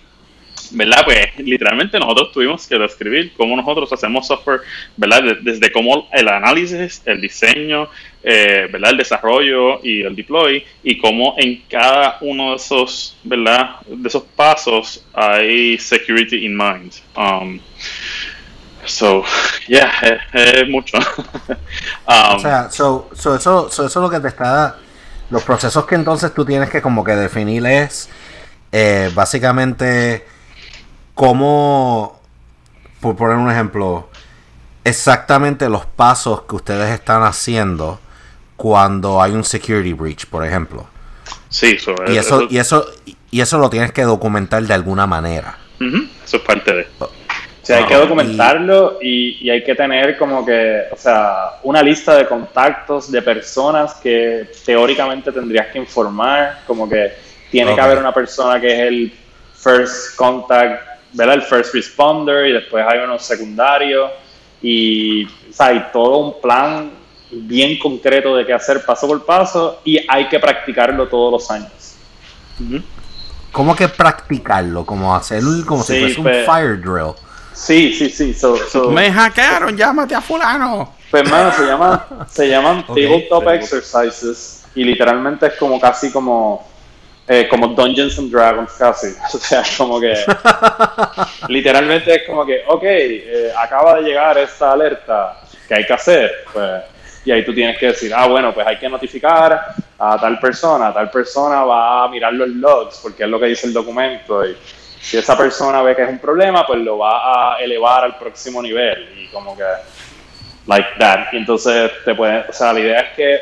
¿verdad? 0.72 1.02
Pues 1.04 1.38
literalmente 1.38 1.98
nosotros 1.98 2.32
tuvimos 2.32 2.66
que 2.66 2.78
describir 2.78 3.32
cómo 3.36 3.56
nosotros 3.56 3.92
hacemos 3.92 4.26
software, 4.26 4.60
¿verdad? 4.96 5.22
De- 5.22 5.38
desde 5.42 5.70
cómo 5.72 6.08
el 6.12 6.28
análisis, 6.28 7.02
el 7.04 7.20
diseño, 7.20 7.88
eh, 8.22 8.68
¿verdad? 8.70 8.90
El 8.90 8.96
desarrollo 8.98 9.80
y 9.84 10.02
el 10.02 10.14
deploy 10.16 10.64
y 10.82 10.98
cómo 10.98 11.34
en 11.38 11.62
cada 11.68 12.18
uno 12.20 12.50
de 12.50 12.56
esos, 12.56 13.16
¿verdad? 13.24 13.76
De 13.86 14.08
esos 14.08 14.22
pasos 14.34 15.04
hay 15.14 15.78
security 15.78 16.44
in 16.44 16.56
mind. 16.56 16.92
Um, 17.16 17.60
so, 18.84 19.24
yeah, 19.68 19.90
es, 20.32 20.68
mucho. 20.68 20.98
Um, 22.08 22.36
O 22.36 22.38
sea, 22.38 22.70
so, 22.70 23.10
so 23.14 23.34
eso, 23.34 23.68
so 23.70 23.86
eso 23.86 23.98
es 24.00 24.02
lo 24.02 24.08
que 24.10 24.20
te 24.20 24.28
está... 24.28 24.76
Los 25.28 25.42
procesos 25.42 25.84
que 25.86 25.96
entonces 25.96 26.32
tú 26.32 26.44
tienes 26.44 26.70
que 26.70 26.80
como 26.80 27.02
que 27.02 27.10
definir 27.16 27.66
es 27.66 28.08
eh, 28.70 29.10
básicamente 29.12 30.24
cómo, 31.16 32.20
por 33.00 33.16
poner 33.16 33.36
un 33.38 33.50
ejemplo, 33.50 34.08
exactamente 34.84 35.68
los 35.68 35.86
pasos 35.86 36.42
que 36.42 36.54
ustedes 36.56 36.90
están 36.92 37.22
haciendo 37.22 37.98
cuando 38.56 39.20
hay 39.20 39.32
un 39.32 39.42
security 39.42 39.94
breach, 39.94 40.26
por 40.26 40.44
ejemplo. 40.44 40.86
sí, 41.48 41.78
so, 41.78 41.94
Y 42.06 42.16
eso, 42.18 42.40
eso- 42.42 42.46
y 42.50 42.58
eso, 42.58 42.86
y 43.30 43.40
eso 43.40 43.58
lo 43.58 43.68
tienes 43.70 43.92
que 43.92 44.02
documentar 44.02 44.62
de 44.62 44.74
alguna 44.74 45.06
manera. 45.06 45.56
Eso 46.24 46.36
es 46.36 46.42
parte 46.42 46.72
de... 46.72 46.86
O 47.00 47.08
sea, 47.66 47.78
hay 47.78 47.86
que 47.86 47.94
documentarlo 47.96 48.98
y, 49.02 49.38
y 49.40 49.50
hay 49.50 49.64
que 49.64 49.74
tener 49.74 50.16
como 50.18 50.44
que, 50.46 50.82
o 50.92 50.96
sea, 50.96 51.58
una 51.64 51.82
lista 51.82 52.14
de 52.14 52.26
contactos 52.28 53.10
de 53.10 53.22
personas 53.22 53.94
que 53.94 54.48
teóricamente 54.64 55.32
tendrías 55.32 55.66
que 55.68 55.78
informar, 55.78 56.60
como 56.66 56.88
que 56.88 57.12
tiene 57.50 57.74
que 57.74 57.80
haber 57.80 57.98
una 57.98 58.12
persona 58.14 58.60
que 58.60 58.68
es 58.68 58.80
el 58.82 59.12
first 59.54 60.14
contact, 60.14 60.85
¿verdad? 61.12 61.34
El 61.36 61.42
first 61.42 61.74
responder 61.74 62.46
y 62.46 62.52
después 62.52 62.84
hay 62.86 62.98
unos 63.00 63.22
secundarios 63.24 64.10
y, 64.62 65.24
o 65.24 65.52
sea, 65.52 65.66
hay 65.66 65.86
todo 65.92 66.18
un 66.18 66.40
plan 66.40 66.90
bien 67.30 67.78
concreto 67.78 68.36
de 68.36 68.46
qué 68.46 68.52
hacer 68.52 68.84
paso 68.84 69.06
por 69.06 69.24
paso 69.24 69.80
y 69.84 69.98
hay 70.08 70.28
que 70.28 70.38
practicarlo 70.38 71.08
todos 71.08 71.32
los 71.32 71.50
años. 71.50 71.70
¿Cómo 73.52 73.74
que 73.74 73.88
practicarlo? 73.88 74.84
Como 74.84 75.14
hacer 75.14 75.42
como 75.66 75.82
si 75.82 75.98
fuese 75.98 76.20
un 76.20 76.26
fire 76.46 76.80
drill. 76.80 77.12
Sí, 77.52 77.94
sí, 77.94 78.10
sí. 78.10 78.34
So, 78.34 78.56
so- 78.68 78.90
Me 78.90 79.10
hackearon, 79.10 79.76
llámate 79.76 80.14
a 80.14 80.20
fulano. 80.20 80.94
Pues 81.10 81.22
hermano, 81.22 81.52
se 81.52 81.64
llaman, 81.66 82.00
se 82.28 82.48
llaman 82.48 82.86
tabletop 82.86 83.48
exercises 83.48 84.64
y 84.74 84.84
literalmente 84.84 85.46
es 85.46 85.54
como 85.54 85.80
casi 85.80 86.12
como 86.12 86.65
eh, 87.28 87.48
como 87.48 87.68
Dungeons 87.68 88.18
and 88.18 88.30
Dragons 88.30 88.72
casi. 88.72 89.08
O 89.34 89.38
sea, 89.38 89.62
como 89.76 90.00
que 90.00 90.14
literalmente 91.48 92.14
es 92.14 92.22
como 92.26 92.46
que, 92.46 92.62
ok, 92.66 92.82
eh, 92.84 93.52
acaba 93.56 93.96
de 93.96 94.02
llegar 94.02 94.38
esta 94.38 94.72
alerta, 94.72 95.40
¿qué 95.68 95.74
hay 95.74 95.86
que 95.86 95.92
hacer? 95.92 96.32
Pues, 96.52 96.82
y 97.24 97.32
ahí 97.32 97.44
tú 97.44 97.52
tienes 97.52 97.76
que 97.78 97.86
decir, 97.86 98.12
ah, 98.14 98.26
bueno, 98.28 98.54
pues 98.54 98.66
hay 98.66 98.78
que 98.78 98.88
notificar 98.88 99.74
a 99.98 100.20
tal 100.20 100.38
persona, 100.38 100.94
tal 100.94 101.10
persona 101.10 101.64
va 101.64 102.04
a 102.04 102.08
mirar 102.08 102.32
los 102.32 102.48
logs 102.48 103.00
porque 103.02 103.24
es 103.24 103.28
lo 103.28 103.40
que 103.40 103.46
dice 103.46 103.66
el 103.66 103.72
documento 103.72 104.46
y 104.46 104.56
si 105.00 105.16
esa 105.16 105.36
persona 105.36 105.82
ve 105.82 105.96
que 105.96 106.02
es 106.02 106.08
un 106.08 106.18
problema, 106.18 106.66
pues 106.66 106.80
lo 106.80 106.98
va 106.98 107.54
a 107.54 107.58
elevar 107.58 108.04
al 108.04 108.16
próximo 108.16 108.62
nivel 108.62 109.08
y 109.18 109.26
como 109.28 109.56
que 109.56 109.64
like 110.66 110.88
that. 110.98 111.32
Y 111.32 111.38
entonces 111.38 111.90
te 112.04 112.14
pueden, 112.14 112.44
o 112.48 112.52
sea, 112.52 112.72
la 112.72 112.80
idea 112.80 113.00
es 113.00 113.16
que 113.16 113.40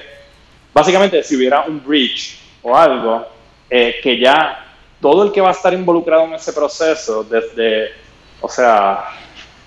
básicamente 0.73 1.23
si 1.23 1.37
hubiera 1.37 1.63
un 1.63 1.83
breach 1.85 2.39
o 2.63 2.77
algo, 2.77 3.27
eh, 3.71 3.97
que 4.03 4.19
ya 4.19 4.65
todo 5.01 5.25
el 5.25 5.33
que 5.33 5.41
va 5.41 5.49
a 5.49 5.53
estar 5.53 5.73
involucrado 5.73 6.25
en 6.25 6.35
ese 6.35 6.53
proceso, 6.53 7.25
desde, 7.25 7.93
o 8.41 8.49
sea, 8.49 9.05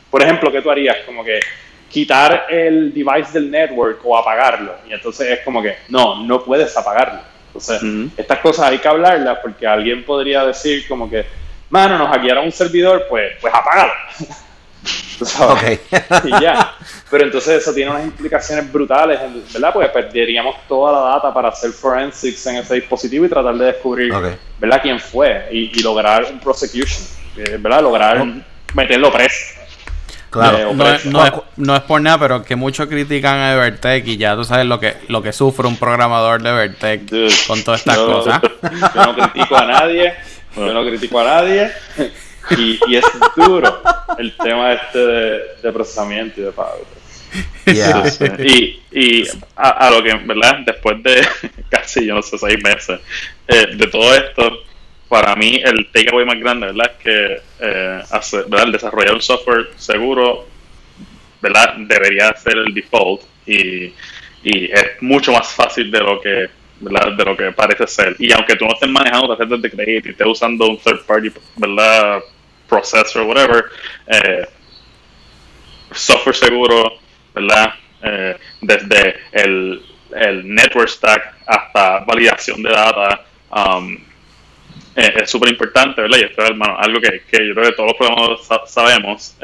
por 0.10 0.24
ejemplo, 0.24 0.52
¿qué 0.52 0.62
tú 0.62 0.72
harías? 0.72 0.98
Como 1.06 1.24
que 1.24 1.39
quitar 1.89 2.48
el 2.50 2.93
device 2.93 3.34
del 3.34 3.52
network 3.52 4.00
o 4.04 4.18
apagarlo. 4.18 4.76
Y 4.89 4.93
entonces 4.93 5.30
es 5.30 5.39
como 5.45 5.62
que, 5.62 5.78
no, 5.89 6.24
no 6.24 6.43
puedes 6.43 6.76
apagarlo. 6.76 7.22
Entonces, 7.48 7.82
estas 8.18 8.39
cosas 8.39 8.70
hay 8.70 8.78
que 8.80 8.88
hablarlas 8.88 9.39
porque 9.41 9.66
alguien 9.66 10.04
podría 10.04 10.45
decir 10.45 10.88
como 10.88 11.10
que, 11.10 11.26
mano, 11.70 11.98
nos 11.98 12.10
hackearon 12.10 12.45
un 12.45 12.52
servidor, 12.52 13.06
pues, 13.10 13.34
pues 13.41 13.54
apágalo. 13.54 13.93
Okay. 15.40 15.80
y 16.26 16.42
ya. 16.42 16.76
Pero 17.10 17.24
entonces 17.24 17.62
eso 17.62 17.74
tiene 17.74 17.92
unas 17.92 18.04
implicaciones 18.04 18.72
brutales, 18.72 19.20
¿verdad? 19.54 19.74
Porque 19.74 19.90
perderíamos 19.90 20.56
toda 20.68 20.92
la 20.92 21.00
data 21.16 21.34
para 21.34 21.50
hacer 21.50 21.72
forensics 21.72 22.46
en 22.48 22.58
ese 22.58 22.76
dispositivo 22.76 23.26
y 23.26 23.30
tratar 23.30 23.56
de 23.56 23.66
descubrir, 23.66 24.14
¿verdad? 24.60 24.80
Quién 24.82 25.00
fue 25.00 25.48
y, 25.52 25.82
lograr 25.82 26.26
un 26.26 26.40
prosecution, 26.40 27.04
eh, 27.38 27.58
¿verdad? 27.60 27.82
Lograr 27.82 28.26
meterlo 28.74 29.12
preso. 29.12 29.56
Claro, 30.30 30.74
no, 30.74 30.86
es, 30.94 31.06
no, 31.56 31.76
es, 31.76 31.82
por 31.84 32.02
nada, 32.02 32.20
pero 32.20 32.44
que 32.44 32.58
muchos 32.58 32.88
critican 32.88 33.38
a 33.40 33.54
Evertech 33.54 34.06
y 34.06 34.18
ya 34.18 34.36
tú 34.36 34.44
sabes 34.44 34.66
lo 34.66 34.78
que, 34.80 34.98
lo 35.08 35.22
que 35.22 35.32
sufre 35.32 35.66
un 35.66 35.78
programador 35.78 36.42
de 36.42 36.50
Evertech 36.50 37.48
con 37.48 37.64
todas 37.64 37.80
estas 37.80 37.98
cosas. 37.98 38.42
Yo 38.94 39.06
no 39.06 39.16
critico 39.16 39.58
a 39.58 39.66
nadie, 39.66 40.14
yo 40.56 40.74
no 40.74 40.86
critico 40.86 41.20
a 41.22 41.24
nadie. 41.24 41.72
Y, 42.52 42.80
y 42.88 42.95
es 42.95 43.06
duro 43.36 43.82
el 44.18 44.36
tema 44.38 44.74
este 44.74 45.00
de, 45.00 45.72
procesamiento 45.74 46.41
y 46.41 46.43
de 46.45 46.52
pago. 46.52 46.86
Y, 48.39 48.82
y 48.91 49.28
a, 49.56 49.89
lo 49.89 50.02
que, 50.02 50.14
¿verdad? 50.14 50.60
Después 50.66 51.04
de 51.04 51.28
casi, 51.70 52.06
yo 52.06 52.16
no 52.16 52.22
sé, 52.22 52.38
seis 52.38 52.58
meses 52.64 53.00
eh, 53.48 53.68
de 53.76 53.88
todo 53.88 54.14
esto, 54.16 54.64
para 55.10 55.36
mí 55.36 55.62
el 55.64 55.89
takeaway 55.91 56.26
más 56.26 56.39
grande, 56.39 56.68
¿verdad? 56.68 56.91
Es 56.91 57.04
que 57.04 57.41
eh, 57.60 58.04
¿verdad? 58.48 58.66
el 58.66 58.72
desarrollar 58.72 59.14
un 59.14 59.22
software 59.22 59.70
seguro, 59.76 60.48
¿verdad? 61.41 61.76
Debería 61.78 62.34
ser 62.36 62.58
el 62.58 62.74
default 62.74 63.22
y, 63.45 63.93
y 64.43 64.72
es 64.72 65.02
mucho 65.02 65.32
más 65.32 65.48
fácil 65.50 65.91
de 65.91 66.00
lo 66.00 66.22
que 66.22 66.50
¿verdad? 66.80 67.14
de 67.14 67.26
lo 67.26 67.36
que 67.36 67.52
parece 67.52 67.88
ser. 67.88 68.16
Y 68.20 68.32
aunque 68.32 68.56
tú 68.56 68.66
no 68.66 68.74
estés 68.74 68.89
manejando 68.89 69.36
tarjetas 69.36 69.62
de 69.62 69.72
crédito 69.72 70.08
y 70.08 70.12
estés 70.12 70.28
usando 70.28 70.68
un 70.68 70.78
third 70.78 71.06
party, 71.06 71.32
¿verdad? 71.56 72.22
Processor, 72.68 73.24
whatever, 73.24 73.65
eh, 74.07 74.47
software 75.91 76.36
seguro, 76.36 76.99
¿verdad? 77.34 77.74
Eh, 78.03 78.38
desde 78.61 79.15
el, 79.32 79.84
el, 80.15 80.55
network 80.55 80.89
stack 80.89 81.36
hasta 81.47 81.99
validación 81.99 82.61
de 82.61 82.70
data, 82.70 83.22
um, 83.51 83.97
eh, 84.95 85.13
es 85.22 85.30
súper 85.30 85.49
importante, 85.49 86.01
¿verdad? 86.01 86.18
Y 86.20 86.24
esto 86.24 86.43
es 86.43 86.51
algo 86.51 86.99
que, 87.01 87.24
que, 87.30 87.47
yo 87.47 87.53
creo 87.53 87.70
que 87.70 87.76
todos 87.76 87.89
los 87.89 87.97
programadores 87.97 88.47
sabemos, 88.68 89.36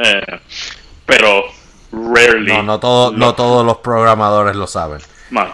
pero 1.06 1.46
rarely. 1.92 2.54
No, 2.54 2.64
no, 2.64 2.80
todo, 2.80 3.12
no 3.12 3.34
todos 3.36 3.66
los 3.66 3.78
programadores 3.78 4.56
lo 4.56 4.68
saben. 4.68 5.00
Bueno, 5.30 5.54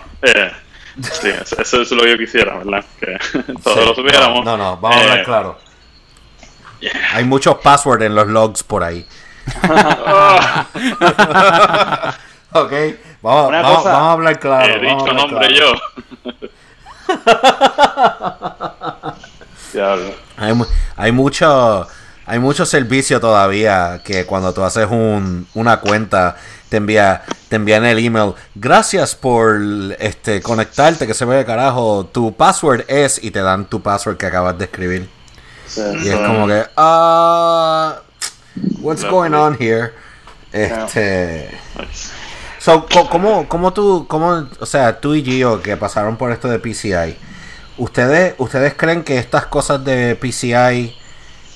sí, 1.01 1.29
eso, 1.57 1.81
es 1.81 1.91
lo 1.91 2.03
que 2.03 2.11
yo 2.11 2.17
quisiera, 2.17 2.57
¿verdad? 2.57 2.85
Que 2.99 3.17
todos 3.63 3.87
lo 3.87 3.95
supiéramos. 3.95 4.43
No, 4.43 4.57
no, 4.57 4.77
vamos 4.77 4.97
a 4.97 5.01
hablar 5.01 5.23
claro. 5.23 5.68
Hay 7.13 7.25
muchos 7.25 7.57
passwords 7.57 8.05
en 8.05 8.15
los 8.15 8.27
logs 8.27 8.63
por 8.63 8.83
ahí. 8.83 9.05
ok, 12.51 12.73
vamos, 13.21 13.51
vamos, 13.51 13.85
a 13.85 14.11
hablar 14.11 14.39
claro. 14.39 14.73
He 14.73 14.79
dicho 14.79 15.13
nombre 15.13 15.55
yo. 15.55 15.71
hay, 20.37 20.53
hay 20.95 21.11
mucho 21.11 21.87
hay 22.25 22.39
mucho 22.39 22.65
servicio 22.65 23.19
todavía 23.19 24.01
que 24.03 24.25
cuando 24.25 24.53
tú 24.53 24.63
haces 24.63 24.87
un, 24.89 25.47
una 25.55 25.79
cuenta 25.79 26.35
te 26.69 26.77
envía 26.77 27.23
te 27.47 27.55
envían 27.55 27.85
el 27.85 27.99
email 27.99 28.33
gracias 28.53 29.15
por 29.15 29.59
este 29.99 30.41
conectarte 30.41 31.07
que 31.07 31.13
se 31.13 31.25
ve 31.25 31.37
de 31.37 31.45
carajo 31.45 32.07
tu 32.11 32.35
password 32.35 32.83
es 32.87 33.23
y 33.23 33.31
te 33.31 33.41
dan 33.41 33.65
tu 33.65 33.81
password 33.81 34.17
que 34.17 34.27
acabas 34.27 34.57
de 34.57 34.65
escribir 34.65 35.09
y 35.77 36.09
es 36.09 36.15
como 36.15 36.47
que, 36.47 36.63
ah, 36.77 37.99
what's 38.81 39.03
going 39.03 39.33
on 39.33 39.57
here? 39.59 39.91
Este. 40.51 41.49
So, 42.59 42.85
¿cómo, 43.09 43.47
cómo 43.47 43.71
tú, 43.71 44.05
cómo, 44.07 44.47
o 44.59 44.65
sea, 44.65 44.99
tú 44.99 45.15
y 45.15 45.23
Gio 45.23 45.61
que 45.61 45.77
pasaron 45.77 46.17
por 46.17 46.31
esto 46.31 46.49
de 46.49 46.59
PCI, 46.59 47.15
¿ustedes, 47.77 48.35
¿ustedes 48.37 48.73
creen 48.73 49.03
que 49.03 49.17
estas 49.17 49.45
cosas 49.45 49.83
de 49.85 50.15
PCI 50.15 50.95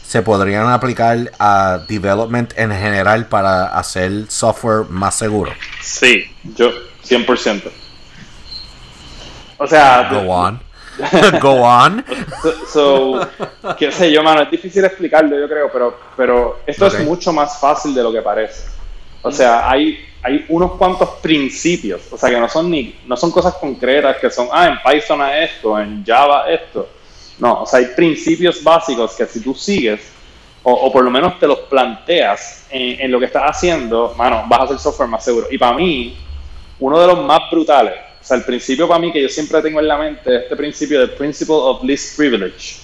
se 0.06 0.22
podrían 0.22 0.70
aplicar 0.70 1.32
a 1.40 1.80
development 1.88 2.54
en 2.56 2.72
general 2.72 3.28
para 3.28 3.78
hacer 3.78 4.28
software 4.30 4.86
más 4.90 5.16
seguro? 5.16 5.52
Sí, 5.82 6.26
yo 6.56 6.72
100%. 7.06 7.72
O 9.58 9.68
sea, 9.68 10.10
go 10.10 10.32
on. 10.32 10.62
Go 11.42 11.64
on. 11.64 12.04
So, 12.72 13.28
qué 13.78 13.92
sé 13.92 14.12
yo, 14.12 14.24
mano, 14.24 14.42
es 14.42 14.52
difícil 14.52 14.86
explicarlo, 14.86 15.40
yo 15.40 15.48
creo, 15.48 15.70
pero, 15.72 15.98
pero 16.16 16.60
esto 16.66 16.88
es 16.88 17.00
mucho 17.06 17.34
más 17.34 17.60
fácil 17.60 17.94
de 17.94 18.04
lo 18.04 18.12
que 18.12 18.22
parece. 18.22 18.70
O 19.22 19.32
sea, 19.32 19.70
hay, 19.70 20.06
hay 20.22 20.46
unos 20.50 20.74
cuantos 20.74 21.10
principios, 21.22 22.02
o 22.12 22.18
sea, 22.18 22.30
que 22.30 22.40
no 22.40 22.50
son 22.50 22.70
ni 22.70 22.96
no 23.08 23.16
son 23.16 23.32
cosas 23.32 23.56
concretas 23.56 24.18
que 24.18 24.30
son, 24.30 24.50
ah, 24.52 24.68
en 24.68 24.78
Python 24.84 25.22
a 25.22 25.40
esto, 25.40 25.80
en 25.80 26.04
Java 26.06 26.50
esto. 26.50 26.90
No, 27.40 27.64
o 27.64 27.66
sea, 27.66 27.80
hay 27.80 27.88
principios 27.96 28.64
básicos 28.64 29.14
que 29.16 29.26
si 29.26 29.42
tú 29.42 29.56
sigues, 29.56 30.12
o, 30.62 30.72
o 30.72 30.92
por 30.92 31.04
lo 31.04 31.10
menos 31.10 31.40
te 31.40 31.48
los 31.48 31.60
planteas 31.60 32.68
en, 32.70 33.02
en 33.02 33.12
lo 33.12 33.20
que 33.20 33.26
estás 33.26 33.44
haciendo, 33.46 34.14
mano, 34.18 34.44
vas 34.48 34.60
a 34.60 34.64
hacer 34.66 34.80
software 34.80 35.10
más 35.10 35.24
seguro. 35.24 35.48
Y 35.50 35.58
para 35.58 35.76
mí, 35.76 36.18
uno 36.80 37.00
de 37.00 37.08
los 37.08 37.26
más 37.26 37.50
brutales 37.50 37.96
o 38.24 38.26
sea, 38.26 38.38
el 38.38 38.44
principio 38.44 38.88
para 38.88 39.02
mí 39.02 39.12
que 39.12 39.22
yo 39.22 39.28
siempre 39.28 39.62
tengo 39.62 39.82
en 39.82 39.88
la 39.88 39.98
mente 39.98 40.34
es 40.34 40.44
este 40.44 40.56
principio 40.56 41.02
del 41.02 41.10
Principle 41.10 41.56
of 41.56 41.84
Least 41.84 42.16
Privilege, 42.16 42.76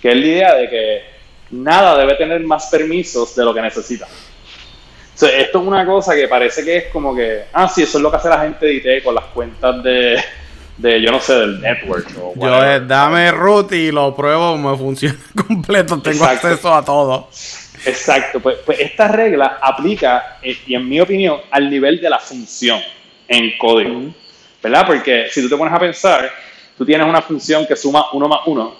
que 0.00 0.10
es 0.10 0.16
la 0.16 0.26
idea 0.26 0.54
de 0.54 0.70
que 0.70 1.02
nada 1.50 1.98
debe 1.98 2.14
tener 2.14 2.40
más 2.40 2.68
permisos 2.70 3.36
de 3.36 3.44
lo 3.44 3.52
que 3.52 3.60
necesita. 3.60 4.06
O 4.06 5.18
sea, 5.18 5.28
esto 5.38 5.60
es 5.60 5.66
una 5.66 5.84
cosa 5.84 6.14
que 6.14 6.26
parece 6.26 6.64
que 6.64 6.76
es 6.78 6.84
como 6.86 7.14
que, 7.14 7.42
ah, 7.52 7.68
sí, 7.68 7.82
eso 7.82 7.98
es 7.98 8.02
lo 8.02 8.10
que 8.10 8.16
hace 8.16 8.30
la 8.30 8.40
gente 8.40 8.64
de 8.64 8.74
IT 8.76 9.04
con 9.04 9.14
las 9.14 9.26
cuentas 9.26 9.82
de, 9.82 10.18
de 10.78 11.02
yo 11.02 11.10
no 11.10 11.20
sé, 11.20 11.34
del 11.34 11.60
network. 11.60 12.08
O 12.18 12.34
yo 12.34 12.64
eh, 12.64 12.80
dame 12.80 13.30
root 13.30 13.72
y 13.72 13.92
lo 13.92 14.16
pruebo, 14.16 14.56
me 14.56 14.74
funciona 14.78 15.18
completo, 15.46 16.00
tengo 16.00 16.24
acceso 16.24 16.74
a 16.74 16.82
todo. 16.82 17.28
Exacto, 17.84 18.40
pues, 18.40 18.56
pues 18.64 18.80
esta 18.80 19.08
regla 19.08 19.58
aplica, 19.60 20.38
eh, 20.42 20.56
y 20.66 20.74
en 20.74 20.88
mi 20.88 20.98
opinión, 20.98 21.40
al 21.50 21.68
nivel 21.68 22.00
de 22.00 22.08
la 22.08 22.18
función 22.18 22.80
en 23.28 23.58
código. 23.58 24.14
¿Verdad? 24.62 24.86
Porque 24.86 25.26
si 25.30 25.42
tú 25.42 25.48
te 25.48 25.56
pones 25.56 25.74
a 25.74 25.78
pensar, 25.78 26.30
tú 26.78 26.86
tienes 26.86 27.06
una 27.06 27.20
función 27.20 27.66
que 27.66 27.74
suma 27.76 28.06
1 28.12 28.28
más 28.28 28.40
1, 28.46 28.76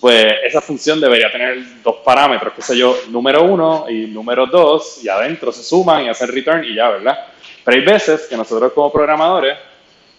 pues 0.00 0.34
esa 0.44 0.60
función 0.60 1.00
debería 1.00 1.30
tener 1.30 1.82
dos 1.82 1.96
parámetros, 2.04 2.52
qué 2.54 2.62
sé 2.62 2.76
yo, 2.76 2.96
número 3.08 3.44
1 3.44 3.86
y 3.88 4.06
número 4.06 4.46
2, 4.46 5.04
y 5.04 5.08
adentro 5.08 5.52
se 5.52 5.62
suman 5.62 6.04
y 6.04 6.08
hacen 6.08 6.28
return 6.28 6.64
y 6.64 6.74
ya, 6.74 6.90
¿verdad? 6.90 7.18
Pero 7.64 7.78
hay 7.78 7.84
veces 7.84 8.26
que 8.28 8.36
nosotros 8.36 8.72
como 8.72 8.92
programadores, 8.92 9.56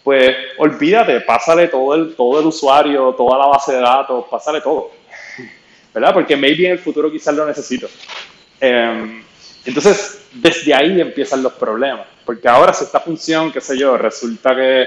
pues 0.02 0.36
olvídate, 0.58 1.22
pásale 1.22 1.68
todo 1.68 1.94
el, 1.96 2.16
todo 2.16 2.40
el 2.40 2.46
usuario, 2.48 3.14
toda 3.14 3.38
la 3.38 3.46
base 3.48 3.74
de 3.74 3.82
datos, 3.82 4.26
pásale 4.32 4.62
todo, 4.62 4.92
¿verdad? 5.94 6.14
Porque 6.14 6.36
maybe 6.38 6.66
en 6.66 6.72
el 6.72 6.80
futuro 6.80 7.12
quizás 7.12 7.36
lo 7.36 7.46
necesito. 7.46 7.90
Em, 8.60 9.22
entonces, 9.66 10.28
desde 10.32 10.74
ahí 10.74 11.00
empiezan 11.00 11.44
los 11.44 11.54
problemas. 11.54 12.08
Porque 12.26 12.48
ahora 12.48 12.74
si 12.74 12.86
esta 12.86 13.00
función, 13.00 13.52
qué 13.52 13.62
sé 13.62 13.78
yo, 13.78 13.98
resulta 13.98 14.56
que 14.56 14.86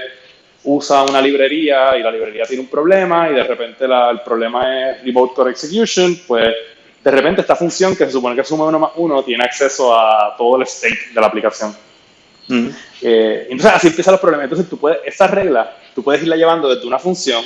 usa 0.63 1.03
una 1.03 1.21
librería 1.21 1.95
y 1.97 2.03
la 2.03 2.11
librería 2.11 2.45
tiene 2.45 2.63
un 2.63 2.69
problema 2.69 3.29
y 3.29 3.35
de 3.35 3.43
repente 3.43 3.85
el 3.85 4.21
problema 4.21 4.91
es 4.91 5.03
remote 5.03 5.33
core 5.33 5.51
execution, 5.51 6.19
pues 6.27 6.53
de 7.03 7.11
repente 7.11 7.41
esta 7.41 7.55
función 7.55 7.95
que 7.95 8.05
se 8.05 8.11
supone 8.11 8.35
que 8.35 8.43
suma 8.43 8.65
uno 8.65 8.79
más 8.79 8.91
uno 8.95 9.23
tiene 9.23 9.43
acceso 9.43 9.97
a 9.97 10.35
todo 10.37 10.57
el 10.57 10.63
state 10.63 11.13
de 11.13 11.21
la 11.21 11.27
aplicación. 11.27 11.73
Mm. 12.47 12.69
Eh, 13.01 13.47
entonces 13.49 13.71
así 13.73 13.87
empiezan 13.87 14.13
los 14.13 14.21
problemas. 14.21 14.45
Entonces 14.45 14.69
tú 14.69 14.77
puedes, 14.77 14.99
esta 15.05 15.27
regla, 15.27 15.77
tú 15.93 16.03
puedes 16.03 16.21
irla 16.21 16.35
llevando 16.35 16.73
desde 16.73 16.87
una 16.87 16.99
función, 16.99 17.43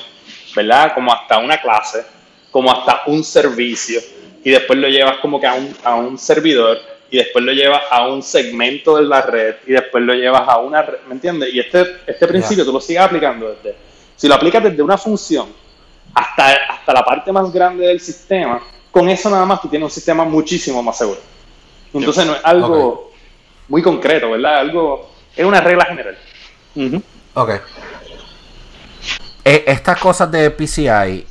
¿verdad? 0.56 0.94
Como 0.94 1.14
hasta 1.14 1.38
una 1.40 1.60
clase, 1.62 2.04
como 2.50 2.72
hasta 2.72 3.04
un 3.08 3.24
servicio, 3.24 4.00
y 4.44 4.50
después 4.50 4.80
lo 4.80 4.88
llevas 4.88 5.18
como 5.18 5.40
que 5.40 5.48
a 5.48 5.54
un, 5.54 5.76
a 5.84 5.96
un 5.96 6.18
servidor, 6.18 6.80
y 7.12 7.18
después 7.18 7.44
lo 7.44 7.52
llevas 7.52 7.82
a 7.92 8.08
un 8.08 8.24
segmento 8.24 8.96
de 8.96 9.04
la 9.04 9.22
red 9.22 9.56
y 9.68 9.74
después 9.74 10.02
lo 10.02 10.14
llevas 10.14 10.48
a 10.48 10.58
una 10.60 10.82
red, 10.82 11.00
¿me 11.08 11.14
entiendes? 11.14 11.54
Y 11.54 11.60
este, 11.60 11.98
este 12.08 12.26
principio 12.26 12.64
tú 12.64 12.72
lo 12.72 12.80
sigues 12.80 13.02
aplicando 13.02 13.50
desde, 13.50 13.76
si 14.16 14.30
lo 14.30 14.36
aplicas 14.36 14.64
desde 14.64 14.82
una 14.82 14.98
función 14.98 15.48
hasta, 16.14 16.56
hasta 16.70 16.94
la 16.94 17.04
parte 17.04 17.32
más 17.34 17.52
grande 17.52 17.86
del 17.86 18.00
sistema, 18.00 18.62
con 18.90 19.10
eso 19.10 19.30
nada 19.30 19.46
más 19.46 19.62
tú 19.62 19.68
tienes 19.68 19.86
un 19.86 19.92
sistema 19.92 20.24
muchísimo 20.24 20.82
más 20.82 20.98
seguro. 20.98 21.20
Entonces 21.94 22.26
no 22.26 22.34
es 22.34 22.42
algo 22.46 23.12
muy 23.68 23.82
concreto, 23.82 24.32
¿verdad? 24.32 24.60
Algo, 24.60 25.12
es 25.36 25.46
una 25.46 25.60
regla 25.60 25.86
general. 25.86 26.18
Ok. 27.34 27.50
E, 29.44 29.64
estas 29.68 30.00
cosas 30.00 30.32
de 30.32 30.50
PCI 30.50 31.26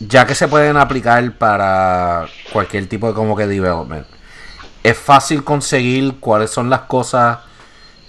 ya 0.00 0.26
que 0.26 0.34
se 0.34 0.48
pueden 0.48 0.76
aplicar 0.76 1.32
para 1.38 2.26
cualquier 2.52 2.86
tipo 2.88 3.08
de 3.08 3.14
como 3.14 3.36
que 3.36 3.46
development, 3.46 4.06
es 4.82 4.98
fácil 4.98 5.44
conseguir 5.44 6.16
cuáles 6.20 6.50
son 6.50 6.70
las 6.70 6.82
cosas 6.82 7.38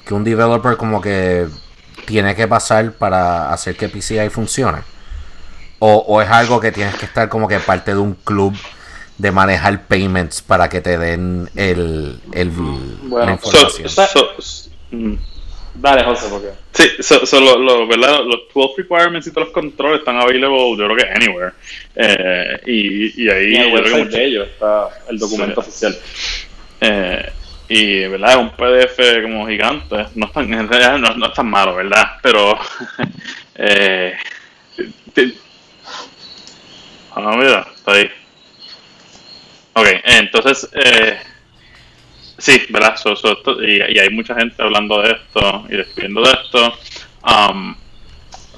que 0.05 0.13
un 0.13 0.23
developer 0.23 0.77
como 0.77 1.01
que 1.01 1.47
tiene 2.05 2.35
que 2.35 2.47
pasar 2.47 2.93
para 2.93 3.51
hacer 3.53 3.75
que 3.77 3.89
PCI 3.89 4.29
funcione. 4.29 4.79
O, 5.79 5.95
o 6.07 6.21
es 6.21 6.29
algo 6.29 6.59
que 6.59 6.71
tienes 6.71 6.95
que 6.95 7.05
estar 7.05 7.27
como 7.29 7.47
que 7.47 7.59
parte 7.59 7.91
de 7.93 7.99
un 7.99 8.13
club 8.13 8.55
de 9.17 9.31
manejar 9.31 9.83
payments 9.87 10.41
para 10.41 10.69
que 10.69 10.81
te 10.81 10.97
den 10.97 11.49
el, 11.55 12.21
el 12.33 12.51
Bueno, 12.51 13.25
la 13.25 13.31
So, 13.31 13.33
información. 13.33 13.89
so- 13.89 14.29
mm. 14.91 15.13
Dale, 15.73 16.03
José, 16.03 16.27
porque. 16.29 16.49
Sí, 16.73 17.01
so, 17.03 17.25
so 17.25 17.39
lo, 17.39 17.57
lo- 17.57 17.87
¿verdad? 17.87 18.19
los 18.25 18.41
12 18.53 18.81
requirements 18.83 19.27
y 19.27 19.31
todos 19.31 19.47
los 19.47 19.53
controles 19.53 19.99
están 19.99 20.17
available, 20.17 20.75
yo 20.77 20.85
creo 20.85 20.95
que 20.97 21.09
anywhere. 21.09 21.53
Eh, 21.95 22.59
y, 22.65 23.23
y 23.25 23.29
ahí 23.29 23.53
yo 23.71 23.81
creo 23.81 23.83
que 23.95 24.03
mucho- 24.03 24.17
de 24.17 24.25
ellos 24.25 24.47
está 24.49 24.89
el 25.09 25.17
documento 25.17 25.61
Sí. 25.61 25.69
oficial. 25.69 25.97
Eh, 26.81 27.31
y, 27.69 27.99
¿verdad? 28.07 28.31
Es 28.31 28.37
un 28.37 28.49
PDF 28.51 29.21
como 29.21 29.47
gigante. 29.47 29.95
No 30.15 30.25
es 30.25 30.33
tan, 30.33 30.53
en 30.53 30.67
realidad 30.67 30.97
no, 30.97 31.15
no 31.15 31.27
es 31.27 31.33
tan 31.33 31.49
malo, 31.49 31.75
¿verdad? 31.75 32.05
Pero. 32.21 32.57
eh, 33.55 34.13
ah, 37.15 37.35
mira, 37.37 37.67
está 37.75 37.93
ahí. 37.93 38.09
Ok, 39.73 39.87
entonces. 40.03 40.69
Eh, 40.73 41.17
sí, 42.41 42.63
¿verdad? 42.69 42.97
So- 42.97 43.15
so 43.15 43.31
esto- 43.33 43.63
y, 43.63 43.77
y 43.93 43.99
hay 43.99 44.09
mucha 44.09 44.35
gente 44.35 44.61
hablando 44.61 45.01
de 45.01 45.11
esto 45.11 45.65
y 45.69 45.77
describiendo 45.77 46.21
de 46.23 46.31
esto. 46.31 46.73
Um, 47.23 47.75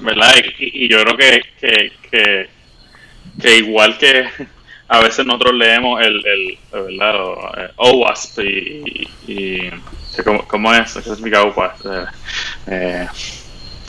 ¿Verdad? 0.00 0.34
Y, 0.58 0.84
y- 0.84 0.88
yo 0.88 1.02
creo 1.04 1.16
que, 1.16 1.42
que, 1.60 1.92
que, 2.10 2.48
que 3.40 3.56
igual 3.58 3.96
que 3.98 4.24
a 4.88 5.00
veces 5.00 5.24
nosotros 5.24 5.54
leemos 5.54 6.00
el, 6.02 6.20
el 6.26 6.58
¿verdad? 6.72 7.20
O, 7.24 7.52
eh, 7.56 7.70
OWASP 7.76 8.38
y, 8.40 9.08
y, 9.28 9.70
¿cómo, 10.24 10.46
cómo 10.48 10.74
es? 10.74 10.94
¿Qué 10.94 11.02
significa 11.02 11.42
OWASP? 11.42 11.86
Eh, 11.86 12.04
eh, 12.66 13.06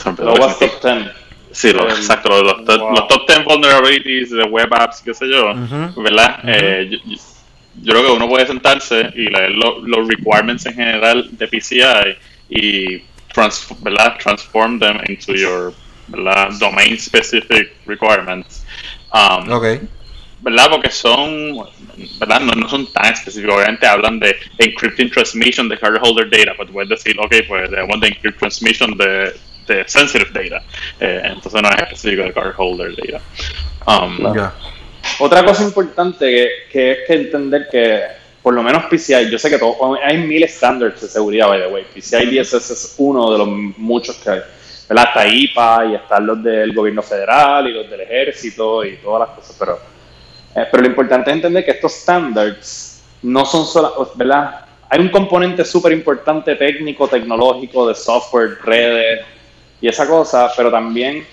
top 0.02 0.20
10. 0.20 1.06
Sí, 1.52 1.72
lo- 1.72 1.88
El- 1.88 1.96
exacto, 1.96 2.28
los, 2.28 2.42
los 2.58 2.64
top- 2.66 2.80
Wow. 2.80 2.94
los 2.94 3.08
top 3.08 3.26
10 3.28 3.44
vulnerabilities 3.44 4.30
de 4.30 4.44
web 4.44 4.68
apps, 4.74 5.00
qué 5.02 5.12
sé 5.14 5.26
yo. 5.28 5.54
¿verdad? 5.96 6.38
Ujú. 6.40 6.48
Eh, 6.50 6.88
yo, 6.90 6.98
yo- 7.82 7.92
creo 7.92 8.04
que 8.06 8.12
uno 8.12 8.28
puede 8.28 8.46
sentarse 8.46 9.10
y 9.14 9.28
leer 9.30 9.52
lo- 9.52 9.80
los 9.86 10.08
requirements 10.08 10.66
en 10.66 10.74
general 10.74 11.28
de 11.32 11.48
PCI 11.48 12.16
y 12.50 13.02
trans, 13.32 13.66
¿verdad? 13.80 14.16
transform 14.22 14.78
them 14.78 14.98
into 15.08 15.34
your 15.34 15.72
¿verdad? 16.08 16.50
domain 16.58 16.98
specific 16.98 17.72
requirements. 17.86 18.64
Um. 19.12 19.48
¿verdad? 20.42 20.68
Porque 20.70 20.90
son, 20.90 21.56
¿verdad? 22.20 22.40
No, 22.40 22.52
no 22.52 22.68
son 22.68 22.86
tan 22.92 23.12
específicos. 23.12 23.56
Obviamente 23.56 23.86
hablan 23.86 24.20
de 24.20 24.36
encrypting 24.58 25.10
transmission 25.10 25.68
de 25.68 25.78
cardholder 25.78 26.28
data, 26.30 26.52
pero 26.56 26.70
puedes 26.72 26.88
decir, 26.90 27.16
ok, 27.18 27.34
pues 27.48 27.70
they 27.70 27.82
want 27.82 28.02
the 28.02 28.08
encrypt 28.08 28.38
transmission 28.38 28.96
de, 28.96 29.34
de 29.66 29.84
sensitive 29.88 30.30
data. 30.32 30.62
Eh, 31.00 31.22
entonces 31.24 31.60
no 31.62 31.68
es 31.70 31.82
específico 31.82 32.22
de 32.24 32.32
cardholder 32.32 32.94
data. 32.96 33.20
Um. 33.86 34.18
Otra 35.18 35.44
cosa 35.44 35.62
importante 35.62 36.26
que, 36.26 36.48
que 36.70 36.92
es 36.92 36.98
que 37.06 37.14
entender 37.14 37.68
que, 37.70 38.02
por 38.42 38.54
lo 38.54 38.62
menos 38.62 38.84
PCI, 38.84 39.30
yo 39.30 39.38
sé 39.38 39.50
que 39.50 39.58
todo, 39.58 39.98
hay 40.02 40.18
mil 40.18 40.42
estándares 40.42 41.00
de 41.00 41.08
seguridad, 41.08 41.48
by 41.48 41.60
the 41.60 41.68
way. 41.68 41.84
PCI 41.94 42.38
DSS 42.38 42.70
es 42.70 42.94
uno 42.98 43.32
de 43.32 43.38
los 43.38 43.48
muchos 43.48 44.16
que 44.16 44.30
hay. 44.30 44.40
¿verdad? 44.88 45.04
Está 45.08 45.26
IPA 45.26 45.86
y 45.86 45.94
están 45.94 46.26
los 46.26 46.42
del 46.42 46.72
gobierno 46.72 47.02
federal 47.02 47.66
y 47.68 47.72
los 47.72 47.90
del 47.90 48.02
ejército 48.02 48.84
y 48.84 48.96
todas 48.96 49.28
las 49.28 49.36
cosas, 49.36 49.56
pero, 49.58 49.80
eh, 50.54 50.66
pero 50.70 50.82
lo 50.82 50.88
importante 50.88 51.30
es 51.30 51.36
entender 51.36 51.64
que 51.64 51.72
estos 51.72 51.92
standards 51.92 53.02
no 53.22 53.44
son 53.44 53.66
solo, 53.66 54.12
¿verdad? 54.14 54.66
Hay 54.88 55.00
un 55.00 55.08
componente 55.08 55.64
súper 55.64 55.92
importante 55.92 56.54
técnico, 56.54 57.08
tecnológico, 57.08 57.88
de 57.88 57.94
software, 57.94 58.58
redes 58.62 59.24
y 59.80 59.88
esa 59.88 60.06
cosa, 60.06 60.50
pero 60.56 60.70
también 60.70 61.26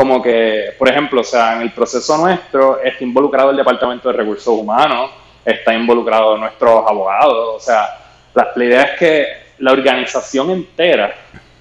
como 0.00 0.22
que, 0.22 0.74
por 0.78 0.88
ejemplo, 0.88 1.20
o 1.20 1.24
sea, 1.24 1.56
en 1.56 1.60
el 1.60 1.72
proceso 1.72 2.16
nuestro 2.16 2.80
está 2.80 3.04
involucrado 3.04 3.50
el 3.50 3.56
Departamento 3.58 4.08
de 4.08 4.16
Recursos 4.16 4.46
Humanos, 4.48 5.10
está 5.44 5.74
involucrado 5.74 6.38
nuestros 6.38 6.86
abogados, 6.88 7.56
o 7.56 7.60
sea, 7.60 7.98
la, 8.32 8.48
la 8.56 8.64
idea 8.64 8.82
es 8.84 8.98
que 8.98 9.26
la 9.58 9.72
organización 9.72 10.50
entera, 10.52 11.14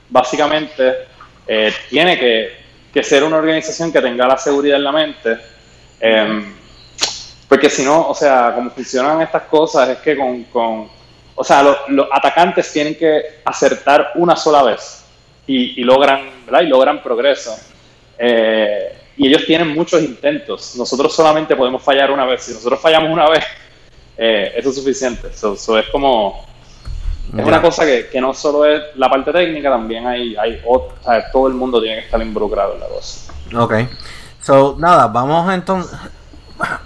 básicamente, 0.10 0.94
eh, 1.46 1.74
tiene 1.90 2.18
que, 2.18 2.54
que 2.94 3.04
ser 3.04 3.26
una 3.26 3.36
organización 3.36 3.92
que 3.92 4.00
tenga 4.00 4.26
la 4.26 4.38
seguridad 4.38 4.78
en 4.78 4.84
la 4.86 4.92
mente, 4.94 5.38
em, 6.00 6.56
porque 7.50 7.70
si 7.70 7.84
no, 7.84 8.08
o 8.08 8.16
sea, 8.16 8.54
como 8.56 8.70
funcionan 8.70 9.22
estas 9.22 9.44
cosas 9.44 9.90
es 9.90 9.98
que 9.98 10.16
con, 10.16 10.44
con 10.46 10.90
o 11.36 11.44
sea, 11.44 11.62
lo- 11.62 11.78
los 11.90 12.08
atacantes 12.10 12.72
tienen 12.72 12.96
que 12.96 13.42
acertar 13.44 14.12
una 14.16 14.38
sola 14.38 14.64
vez 14.64 15.04
y, 15.46 15.82
y 15.82 15.84
logran, 15.84 16.22
¿verdad? 16.46 16.62
Y 16.62 16.68
logran 16.68 17.04
progreso. 17.04 17.54
Eh, 18.20 18.96
y 19.18 19.28
ellos 19.28 19.46
tienen 19.46 19.70
muchos 19.70 20.02
intentos. 20.02 20.76
Nosotros 20.76 21.16
solamente 21.16 21.56
podemos 21.56 21.82
fallar 21.82 22.12
una 22.12 22.26
vez. 22.26 22.44
Si 22.44 22.54
nosotros 22.54 22.80
fallamos 22.80 23.10
una 23.12 23.30
vez, 23.30 23.44
eh, 24.18 24.54
eso 24.58 24.70
es 24.70 24.76
suficiente. 24.76 25.34
So- 25.34 25.56
so 25.56 25.78
es 25.80 25.88
como. 25.90 26.46
Es 27.38 27.46
una 27.46 27.62
cosa 27.62 27.86
que, 27.86 28.08
que 28.08 28.20
no 28.20 28.34
solo 28.34 28.66
es 28.66 28.82
la 28.96 29.08
parte 29.08 29.32
técnica, 29.32 29.70
también 29.70 30.08
hay, 30.08 30.36
hay 30.36 30.60
todo 31.32 31.48
el 31.48 31.54
mundo 31.54 31.80
tiene 31.80 32.00
que 32.00 32.06
estar 32.06 32.20
involucrado 32.20 32.74
en 32.74 32.80
la 32.80 32.88
cosa. 32.88 33.32
Ok. 33.56 33.74
So, 34.42 34.76
nada, 34.80 35.08
vamos 35.08 35.54
entonces. 35.54 35.96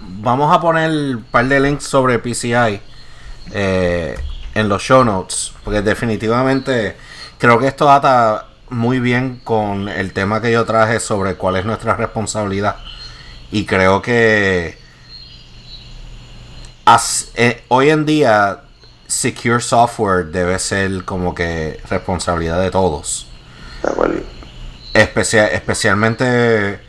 Vamos 0.01 0.53
a 0.55 0.59
poner 0.59 0.89
un 0.91 1.23
par 1.31 1.45
de 1.47 1.59
links 1.59 1.85
sobre 1.85 2.19
PCI 2.19 2.79
eh, 3.53 4.15
en 4.53 4.69
los 4.69 4.81
show 4.83 5.03
notes. 5.03 5.53
Porque 5.63 5.81
definitivamente 5.81 6.95
creo 7.37 7.57
que 7.57 7.67
esto 7.67 7.89
ata 7.89 8.47
muy 8.73 8.99
bien 8.99 9.39
con 9.43 9.87
el 9.89 10.13
tema 10.13 10.41
que 10.41 10.51
yo 10.51 10.65
traje 10.65 10.99
sobre 10.99 11.35
cuál 11.35 11.55
es 11.57 11.65
nuestra 11.65 11.95
responsabilidad. 11.95 12.77
Y 13.51 13.65
creo 13.65 14.01
que 14.01 14.77
as- 16.85 17.31
eh, 17.35 17.63
hoy 17.69 17.89
en 17.89 18.05
día 18.05 18.61
secure 19.07 19.61
software 19.61 20.25
debe 20.25 20.57
ser 20.59 21.03
como 21.05 21.33
que 21.35 21.79
responsabilidad 21.89 22.59
de 22.61 22.71
todos. 22.71 23.27
Especia- 24.93 25.47
especialmente 25.47 26.79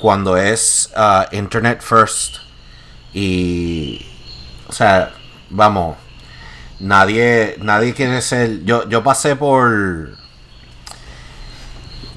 cuando 0.00 0.36
es 0.36 0.90
ah, 0.96 1.28
internet 1.32 1.80
first 1.82 2.36
y 3.12 4.06
o 4.68 4.72
sea 4.72 5.12
vamos 5.50 5.96
nadie 6.78 7.56
nadie 7.60 7.92
quiere 7.92 8.22
ser 8.22 8.64
yo 8.64 8.88
yo 8.88 9.02
pasé 9.02 9.36
por 9.36 10.16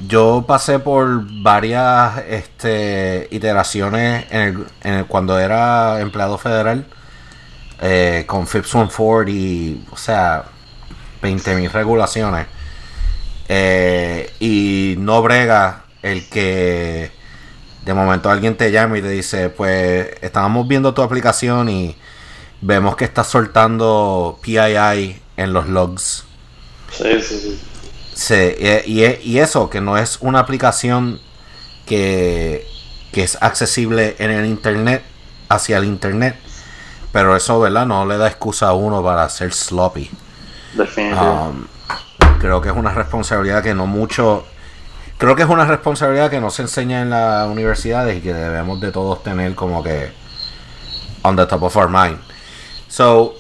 yo 0.08 0.46
pasé 0.48 0.80
por 0.80 1.22
varias 1.42 2.18
este 2.30 3.28
iteraciones 3.32 4.26
en 4.32 4.42
el, 4.42 4.66
en 4.84 4.94
el- 4.96 5.06
cuando 5.06 5.40
era 5.40 6.00
empleado 6.02 6.38
federal 6.38 6.86
eh, 7.82 8.24
con 8.28 8.48
FIPS 8.48 8.70
140 8.70 9.32
y 9.32 9.86
o 9.92 9.98
sea 9.98 10.46
20.000 11.22 11.72
regulaciones 11.72 12.48
eh, 13.50 14.32
y 14.40 14.96
no 15.00 15.22
brega 15.22 15.84
el 16.02 16.28
que 16.30 17.12
de 17.86 17.94
momento 17.94 18.30
alguien 18.30 18.56
te 18.58 18.72
llama 18.72 18.98
y 18.98 19.02
te 19.02 19.10
dice, 19.10 19.50
pues 19.50 20.08
estábamos 20.22 20.68
viendo 20.68 20.94
tu 20.94 21.02
aplicación 21.02 21.70
y 21.70 21.98
vemos 22.62 22.96
que 22.96 23.06
estás 23.06 23.28
soltando 23.28 24.40
PII 24.42 25.22
en 25.38 25.54
los 25.54 25.68
logs. 25.68 26.26
Sí, 26.92 27.22
sí, 27.22 27.40
sí. 27.40 27.60
Sí, 28.14 28.56
y, 28.86 29.04
y- 29.04 29.20
y 29.24 29.40
eso, 29.40 29.70
que 29.70 29.82
no 29.82 29.98
es 29.98 30.18
una 30.22 30.40
aplicación 30.40 31.20
que, 31.86 32.68
que 33.12 33.24
es 33.24 33.38
accesible 33.42 34.16
en 34.20 34.32
el 34.32 34.46
internet, 34.46 35.04
hacia 35.50 35.78
el 35.78 35.86
internet, 35.86 36.36
pero 37.12 37.36
eso, 37.36 37.60
¿verdad? 37.60 37.86
No 37.86 38.06
le 38.06 38.18
da 38.18 38.28
excusa 38.28 38.70
a 38.70 38.74
uno 38.74 39.04
para 39.04 39.28
ser 39.30 39.54
sloppy. 39.54 40.10
Definitivamente. 40.74 41.58
Um, 41.60 41.68
creo 42.40 42.62
que 42.62 42.70
es 42.70 42.76
una 42.76 42.94
responsabilidad 42.94 43.62
que 43.64 43.74
no 43.74 43.86
mucho. 43.86 44.46
Creo 45.18 45.36
que 45.36 45.44
es 45.44 45.50
una 45.50 45.66
responsabilidad 45.66 46.30
que 46.32 46.42
no 46.42 46.50
se 46.50 46.64
enseña 46.64 47.02
en 47.02 47.10
las 47.12 47.48
universidades 47.48 48.18
y 48.18 48.22
que 48.22 48.34
debemos 48.34 48.80
de 48.82 48.92
todos 48.92 49.22
tener 49.24 49.54
como 49.56 49.84
que 49.84 50.12
on 51.22 51.36
the 51.36 51.46
top 51.46 51.64
of 51.64 51.76
our 51.78 51.88
mind. 51.90 52.20
So, 52.88 53.36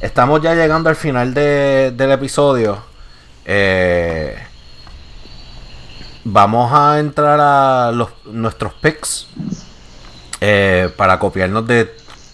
estamos 0.00 0.40
ya 0.42 0.54
llegando 0.54 0.88
al 0.90 0.96
final 0.96 1.32
de- 1.34 1.92
del 1.96 2.12
episodio. 2.12 2.84
Eh, 3.46 4.36
vamos 6.24 6.72
a 6.72 6.98
entrar 6.98 7.38
a 7.40 7.92
los, 7.92 8.08
nuestros 8.24 8.74
picks 8.74 9.28
eh, 10.40 10.90
para 10.96 11.18
copiarnos 11.18 11.66
de 11.66 11.88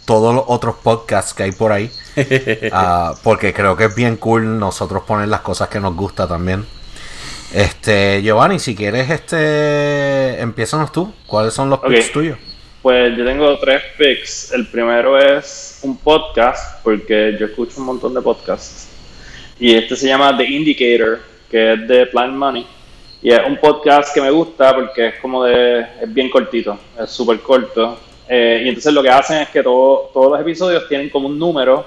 todos 0.07 0.35
los 0.35 0.45
otros 0.49 0.77
podcasts 0.83 1.35
que 1.35 1.45
hay 1.45 1.53
por 1.53 1.73
ahí. 1.73 1.91
Ah, 2.73 3.15
porque 3.23 3.53
creo 3.55 3.77
que 3.77 3.85
es 3.85 3.95
bien 3.95 4.17
cool 4.17 4.59
nosotros 4.59 5.03
poner 5.05 5.29
las 5.29 5.41
cosas 5.41 5.69
que 5.69 5.81
nos 5.81 5.95
gusta 5.95 6.27
también. 6.27 6.67
Este, 7.53 8.23
Giovanni, 8.23 8.59
si 8.59 8.75
quieres, 8.75 9.11
este, 9.11 10.41
empiézanos 10.41 10.91
tú. 10.93 11.13
¿Cuáles 11.27 11.53
son 11.55 11.69
los 11.71 11.79
Ok. 11.79 11.89
picks 11.89 12.13
tuyos? 12.13 12.39
Pues 12.83 13.17
yo 13.17 13.25
tengo 13.25 13.59
tres 13.59 13.83
picks. 13.97 14.53
El 14.53 14.67
primero 14.67 15.19
es 15.19 15.79
un 15.83 15.97
podcast, 15.99 16.83
porque 16.83 17.37
yo 17.39 17.47
escucho 17.47 17.75
un 17.81 17.87
montón 17.87 18.13
de 18.15 18.21
podcasts. 18.23 18.89
Y 19.59 19.75
este 19.75 19.97
se 19.97 20.09
llama 20.09 20.37
The 20.37 20.45
Indicator, 20.45 21.21
que 21.51 21.73
es 21.75 21.89
de 21.89 22.07
Plan 22.07 22.37
Money. 22.37 22.67
Y 23.23 23.31
es 23.31 23.41
un 23.47 23.57
podcast 23.57 24.13
que 24.13 24.21
me 24.21 24.31
gusta 24.31 24.75
porque 24.75 25.09
es 25.09 25.15
como 25.21 25.45
de. 25.45 25.81
es 25.81 26.13
bien 26.13 26.29
cortito, 26.29 26.79
es 27.01 27.11
súper 27.11 27.41
corto. 27.41 27.99
Eh, 28.29 28.63
y 28.65 28.69
entonces 28.69 28.93
lo 28.93 29.03
que 29.03 29.11
hacen 29.11 29.43
es 29.43 29.49
que 29.49 29.63
todo, 29.63 30.11
todos 30.13 30.33
los 30.33 30.41
episodios 30.41 30.89
tienen 30.89 31.09
como 31.09 31.29
un 31.29 31.39
número. 31.39 31.87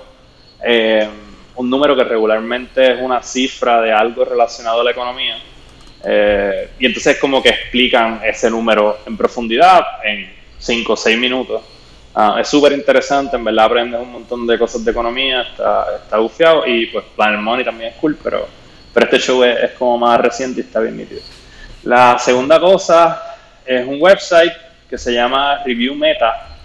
Eh, 0.63 1.07
un 1.55 1.69
número 1.69 1.95
que 1.95 2.03
regularmente 2.03 2.93
es 2.93 3.01
una 3.01 3.21
cifra 3.21 3.81
de 3.81 3.91
algo 3.91 4.25
relacionado 4.25 4.81
a 4.81 4.83
la 4.83 4.91
economía. 4.91 5.37
Eh, 6.03 6.69
y 6.79 6.85
entonces 6.85 7.17
como 7.17 7.41
que 7.41 7.49
explican 7.49 8.21
ese 8.23 8.49
número 8.49 8.99
en 9.05 9.17
profundidad 9.17 9.83
en 10.03 10.31
5 10.59 10.93
o 10.93 10.95
6 10.95 11.17
minutos. 11.17 11.61
Ah, 12.17 12.37
es 12.39 12.47
súper 12.47 12.71
interesante, 12.71 13.35
en 13.35 13.43
verdad 13.43 13.65
aprendes 13.65 13.99
un 13.99 14.13
montón 14.13 14.47
de 14.47 14.57
cosas 14.57 14.85
de 14.85 14.91
economía, 14.91 15.41
está, 15.41 15.97
está 16.01 16.17
bufiado 16.17 16.65
y 16.65 16.85
pues 16.85 17.03
Planet 17.13 17.41
Money 17.41 17.65
también 17.65 17.91
es 17.91 17.97
cool, 17.97 18.17
pero, 18.23 18.47
pero 18.93 19.05
este 19.05 19.19
show 19.19 19.43
es, 19.43 19.71
como 19.71 19.97
más 19.97 20.17
reciente 20.21 20.61
y 20.61 20.63
está 20.63 20.79
bien 20.79 20.95
nítido. 20.95 21.21
La 21.83 22.17
segunda 22.17 22.57
cosa 22.57 23.21
es 23.65 23.85
un 23.85 24.01
website 24.01 24.53
que 24.89 24.97
se 24.97 25.13
llama 25.13 25.61
Review 25.65 25.93
Meta 25.93 26.55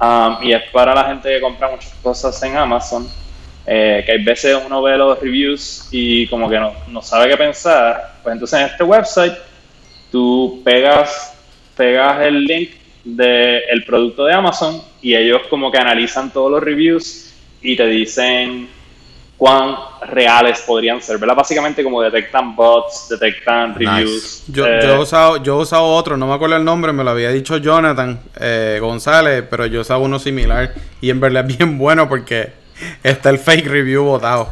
um, 0.00 0.44
y 0.44 0.52
es 0.52 0.62
para 0.70 0.94
la 0.94 1.04
gente 1.06 1.28
que 1.28 1.40
compra 1.40 1.70
muchas 1.70 1.92
cosas 2.00 2.40
en 2.44 2.56
Amazon 2.56 3.10
eh, 3.66 4.02
que 4.04 4.12
hay 4.12 4.22
veces 4.22 4.58
uno 4.64 4.82
ve 4.82 4.96
los 4.96 5.18
reviews 5.18 5.88
y 5.90 6.26
como 6.26 6.50
que 6.50 6.60
no, 6.60 6.74
no 6.88 7.00
sabe 7.00 7.30
qué 7.30 7.36
pensar, 7.36 8.12
pues 8.22 8.34
entonces 8.34 8.60
en 8.60 8.66
este 8.66 8.84
website 8.84 9.34
tú 10.12 10.60
pegas, 10.62 11.34
pegas 11.74 12.20
el 12.22 12.44
link 12.44 12.83
del 13.04 13.84
producto 13.84 14.24
de 14.24 14.32
Amazon 14.32 14.80
y 15.02 15.14
ellos 15.14 15.42
como 15.50 15.70
que 15.70 15.78
analizan 15.78 16.32
todos 16.32 16.50
los 16.50 16.62
reviews 16.62 17.34
y 17.60 17.76
te 17.76 17.86
dicen 17.86 18.68
cuán 19.36 19.76
reales 20.08 20.62
podrían 20.66 21.02
ser, 21.02 21.18
¿verdad? 21.18 21.36
Básicamente 21.36 21.84
como 21.84 22.00
detectan 22.00 22.56
bots, 22.56 23.08
detectan 23.10 23.74
reviews. 23.74 24.44
Yo, 24.48 24.64
yo, 24.64 24.66
he 24.66 24.94
eh, 24.94 24.98
usado, 24.98 25.42
yo 25.42 25.58
he 25.58 25.62
usado 25.62 25.84
otro, 25.84 26.16
no 26.16 26.26
me 26.26 26.34
acuerdo 26.34 26.56
el 26.56 26.64
nombre, 26.64 26.92
me 26.92 27.04
lo 27.04 27.10
había 27.10 27.30
dicho 27.30 27.58
Jonathan 27.58 28.20
eh, 28.40 28.78
González, 28.80 29.44
pero 29.50 29.66
yo 29.66 29.82
usaba 29.82 30.00
uno 30.00 30.18
similar 30.18 30.72
y 31.00 31.10
en 31.10 31.20
verdad 31.20 31.48
es 31.48 31.58
bien 31.58 31.76
bueno 31.78 32.08
porque 32.08 32.64
Está 33.02 33.30
el 33.30 33.38
fake 33.38 33.66
review 33.66 34.04
botado. 34.04 34.48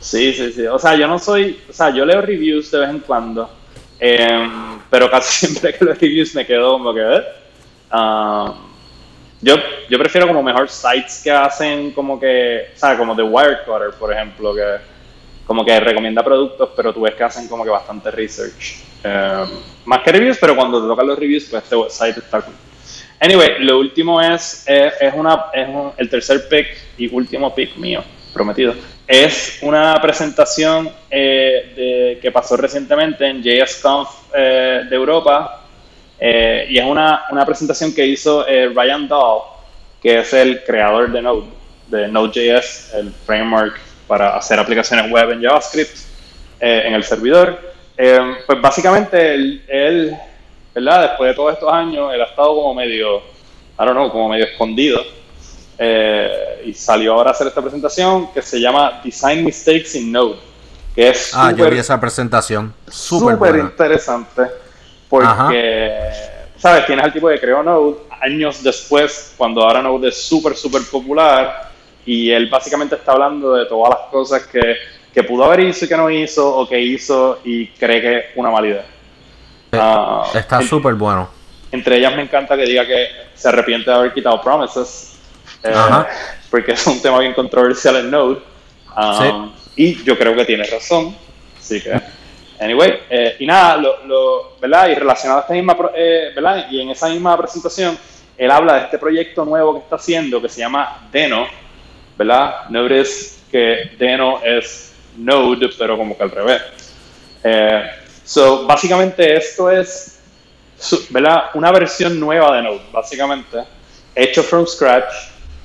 Sí, 0.00 0.32
sí, 0.32 0.52
sí. 0.52 0.66
O 0.66 0.78
sea, 0.78 0.94
yo 0.96 1.06
no 1.08 1.18
soy. 1.18 1.58
O 1.68 1.72
sea, 1.72 1.90
yo 1.90 2.04
leo 2.04 2.20
reviews 2.20 2.70
de 2.70 2.78
vez 2.78 2.90
en 2.90 3.00
cuando. 3.00 3.50
Em, 3.98 4.78
pero 4.90 5.10
casi 5.10 5.46
siempre 5.46 5.74
que 5.74 5.84
los 5.84 5.98
reviews 5.98 6.34
me 6.34 6.46
quedo 6.46 6.72
como 6.72 6.94
que. 6.94 7.22
¿Eh? 7.94 8.50
Um, 8.50 8.74
yo, 9.40 9.56
yo 9.90 9.98
prefiero 9.98 10.26
como 10.26 10.42
mejor 10.42 10.70
sites 10.70 11.20
que 11.22 11.30
hacen 11.30 11.90
como 11.92 12.18
que. 12.18 12.70
O 12.74 12.78
sea, 12.78 12.96
como 12.96 13.14
The 13.14 13.22
Wirecutter, 13.22 13.90
por 13.98 14.12
ejemplo, 14.12 14.54
que 14.54 14.94
como 15.46 15.64
que 15.64 15.78
recomienda 15.78 16.24
productos, 16.24 16.70
pero 16.74 16.92
tú 16.92 17.02
ves 17.02 17.14
que 17.14 17.24
hacen 17.24 17.48
como 17.48 17.64
que 17.64 17.70
bastante 17.70 18.10
research. 18.10 18.76
Em, 19.02 19.48
más 19.84 20.00
que 20.00 20.12
reviews, 20.12 20.38
pero 20.40 20.56
cuando 20.56 20.80
te 20.80 20.88
tocan 20.88 21.06
los 21.06 21.18
reviews, 21.18 21.44
pues 21.50 21.62
este 21.62 21.76
website 21.76 22.16
está 22.16 22.40
cool. 22.40 22.54
Anyway, 23.20 23.56
lo 23.60 23.78
último 23.78 24.20
es, 24.20 24.64
es, 24.66 25.14
una, 25.14 25.46
es 25.52 25.68
el 25.98 26.08
tercer 26.08 26.48
pick 26.48 26.66
y 26.96 27.14
último 27.14 27.54
pick 27.54 27.76
mío, 27.76 28.02
prometido. 28.32 28.74
Es 29.06 29.58
una 29.60 30.00
presentación 30.00 30.90
eh, 31.10 32.18
que 32.20 32.32
pasó 32.32 32.56
recientemente 32.56 33.26
en 33.26 33.42
JSConf 33.42 34.08
eh, 34.34 34.82
de 34.88 34.96
Europa 34.96 35.63
eh, 36.26 36.66
y 36.70 36.78
es 36.78 36.84
una, 36.84 37.24
una, 37.30 37.44
presentación 37.44 37.94
que 37.94 38.06
hizo 38.06 38.44
Ryan 38.44 39.08
Dahl, 39.08 39.42
que 40.02 40.20
es 40.20 40.32
el 40.32 40.64
creador 40.64 41.12
de 41.12 41.20
Node, 41.22 41.46
de 41.88 42.08
Node.js, 42.08 42.94
el 42.94 43.12
framework 43.26 43.78
para 44.06 44.36
hacer 44.36 44.58
aplicaciones 44.58 45.10
web 45.10 45.30
en 45.32 45.42
JavaScript 45.42 45.96
en 46.60 46.94
el 46.94 47.04
servidor. 47.04 47.58
pues 47.96 48.60
básicamente 48.60 49.34
él 49.34 50.16
¿verdad? 50.74 51.02
Después 51.02 51.30
de 51.30 51.34
todos 51.34 51.52
estos 51.52 51.72
años, 51.72 52.12
él 52.12 52.20
ha 52.20 52.24
estado 52.24 52.48
como 52.48 52.74
medio, 52.74 53.18
I 53.18 53.22
don't 53.78 53.92
know, 53.92 54.10
como 54.10 54.28
medio 54.28 54.44
escondido. 54.44 55.00
Eh, 55.78 56.62
y 56.66 56.74
salió 56.74 57.14
ahora 57.14 57.30
a 57.30 57.32
hacer 57.32 57.46
esta 57.46 57.60
presentación 57.60 58.32
que 58.32 58.42
se 58.42 58.60
llama 58.60 59.00
Design 59.02 59.44
Mistakes 59.44 59.96
in 59.96 60.12
Node. 60.12 60.36
Que 60.94 61.10
es 61.10 61.32
ah, 61.34 61.52
yo 61.52 61.68
vi 61.70 61.78
esa 61.78 62.00
presentación. 62.00 62.72
Súper 62.88 63.56
interesante. 63.56 64.42
Porque, 65.20 66.10
¿sabes? 66.56 66.86
Tienes 66.86 67.04
al 67.04 67.12
tipo 67.12 67.28
que 67.28 67.38
creó 67.38 67.62
Node 67.62 67.98
años 68.20 68.62
después, 68.62 69.34
cuando 69.36 69.62
ahora 69.62 69.82
Node 69.82 70.08
es 70.08 70.22
súper, 70.22 70.56
súper 70.56 70.82
popular. 70.90 71.70
Y 72.06 72.30
él 72.30 72.48
básicamente 72.48 72.96
está 72.96 73.12
hablando 73.12 73.54
de 73.54 73.66
todas 73.66 73.90
las 73.90 74.10
cosas 74.10 74.46
que, 74.46 74.76
que 75.12 75.22
pudo 75.22 75.44
haber 75.44 75.60
hecho 75.60 75.84
y 75.84 75.88
que 75.88 75.96
no 75.96 76.10
hizo, 76.10 76.56
o 76.56 76.68
que 76.68 76.80
hizo 76.80 77.38
y 77.44 77.68
cree 77.68 78.00
que 78.00 78.16
es 78.18 78.24
una 78.34 78.50
mala 78.50 78.66
idea. 78.66 78.84
Ah, 79.72 80.30
está 80.34 80.60
súper 80.62 80.94
bueno. 80.94 81.28
Entre 81.70 81.96
ellas 81.96 82.14
me 82.14 82.22
encanta 82.22 82.56
que 82.56 82.64
diga 82.64 82.86
que 82.86 83.08
se 83.34 83.48
arrepiente 83.48 83.90
de 83.90 83.96
haber 83.96 84.12
quitado 84.12 84.40
Promises, 84.40 85.18
eh, 85.62 85.72
porque 86.50 86.72
es 86.72 86.86
un 86.86 87.00
tema 87.00 87.18
bien 87.20 87.34
controversial 87.34 87.96
en 87.96 88.10
Node. 88.10 88.42
Um, 88.96 89.52
y 89.74 90.04
yo 90.04 90.16
creo 90.16 90.36
que 90.36 90.44
tiene 90.44 90.64
razón. 90.64 91.16
Así 91.58 91.80
que, 91.80 92.00
anyway, 92.58 93.00
eh, 93.10 93.36
y 93.38 93.46
nada, 93.46 93.76
lo, 93.76 94.56
¿verdad? 94.60 94.88
Y 94.88 94.94
relacionado 94.94 95.40
a 95.40 95.42
esta 95.42 95.54
misma, 95.54 95.76
eh, 95.94 96.32
¿verdad? 96.34 96.66
Y 96.70 96.80
en 96.80 96.90
esa 96.90 97.08
misma 97.08 97.36
presentación, 97.36 97.98
él 98.36 98.50
habla 98.50 98.74
de 98.74 98.80
este 98.84 98.98
proyecto 98.98 99.44
nuevo 99.44 99.74
que 99.74 99.80
está 99.80 99.96
haciendo 99.96 100.40
que 100.40 100.48
se 100.48 100.60
llama 100.60 101.08
Deno, 101.12 101.46
¿verdad? 102.16 102.68
Notice 102.70 103.40
que 103.50 103.90
Deno 103.98 104.40
es 104.42 104.94
Node, 105.16 105.70
pero 105.78 105.96
como 105.96 106.16
que 106.16 106.22
al 106.22 106.30
revés. 106.30 106.62
So, 108.24 108.66
básicamente 108.66 109.36
esto 109.36 109.70
es 109.70 110.14
¿verdad? 111.10 111.50
una 111.54 111.70
versión 111.70 112.18
nueva 112.18 112.56
de 112.56 112.62
Node, 112.62 112.82
básicamente, 112.92 113.58
hecho 114.14 114.42
from 114.42 114.66
scratch, 114.66 115.12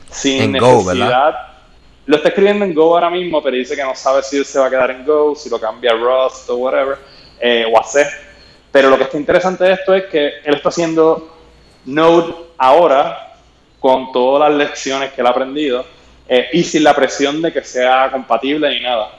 sin 0.09 0.51
necesidad. 0.51 1.48
Lo 2.09 2.15
está 2.15 2.29
escribiendo 2.29 2.65
en 2.65 2.73
Go 2.73 2.95
ahora 2.95 3.11
mismo, 3.11 3.39
pero 3.43 3.55
dice 3.55 3.75
que 3.75 3.83
no 3.83 3.93
sabe 3.93 4.23
si 4.23 4.43
se 4.43 4.57
va 4.57 4.65
a 4.65 4.69
quedar 4.71 4.89
en 4.89 5.05
Go, 5.05 5.35
si 5.35 5.47
lo 5.47 5.59
cambia 5.59 5.91
a 5.91 5.93
Rust 5.93 6.49
o 6.49 6.55
whatever, 6.55 6.97
eh, 7.39 7.63
o 7.71 7.79
a 7.79 7.83
C. 7.83 8.03
Pero 8.71 8.89
lo 8.89 8.97
que 8.97 9.03
está 9.03 9.15
interesante 9.15 9.63
de 9.65 9.73
esto 9.73 9.93
es 9.93 10.05
que 10.05 10.39
él 10.43 10.55
está 10.55 10.69
haciendo 10.69 11.37
Node 11.85 12.33
ahora 12.57 13.35
con 13.79 14.11
todas 14.11 14.49
las 14.49 14.57
lecciones 14.57 15.13
que 15.13 15.21
él 15.21 15.27
ha 15.27 15.29
aprendido 15.29 15.85
eh, 16.27 16.47
y 16.51 16.63
sin 16.63 16.83
la 16.83 16.95
presión 16.95 17.43
de 17.43 17.53
que 17.53 17.63
sea 17.63 18.09
compatible 18.11 18.71
ni 18.71 18.79
nada. 18.79 19.11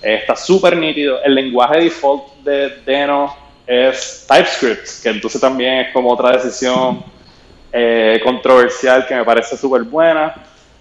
Eh, 0.00 0.18
está 0.20 0.36
súper 0.36 0.76
nítido. 0.76 1.20
El 1.24 1.34
lenguaje 1.34 1.80
default 1.80 2.34
de 2.44 2.68
Deno 2.86 3.34
es 3.66 4.24
TypeScript, 4.28 5.02
que 5.02 5.08
entonces 5.08 5.40
también 5.40 5.86
es 5.86 5.92
como 5.92 6.12
otra 6.12 6.30
decisión 6.30 7.02
controversial 8.22 9.08
que 9.08 9.16
me 9.16 9.24
parece 9.24 9.56
súper 9.56 9.82
buena. 9.82 10.36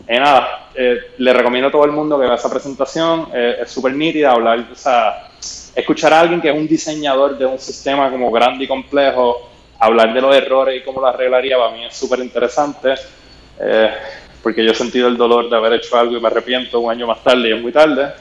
Y 0.08 0.14
nada, 0.14 0.70
eh, 0.76 0.98
le 1.18 1.34
recomiendo 1.34 1.68
a 1.70 1.72
todo 1.72 1.86
el 1.86 1.92
mundo 1.92 2.20
que 2.20 2.26
vea 2.26 2.36
esa 2.36 2.50
presentación. 2.50 3.30
es 3.34 3.70
súper 3.70 3.94
nítida 3.94 4.32
hablar, 4.32 4.66
o 4.72 4.76
sea, 4.76 5.30
escuchar 5.76 6.14
a 6.14 6.22
alguien 6.22 6.42
que 6.42 6.50
es 6.50 6.56
un 6.56 6.68
diseñador 6.68 7.38
de 7.38 7.46
un 7.46 7.60
sistema 7.60 8.10
como 8.10 8.32
grande 8.32 8.64
y 8.64 8.68
complejo, 8.68 9.50
hablar 9.80 10.14
de 10.14 10.22
los 10.22 10.36
errores 10.36 10.82
y 10.82 10.84
cómo 10.84 11.02
lo 11.02 11.08
arreglaría, 11.08 11.58
para 11.58 11.72
mí 11.72 11.86
es 11.86 11.96
súper 11.96 12.20
interesante. 12.20 12.96
porque 14.42 14.64
yo 14.64 14.72
he 14.72 14.76
sentido 14.76 15.08
el 15.08 15.18
dolor 15.18 15.50
de 15.50 15.58
haber 15.58 15.74
hecho 15.74 15.98
algo 15.98 16.16
y 16.16 16.22
me 16.22 16.28
arrepiento 16.28 16.80
un 16.80 16.92
año 16.92 17.06
más 17.08 17.22
tarde 17.24 17.50
y 17.50 17.54
es 17.54 17.62
muy 17.62 17.72
tarde. 17.72 18.14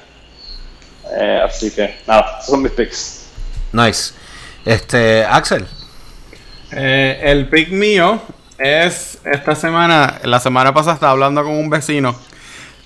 Eh, 1.14 1.40
así 1.44 1.70
que 1.70 1.96
nada, 2.06 2.38
esos 2.38 2.50
son 2.50 2.62
mis 2.62 2.72
picks. 2.72 3.28
Nice. 3.72 4.14
Este, 4.64 5.24
Axel. 5.24 5.66
Eh, 6.72 7.20
el 7.22 7.48
pick 7.48 7.70
mío 7.70 8.20
es 8.58 9.18
esta 9.24 9.54
semana, 9.54 10.18
la 10.24 10.40
semana 10.40 10.72
pasada 10.72 10.94
estaba 10.94 11.12
hablando 11.12 11.42
con 11.42 11.52
un 11.52 11.70
vecino 11.70 12.16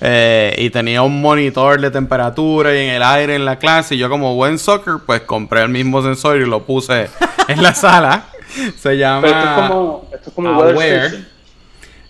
eh, 0.01 0.55
y 0.59 0.71
tenía 0.71 1.03
un 1.03 1.21
monitor 1.21 1.81
de 1.81 1.91
temperatura 1.91 2.75
y 2.75 2.87
en 2.87 2.91
el 2.95 3.03
aire 3.03 3.35
en 3.35 3.45
la 3.45 3.59
clase 3.59 3.95
y 3.95 3.99
yo 3.99 4.09
como 4.09 4.35
buen 4.35 4.59
soccer 4.59 4.95
pues 5.05 5.23
compré 5.23 5.62
el 5.62 5.68
mismo 5.68 6.03
sensor 6.03 6.41
y 6.41 6.47
lo 6.47 6.64
puse 6.64 7.09
en 7.49 7.62
la 7.62 7.75
sala. 7.75 8.27
Se 8.79 8.97
llama 8.97 9.29
esto 9.29 9.39
es 9.39 9.68
como, 9.68 10.09
esto 10.12 10.31
es 10.31 10.35
como 10.35 10.49
Aware. 10.51 11.25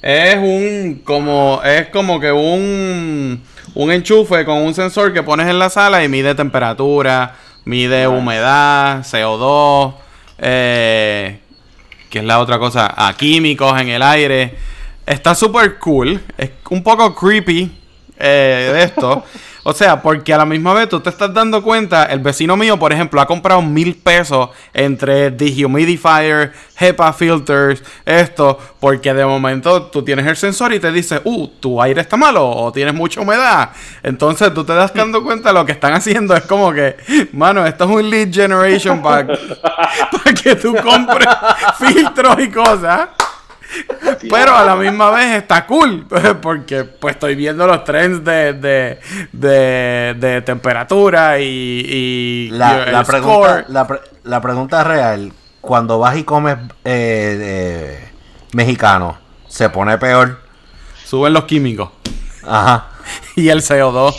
Es 0.03 0.37
un 0.37 1.03
como 1.05 1.61
es 1.63 1.89
como 1.89 2.19
que 2.19 2.33
un 2.33 3.43
un 3.75 3.93
enchufe 3.93 4.45
con 4.45 4.59
un 4.59 4.75
sensor 4.75 5.13
que 5.13 5.23
pones 5.23 5.49
en 5.49 5.59
la 5.59 5.69
sala 5.69 6.03
y 6.03 6.09
mide 6.09 6.35
temperatura, 6.35 7.37
mide 7.65 8.09
humedad, 8.09 9.01
CO2, 9.01 9.95
eh, 10.39 11.41
que 12.11 12.19
es 12.19 12.25
la 12.25 12.41
otra 12.41 12.59
cosa, 12.59 12.93
a 12.97 13.17
químicos 13.17 13.81
en 13.81 13.89
el 13.89 14.03
aire. 14.03 14.55
Está 15.07 15.35
súper 15.35 15.79
cool, 15.79 16.21
es 16.37 16.51
un 16.69 16.83
poco 16.83 17.15
creepy 17.15 17.71
eh, 18.19 18.71
de 18.75 18.83
esto. 18.83 19.25
O 19.63 19.73
sea, 19.73 20.01
porque 20.01 20.33
a 20.33 20.39
la 20.39 20.47
misma 20.47 20.73
vez 20.73 20.89
tú 20.89 21.01
te 21.01 21.11
estás 21.11 21.33
dando 21.35 21.63
cuenta, 21.63 22.05
el 22.05 22.21
vecino 22.21 22.57
mío, 22.57 22.79
por 22.79 22.93
ejemplo, 22.93 23.21
ha 23.21 23.27
comprado 23.27 23.61
mil 23.61 23.95
pesos 23.95 24.51
entre 24.73 25.31
dehumidifier, 25.31 26.53
HEPA 26.79 27.13
filters, 27.13 27.83
esto, 28.07 28.59
porque 28.81 29.13
de 29.13 29.27
momento 29.27 29.83
tú 29.85 30.03
tienes 30.03 30.27
el 30.27 30.37
sensor 30.37 30.73
y 30.73 30.81
te 30.81 30.91
dice, 30.91 31.21
uh, 31.25 31.47
tu 31.61 31.81
aire 31.83 32.01
está 32.01 32.17
malo 32.17 32.49
o 32.49 32.73
tienes 32.73 32.95
mucha 32.95 33.21
humedad. 33.21 33.71
Entonces 34.03 34.53
tú 34.55 34.65
te 34.65 34.73
das 34.73 34.95
dando 34.95 35.23
cuenta, 35.23 35.53
lo 35.53 35.67
que 35.67 35.73
están 35.73 35.93
haciendo 35.93 36.35
es 36.35 36.43
como 36.43 36.73
que, 36.73 36.97
mano, 37.33 37.67
esto 37.67 37.85
es 37.85 37.91
un 37.91 38.11
lead 38.11 38.33
generation 38.33 39.03
para 39.03 39.27
que 40.43 40.57
tú 40.57 40.75
compres 40.77 41.29
filtros 41.79 42.37
y 42.41 42.51
cosas. 42.51 43.09
Pero 44.29 44.55
a 44.57 44.65
la 44.65 44.77
misma 44.77 45.11
vez 45.11 45.37
está 45.37 45.65
cool, 45.67 46.07
porque 46.43 46.85
pues 46.85 47.15
estoy 47.15 47.35
viendo 47.37 47.67
los 47.67 47.85
trends 47.85 48.25
de, 48.25 48.53
de, 48.55 49.01
de, 49.33 50.15
de 50.19 50.43
temperatura 50.43 51.39
y, 51.39 51.45
y 51.89 52.51
La, 52.53 53.03
pregunta, 53.05 53.65
la, 53.69 53.87
pre- 53.87 54.01
la 54.25 54.41
pregunta 54.41 54.85
real, 54.85 55.33
cuando 55.61 55.99
vas 55.99 56.17
y 56.17 56.25
comes 56.25 56.57
eh, 56.85 57.39
eh, 57.41 58.09
mexicano, 58.53 59.19
¿se 59.49 59.69
pone 59.71 59.97
peor? 59.99 60.41
Suben 61.05 61.33
los 61.33 61.45
químicos 61.45 61.91
Ajá. 62.47 62.89
y 63.37 63.49
el 63.49 63.63
CO2. 63.63 64.15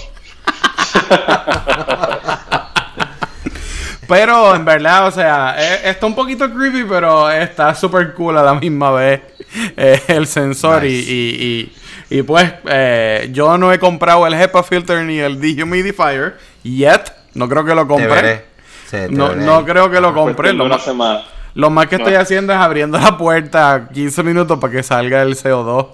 Pero 4.08 4.56
en 4.56 4.66
verdad, 4.66 5.08
o 5.08 5.12
sea, 5.12 5.56
eh, 5.58 5.82
está 5.90 6.06
un 6.06 6.16
poquito 6.16 6.52
creepy, 6.54 6.84
pero 6.84 7.30
está 7.32 7.74
súper 7.74 8.14
cool 8.14 8.38
a 8.38 8.44
la 8.44 8.54
misma 8.56 8.92
vez 8.92 9.22
eh, 9.78 10.02
el 10.08 10.28
sensor. 10.28 10.86
y- 10.86 10.90
Nice. 10.90 11.12
Y, 11.12 11.72
y, 12.10 12.18
y, 12.20 12.22
pues 12.24 12.52
eh, 12.66 13.30
yo 13.32 13.58
no 13.58 13.72
he 13.72 13.80
comprado 13.80 14.26
el 14.28 14.34
HEPA 14.34 14.64
filter 14.64 15.04
ni 15.04 15.20
el 15.20 15.40
dehumidifier 15.40 16.38
yet. 16.64 17.14
No 17.34 17.48
creo 17.48 17.64
que 17.66 17.74
lo 17.76 17.88
Te 17.88 17.94
veré. 17.96 18.08
compré. 18.08 18.46
Sí, 18.86 18.98
te 19.08 19.10
No, 19.10 19.30
veré 19.30 19.42
no 19.46 19.66
creo 19.66 19.90
que 19.90 20.02
lo 20.02 20.14
compré. 20.14 20.54
Lo 20.54 20.66
una 20.66 20.76
más, 20.76 20.84
semana. 20.84 21.24
lo 21.54 21.70
más 21.70 21.88
que 21.88 21.96
estoy 21.96 22.16
haciendo 22.16 22.52
es 22.54 22.60
abriendo 22.60 22.98
la 22.98 23.18
puerta 23.18 23.88
15 23.94 24.24
minutos 24.24 24.60
para 24.60 24.74
que 24.74 24.84
salga 24.84 25.22
el 25.22 25.36
CO2. 25.36 25.88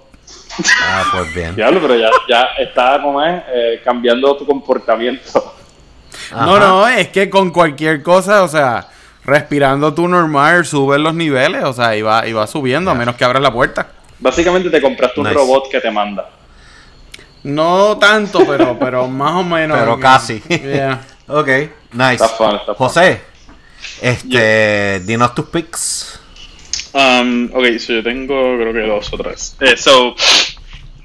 Ah, 0.81 1.03
pues 1.11 1.33
bien. 1.35 1.55
Diablo, 1.55 1.79
pero 1.81 1.95
ya, 1.95 2.09
ya 2.27 2.41
está 2.57 2.99
como 3.01 3.21
es, 3.23 3.43
eh, 3.53 3.81
cambiando 3.83 4.35
tu 4.35 4.45
comportamiento. 4.47 5.53
No, 6.31 6.59
no, 6.59 6.87
es 6.87 7.09
que 7.09 7.29
con 7.29 7.51
cualquier 7.51 8.01
cosa, 8.01 8.43
o 8.43 8.47
sea, 8.47 8.87
respirando 9.27 9.93
tu 9.93 10.07
normal, 10.07 10.65
suben 10.65 11.03
los 11.03 11.13
niveles, 11.13 11.63
o 11.65 11.73
sea, 11.73 11.95
y 11.95 12.01
va, 12.01 12.25
y 12.25 12.33
va 12.33 12.47
subiendo, 12.47 12.89
a 12.89 12.95
menos 12.95 13.15
que 13.15 13.25
abras 13.25 13.41
la 13.43 13.51
puerta. 13.51 13.87
Básicamente 14.19 14.69
te 14.69 14.81
compraste 14.81 15.19
un 15.19 15.25
Nice. 15.27 15.35
robot 15.35 15.69
que 15.69 15.79
te 15.81 15.91
manda. 15.91 16.29
No 17.43 17.97
tanto, 17.99 18.45
pero, 18.47 18.79
pero 18.79 19.07
más 19.07 19.33
o 19.33 19.43
menos. 19.43 19.77
Pero 19.77 19.99
casi. 19.99 20.39
Yeah. 20.49 21.01
Ok, 21.29 21.47
nice. 21.91 22.13
Está 22.13 22.29
fun, 22.29 22.55
está 22.55 22.73
fun. 22.73 22.75
José, 22.87 23.21
este, 24.01 25.01
dinos 25.01 25.35
tus 25.35 25.47
picks. 25.47 26.21
Um, 26.93 27.49
ok, 27.53 27.77
so 27.79 27.91
yo 27.91 28.01
tengo 28.01 28.55
creo 28.57 28.71
que 28.71 28.79
dos 28.87 29.11
o 29.11 29.17
tres. 29.17 29.57
Eh, 29.59 29.75
so, 29.75 30.15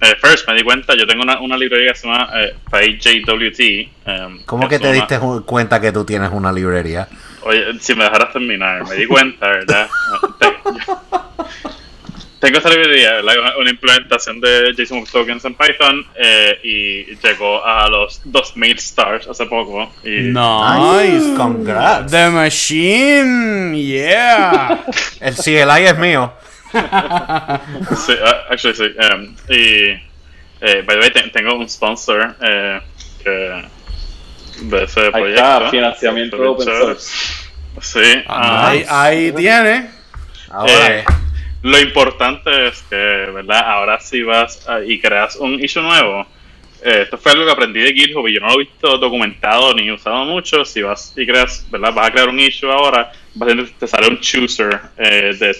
eh, 0.00 0.14
first, 0.20 0.46
me 0.46 0.54
di 0.54 0.62
cuenta, 0.62 0.94
yo 0.96 1.08
tengo 1.08 1.24
una, 1.24 1.40
una 1.40 1.56
librería 1.56 1.92
que 1.92 1.98
se 1.98 2.06
llama 2.06 2.28
eh, 2.36 2.54
PageJWT. 2.70 4.06
um, 4.06 4.44
¿Cómo 4.44 4.68
que 4.68 4.78
te 4.78 4.92
diste 4.92 5.18
cuenta 5.44 5.80
que 5.80 5.90
tú 5.90 6.04
tienes 6.04 6.30
una 6.30 6.52
librería? 6.52 7.08
Oye, 7.44 7.78
si 7.80 7.94
me 7.94 8.04
dejaras 8.04 8.32
terminar, 8.32 8.86
me 8.88 8.94
di 8.94 9.06
cuenta, 9.06 9.48
¿verdad? 9.48 9.88
Te- 10.38 10.52
Tengo 12.38 12.58
esta 12.58 12.70
librería, 12.70 13.12
¿verdad? 13.12 13.34
Una, 13.38 13.56
una 13.58 13.70
implementación 13.70 14.40
de 14.40 14.74
JSON 14.76 14.98
Web 14.98 15.08
Tokens 15.12 15.44
en 15.44 15.54
Python 15.54 16.04
eh, 16.16 16.58
y 16.64 17.04
llegó 17.24 17.64
a 17.64 17.88
los 17.88 18.20
2000 18.24 18.76
stars 18.78 19.28
hace 19.28 19.46
poco. 19.46 19.92
Y, 20.02 20.32
Nice. 20.32 21.34
Congrats. 21.36 22.10
The 22.10 22.30
Machine, 22.30 23.76
yeah. 23.80 24.84
El 25.20 25.34
CLI 25.36 25.84
es 25.86 25.98
mío. 25.98 26.32
Sí, 26.72 28.14
ah, 28.24 28.46
actually 28.50 28.74
sí. 28.74 28.84
Um, 29.12 29.36
y, 29.48 29.90
eh, 30.62 30.82
by 30.86 30.96
the 30.96 31.00
way, 31.00 31.10
te- 31.12 31.28
tengo 31.30 31.54
un 31.54 31.68
sponsor 31.68 32.34
eh, 32.40 32.80
que, 33.22 33.62
de 34.60 34.84
ese 34.84 35.00
Ahí 35.00 35.10
proyecto. 35.10 35.42
está, 35.42 35.70
financiamiento 35.70 36.50
open 36.52 36.66
source. 36.66 37.42
Sí. 37.80 38.22
ah, 38.26 38.68
ahí, 38.68 38.84
ahí 38.88 39.32
tiene. 39.32 39.90
Ahora 40.50 40.98
Eh, 40.98 41.04
Lo 41.62 41.78
importante 41.80 42.68
es 42.68 42.82
que, 42.90 42.96
¿verdad? 42.96 43.60
Ahora 43.64 44.00
si 44.00 44.22
vas 44.22 44.64
ah, 44.68 44.80
y 44.86 45.00
creas 45.00 45.36
un 45.36 45.62
issue 45.62 45.80
nuevo, 45.80 46.26
eh, 46.84 47.02
esto 47.02 47.16
fue 47.16 47.32
algo 47.32 47.46
que 47.46 47.52
aprendí 47.52 47.80
de 47.80 47.92
GitHub 47.92 48.26
y 48.26 48.34
yo 48.34 48.40
no 48.40 48.48
lo 48.48 48.54
he 48.54 48.64
visto 48.64 48.98
documentado 48.98 49.72
ni 49.74 49.90
usado 49.90 50.24
mucho. 50.24 50.64
Si 50.64 50.82
vas 50.82 51.12
y 51.16 51.24
creas, 51.26 51.64
¿verdad? 51.70 51.92
Vas 51.94 52.08
a 52.08 52.12
crear 52.12 52.28
un 52.28 52.38
issue 52.40 52.70
ahora, 52.70 53.12
básicamente 53.34 53.74
te 53.78 53.86
sale 53.86 54.08
un 54.08 54.20
chooser 54.20 54.80
eh, 54.98 55.34
de 55.38 55.56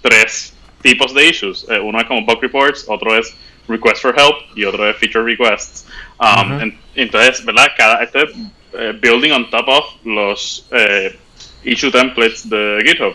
tres 0.00 0.54
tipos 0.82 1.14
de 1.14 1.28
issues. 1.28 1.66
Eh, 1.70 1.78
uno 1.78 2.00
es 2.00 2.06
como 2.06 2.22
bug 2.24 2.40
reports, 2.42 2.86
otro 2.88 3.16
es 3.16 3.36
request 3.68 4.02
for 4.02 4.14
help 4.18 4.36
y 4.56 4.64
otro 4.64 4.88
es 4.88 4.96
feature 4.96 5.24
requests. 5.24 5.86
Um, 6.18 6.60
en- 6.60 6.78
entonces, 6.94 7.44
¿verdad? 7.44 7.72
Cada, 7.76 8.02
este 8.02 8.22
es 8.24 8.30
eh, 8.74 8.92
building 9.00 9.30
on 9.32 9.50
top 9.50 9.68
of 9.68 9.84
los 10.04 10.66
eh, 10.72 11.16
issue 11.64 11.90
templates 11.90 12.48
de 12.48 12.82
GitHub. 12.86 13.14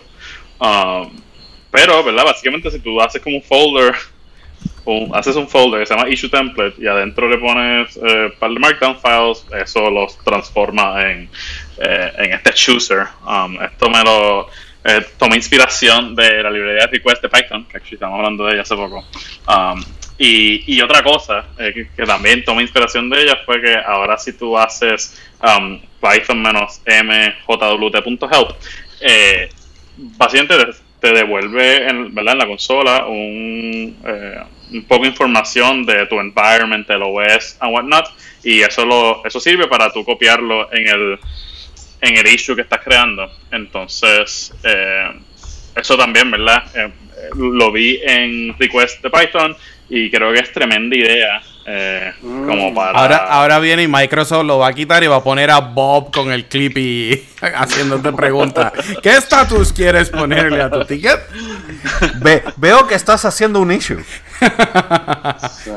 Um, 0.59 1.11
pero, 1.71 2.03
¿verdad? 2.03 2.25
Básicamente 2.25 2.71
si 2.71 2.79
tú 2.79 2.99
haces 3.01 3.21
como 3.21 3.37
un 3.37 3.43
folder, 3.43 3.93
un- 4.85 5.11
haces 5.15 5.35
un 5.35 5.47
folder 5.47 5.81
que 5.81 5.85
se 5.85 5.95
llama 5.95 6.09
issue 6.09 6.29
template 6.29 6.75
y 6.81 6.87
adentro 6.87 7.29
le 7.29 7.37
pones 7.37 7.97
eh, 7.97 8.25
un 8.33 8.39
par 8.39 8.51
de 8.51 8.59
markdown 8.59 8.97
files, 8.99 9.45
eso 9.63 9.89
los 9.91 10.17
transforma 10.23 11.09
en, 11.11 11.29
eh, 11.79 12.11
en 12.17 12.33
este 12.33 12.53
chooser. 12.53 13.05
Um, 13.25 13.61
esto 13.61 13.89
me 13.89 14.03
lo 14.03 14.47
eh, 14.83 15.05
tomé 15.17 15.35
inspiración 15.35 16.15
de 16.15 16.41
la 16.41 16.49
librería 16.49 16.85
de 16.85 16.87
request 16.87 17.21
de 17.21 17.29
Python, 17.29 17.65
que 17.65 17.77
actually 17.77 17.95
estamos 17.95 18.17
hablando 18.17 18.45
de 18.45 18.53
ella 18.53 18.61
hace 18.61 18.75
poco. 18.75 19.05
Um, 19.47 19.83
y, 20.17 20.75
y 20.75 20.81
otra 20.81 21.01
cosa 21.03 21.45
eh, 21.59 21.87
que, 21.95 22.05
también 22.05 22.43
tomé 22.43 22.63
inspiración 22.63 23.09
de 23.09 23.21
ella 23.21 23.39
fue 23.45 23.61
que 23.61 23.75
ahora 23.75 24.17
si 24.17 24.33
tú 24.33 24.57
haces 24.57 25.21
um, 25.41 25.79
python-mjwt.help, 26.01 28.49
eh, 29.01 29.49
básicamente 29.95 30.73
te, 30.99 31.11
devuelve 31.11 31.87
en, 31.87 32.15
¿verdad? 32.15 32.33
en 32.33 32.39
la 32.39 32.47
consola 32.47 33.05
un, 33.05 33.95
eh, 34.05 34.41
poco 34.87 35.03
de 35.03 35.09
información 35.09 35.85
de 35.85 36.07
tu 36.07 36.19
environment, 36.19 36.89
el 36.89 37.03
OS 37.03 37.57
and 37.59 37.73
whatnot, 37.73 38.07
y 38.43 38.61
eso 38.61 38.83
lo, 38.85 39.23
eso 39.23 39.39
sirve 39.39 39.67
para 39.67 39.93
tú 39.93 40.03
copiarlo 40.03 40.73
en 40.73 40.87
el 40.87 41.19
en 41.99 42.15
el 42.15 42.27
issue 42.27 42.55
que 42.55 42.61
estás 42.61 42.81
creando. 42.83 43.27
Entonces, 43.51 44.53
eh, 44.63 45.09
eso 45.75 45.97
también, 45.97 46.29
¿verdad? 46.29 46.63
Lo 47.35 47.71
vi 47.71 47.99
en 48.03 48.55
request 48.59 49.01
de 49.01 49.09
Python 49.09 49.57
y 49.89 50.09
creo 50.11 50.33
que 50.33 50.39
es 50.39 50.51
tremenda 50.51 50.95
idea. 50.95 51.41
eh, 51.69 52.13
como 52.21 52.73
para 52.73 52.97
Ahora, 52.97 53.17
ahora 53.29 53.59
viene 53.59 53.83
y 53.83 53.87
Microsoft 53.89 54.45
lo 54.45 54.57
va 54.59 54.67
a 54.67 54.73
quitar 54.73 55.03
y 55.03 55.07
va 55.07 55.17
a 55.17 55.23
poner 55.23 55.51
a 55.51 55.59
Bob 55.59 56.11
con 56.13 56.31
el 56.31 56.45
clip 56.45 56.77
y 56.77 57.25
haciéndote 57.41 58.13
preguntas. 58.13 58.71
¿Qué 59.03 59.09
estatus 59.11 59.73
quieres 59.73 60.09
ponerle 60.09 60.61
a 60.61 60.69
tu 60.69 60.85
ticket? 60.85 61.19
ve- 62.21 62.43
veo 62.57 62.87
que 62.87 62.95
estás 62.95 63.25
haciendo 63.25 63.59
un 63.59 63.71
issue. 63.71 64.01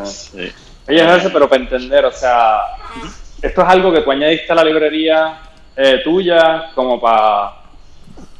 Sí. 0.04 0.52
Oye, 0.88 1.04
José, 1.06 1.30
pero 1.32 1.48
para 1.48 1.62
entender, 1.62 2.04
o 2.04 2.12
sea, 2.12 2.58
esto 3.42 3.62
es 3.62 3.68
algo 3.68 3.92
que 3.92 4.00
tú 4.00 4.10
añadiste 4.10 4.52
a 4.52 4.56
la 4.56 4.64
librería 4.64 5.38
eh, 5.76 6.00
tuya 6.02 6.70
como 6.74 7.00
para 7.00 7.52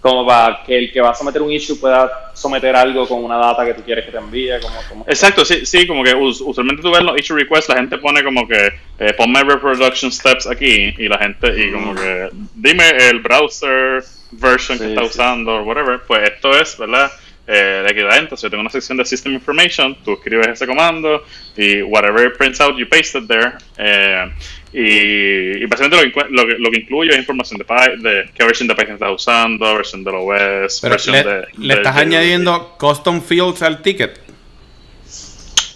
como 0.01 0.27
para 0.27 0.63
que 0.65 0.79
el 0.79 0.93
que 0.93 1.01
va 1.01 1.11
a 1.11 1.15
someter 1.15 1.43
un 1.43 1.51
issue 1.53 1.79
pueda 1.79 2.31
someter 2.35 2.75
algo 2.75 3.07
con 3.07 3.23
una 3.23 3.37
data 3.37 3.65
que 3.67 3.75
tú 3.75 3.83
quieres 3.83 4.05
que 4.07 4.11
te 4.13 4.17
envíe, 4.19 4.49
como, 4.61 4.77
como 4.89 5.05
Exacto, 5.07 5.45
sí, 5.45 5.67
sí, 5.67 5.87
como 5.87 6.03
que 6.03 6.15
us- 6.15 6.41
usualmente 6.41 6.81
tú 6.83 6.91
ves 6.91 7.03
los 7.03 7.19
issue 7.19 7.37
requests, 7.37 7.69
la 7.69 7.77
gente 7.77 7.99
pone 7.99 8.25
como 8.25 8.49
que 8.49 8.73
eh, 8.99 9.13
ponme 9.15 9.43
reproduction 9.45 10.11
steps 10.11 10.47
aquí 10.47 10.95
y 10.97 11.09
la 11.09 11.19
gente, 11.19 11.49
y 11.55 11.71
como 11.71 11.95
que 11.95 12.31
dime 12.55 12.89
el 13.11 13.21
browser 13.21 14.03
version 14.33 14.79
que 14.79 14.87
está 14.91 15.01
sí. 15.03 15.07
usando 15.09 15.57
o 15.57 15.63
whatever, 15.65 16.01
pues 16.07 16.31
esto 16.31 16.59
es, 16.59 16.79
¿verdad? 16.79 17.11
Eh, 17.47 17.83
el 17.85 17.91
equivalente, 17.91 18.37
si 18.37 18.45
yo 18.45 18.51
tengo 18.51 18.61
una 18.61 18.71
sección 18.71 18.97
de 18.97 19.05
system 19.05 19.33
information, 19.33 19.97
tú 20.05 20.13
escribes 20.13 20.47
ese 20.49 20.67
comando 20.69 21.25
y 21.57 21.83
whatever 21.83 22.33
prints 22.39 22.61
out, 22.61 22.77
you 22.79 22.89
paste 22.89 23.19
it 23.19 23.27
there. 23.27 23.55
eh, 23.77 24.31
y, 24.73 25.63
y 25.63 25.67
básicamente 25.67 26.07
lo 26.07 26.13
que, 26.13 26.31
lo, 26.31 26.47
que, 26.47 26.55
lo 26.59 26.71
que 26.71 26.79
incluye 26.81 27.11
es 27.11 27.19
información 27.19 27.59
de, 27.59 28.09
de 28.09 28.31
qué 28.35 28.45
versión 28.45 28.69
de 28.69 28.75
Python 28.77 28.95
estás 28.95 29.13
usando, 29.13 29.75
versión 29.75 30.05
del 30.05 30.15
OS, 30.15 30.79
Pero 30.81 30.91
versión 30.93 31.17
le, 31.17 31.25
de... 31.25 31.43
le 31.59 31.75
estás 31.75 31.97
de- 31.97 32.01
añadiendo 32.03 32.77
custom 32.79 33.21
fields 33.23 33.63
al 33.63 33.83
ticket. 33.83 34.21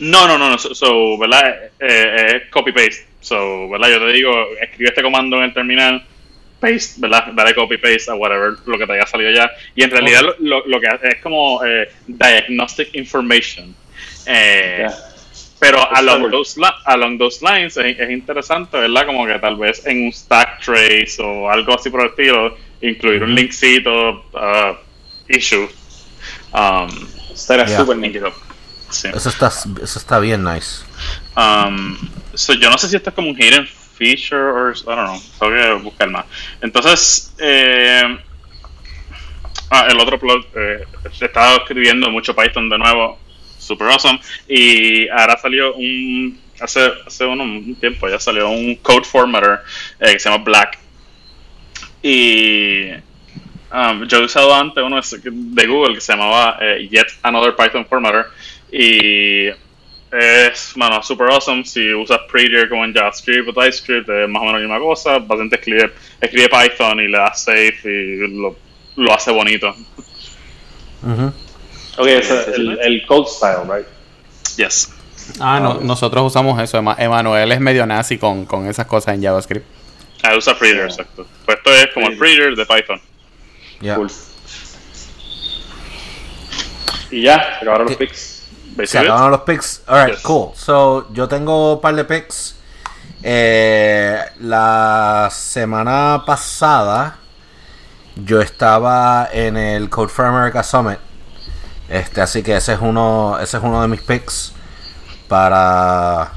No, 0.00 0.26
no, 0.26 0.36
no, 0.38 0.50
no. 0.50 0.58
So, 0.58 0.74
so, 0.74 1.18
¿verdad? 1.18 1.54
Eh, 1.80 2.16
eh, 2.18 2.42
copy-paste. 2.50 3.06
So, 3.20 3.68
¿verdad? 3.68 3.88
Yo 3.90 3.98
te 4.00 4.12
digo, 4.12 4.32
escribe 4.60 4.88
este 4.90 5.02
comando 5.02 5.36
en 5.38 5.44
el 5.44 5.54
terminal, 5.54 6.04
paste, 6.60 6.94
¿verdad? 6.98 7.28
Dale 7.32 7.54
copy-paste 7.54 8.10
a 8.10 8.14
whatever, 8.14 8.54
lo 8.66 8.76
que 8.78 8.86
te 8.86 8.92
haya 8.92 9.06
salido 9.06 9.30
ya. 9.30 9.50
Y 9.74 9.82
en 9.84 9.90
realidad 9.90 10.22
lo, 10.22 10.34
lo- 10.40 10.66
lo 10.66 10.80
que 10.80 10.88
hace 10.88 11.08
es 11.08 11.16
como 11.22 11.64
eh, 11.64 11.88
diagnostic 12.06 12.94
information. 12.94 13.74
Eh, 14.26 14.86
Ya. 14.88 14.94
Pero 15.64 15.78
along 15.96 16.30
those, 16.30 16.60
along 16.84 17.16
those 17.16 17.40
lines 17.42 17.74
es, 17.78 17.98
es 17.98 18.10
interesante, 18.10 18.76
¿verdad? 18.78 19.06
Como 19.06 19.26
que 19.26 19.38
tal 19.38 19.56
vez 19.56 19.80
en 19.86 20.04
un 20.04 20.12
stack 20.12 20.60
trace 20.62 21.16
o 21.22 21.48
algo 21.48 21.74
así 21.74 21.88
por 21.88 22.02
el 22.02 22.08
estilo, 22.08 22.54
incluir 22.82 23.22
un 23.22 23.34
linkcito, 23.34 24.26
uh, 24.34 24.76
issue. 25.28 25.66
Um, 26.52 26.88
Estaría 27.32 27.64
Yeah. 27.64 27.78
súper 27.80 27.96
nítido. 27.96 28.30
Sí. 28.90 29.08
Eso 29.08 29.30
está, 29.30 29.48
eso 29.48 29.98
está 29.98 30.18
bien 30.18 30.44
nice. 30.44 30.84
Um, 31.34 31.96
so 32.34 32.52
yo 32.52 32.68
no 32.68 32.76
sé 32.76 32.88
si 32.88 32.96
esto 32.96 33.08
es 33.08 33.14
como 33.16 33.30
un 33.30 33.36
hidden 33.36 33.66
feature 33.66 34.50
o 34.52 34.70
I 34.70 34.74
don't 34.84 34.84
know, 34.84 35.20
tengo 35.40 35.78
que 35.78 35.82
buscar 35.82 36.10
más. 36.10 36.26
Entonces, 36.60 37.34
eh, 37.38 38.18
ah, 39.70 39.86
el 39.90 39.98
otro 39.98 40.18
plot, 40.20 40.46
eh, 40.56 40.84
he 41.20 41.24
estado 41.24 41.56
escribiendo 41.62 42.10
mucho 42.10 42.36
Python 42.36 42.68
de 42.68 42.76
nuevo, 42.78 43.18
super 43.64 43.88
awesome, 43.88 44.20
y 44.48 45.08
ahora 45.08 45.38
salió 45.38 45.74
un, 45.74 46.38
hace, 46.60 46.92
hace 47.06 47.24
un, 47.24 47.76
tiempo 47.76 48.08
ya 48.08 48.18
salió 48.18 48.48
un 48.48 48.76
code 48.76 49.04
formatter 49.04 49.60
eh, 50.00 50.12
que 50.12 50.18
se 50.18 50.28
llama 50.28 50.44
Black. 50.44 50.78
Y 52.02 52.90
um, 53.72 54.06
yo 54.06 54.18
he 54.18 54.24
usado 54.24 54.54
antes 54.54 54.84
uno 54.84 55.00
de 55.00 55.66
Google 55.66 55.94
que 55.94 56.00
se 56.00 56.12
llamaba 56.12 56.58
eh, 56.60 56.86
Yet 56.90 57.06
Another 57.22 57.56
Python 57.56 57.86
Formatter. 57.86 58.26
Y 58.70 59.48
es, 60.12 60.76
mano, 60.76 61.02
super 61.02 61.28
awesome. 61.30 61.64
Si 61.64 61.92
usas 61.94 62.20
Prettier 62.30 62.68
como 62.68 62.84
en 62.84 62.92
JavaScript 62.92 63.48
o 63.48 63.52
TypeScript, 63.52 64.08
es 64.08 64.28
más 64.28 64.42
o 64.42 64.44
menos 64.44 64.60
la 64.60 64.68
misma 64.68 64.78
cosa. 64.78 65.18
Básicamente 65.18 65.56
escribe, 65.56 65.92
escribe 66.20 66.48
Python 66.48 67.00
y 67.00 67.08
le 67.08 67.18
das 67.18 67.42
save 67.42 67.74
y 67.84 68.28
lo, 68.28 68.56
lo 68.96 69.14
hace 69.14 69.30
bonito. 69.32 69.74
Ok, 71.02 71.34
ese 71.98 72.40
es 72.40 72.48
el, 72.48 72.78
el 72.80 73.06
code 73.06 73.28
style, 73.28 73.62
right? 73.72 73.86
Yes. 74.56 74.90
Ah, 75.40 75.58
no, 75.60 75.74
nosotros 75.80 76.24
usamos 76.26 76.60
eso. 76.62 76.78
Ema- 76.78 76.96
Emanuel 76.98 77.50
es 77.52 77.60
medio 77.60 77.86
nazi 77.86 78.18
con, 78.18 78.44
con 78.44 78.66
esas 78.68 78.86
cosas 78.86 79.14
en 79.14 79.22
JavaScript. 79.22 79.66
Ah, 80.22 80.34
usa 80.36 80.56
Prettier, 80.58 80.84
exacto. 80.86 81.26
Pues 81.44 81.58
esto 81.58 81.70
es 81.70 81.86
como 81.94 82.08
el 82.08 82.16
Prettier 82.18 82.54
de 82.56 82.66
Python. 82.66 83.00
Cool. 83.94 84.10
Y 87.10 87.22
ya, 87.22 87.38
se 87.58 87.62
acabaron 87.62 87.86
los 87.86 87.96
picks. 87.96 88.42
Se 88.86 88.98
acabaron 88.98 89.30
los 89.30 89.40
picks. 89.42 89.82
Alright, 89.86 90.14
Yes. 90.14 90.22
cool. 90.22 90.50
So, 90.54 91.08
yo 91.12 91.28
tengo 91.28 91.74
un 91.74 91.80
par 91.80 91.94
de 91.94 92.04
picks. 92.04 92.56
Eh, 93.22 94.18
la 94.40 95.28
semana 95.32 96.22
pasada 96.26 97.18
yo 98.16 98.40
estaba 98.40 99.28
en 99.32 99.56
el 99.56 99.88
Code 99.88 100.08
for 100.08 100.24
America 100.26 100.62
Summit. 100.62 100.98
Este, 101.88 102.20
así 102.20 102.42
que 102.42 102.56
ese 102.56 102.72
es 102.74 102.78
uno, 102.80 103.38
ese 103.40 103.58
es 103.58 103.62
uno 103.62 103.82
de 103.82 103.88
mis 103.88 104.00
picks 104.00 104.52
para 105.28 106.32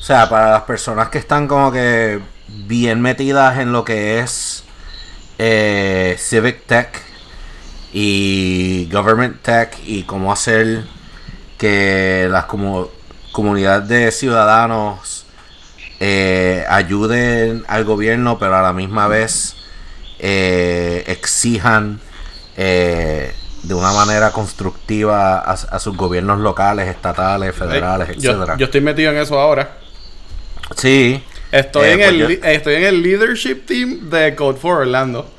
o 0.00 0.02
sea, 0.02 0.28
para 0.28 0.50
las 0.52 0.62
personas 0.62 1.08
que 1.10 1.18
están 1.18 1.46
como 1.46 1.70
que 1.70 2.20
bien 2.48 3.00
metidas 3.02 3.58
en 3.58 3.72
lo 3.72 3.84
que 3.84 4.20
es 4.20 4.64
eh, 5.38 6.16
Civic 6.18 6.64
Tech 6.66 6.88
y 7.92 8.88
Government 8.92 9.42
Tech 9.42 9.76
y 9.84 10.04
cómo 10.04 10.32
hacer 10.32 10.84
que 11.58 12.26
las 12.30 12.46
comu- 12.46 12.88
comunidades 13.32 13.88
de 13.88 14.10
ciudadanos 14.12 15.26
eh, 16.00 16.64
ayuden 16.68 17.64
al 17.68 17.84
gobierno, 17.84 18.38
pero 18.38 18.56
a 18.56 18.62
la 18.62 18.72
misma 18.72 19.08
vez 19.08 19.56
eh, 20.18 21.04
exijan 21.06 22.00
de 23.62 23.74
una 23.74 23.92
manera 23.92 24.30
constructiva 24.32 25.38
a, 25.38 25.52
a 25.52 25.78
sus 25.78 25.96
gobiernos 25.96 26.38
locales, 26.40 26.88
estatales, 26.88 27.54
federales, 27.54 28.16
yo, 28.18 28.32
etcétera. 28.32 28.56
yo 28.56 28.64
estoy 28.66 28.80
metido 28.80 29.10
en 29.10 29.18
eso 29.18 29.38
ahora. 29.38 29.76
Sí. 30.76 31.22
Estoy, 31.50 31.86
Eh, 31.86 31.92
en 31.92 31.98
pues 31.98 32.08
el, 32.10 32.18
yo- 32.18 32.46
estoy 32.48 32.74
en 32.76 32.84
el 32.84 33.02
leadership 33.02 33.66
team 33.66 34.10
de 34.10 34.34
Code 34.34 34.58
for 34.58 34.78
Orlando. 34.82 35.30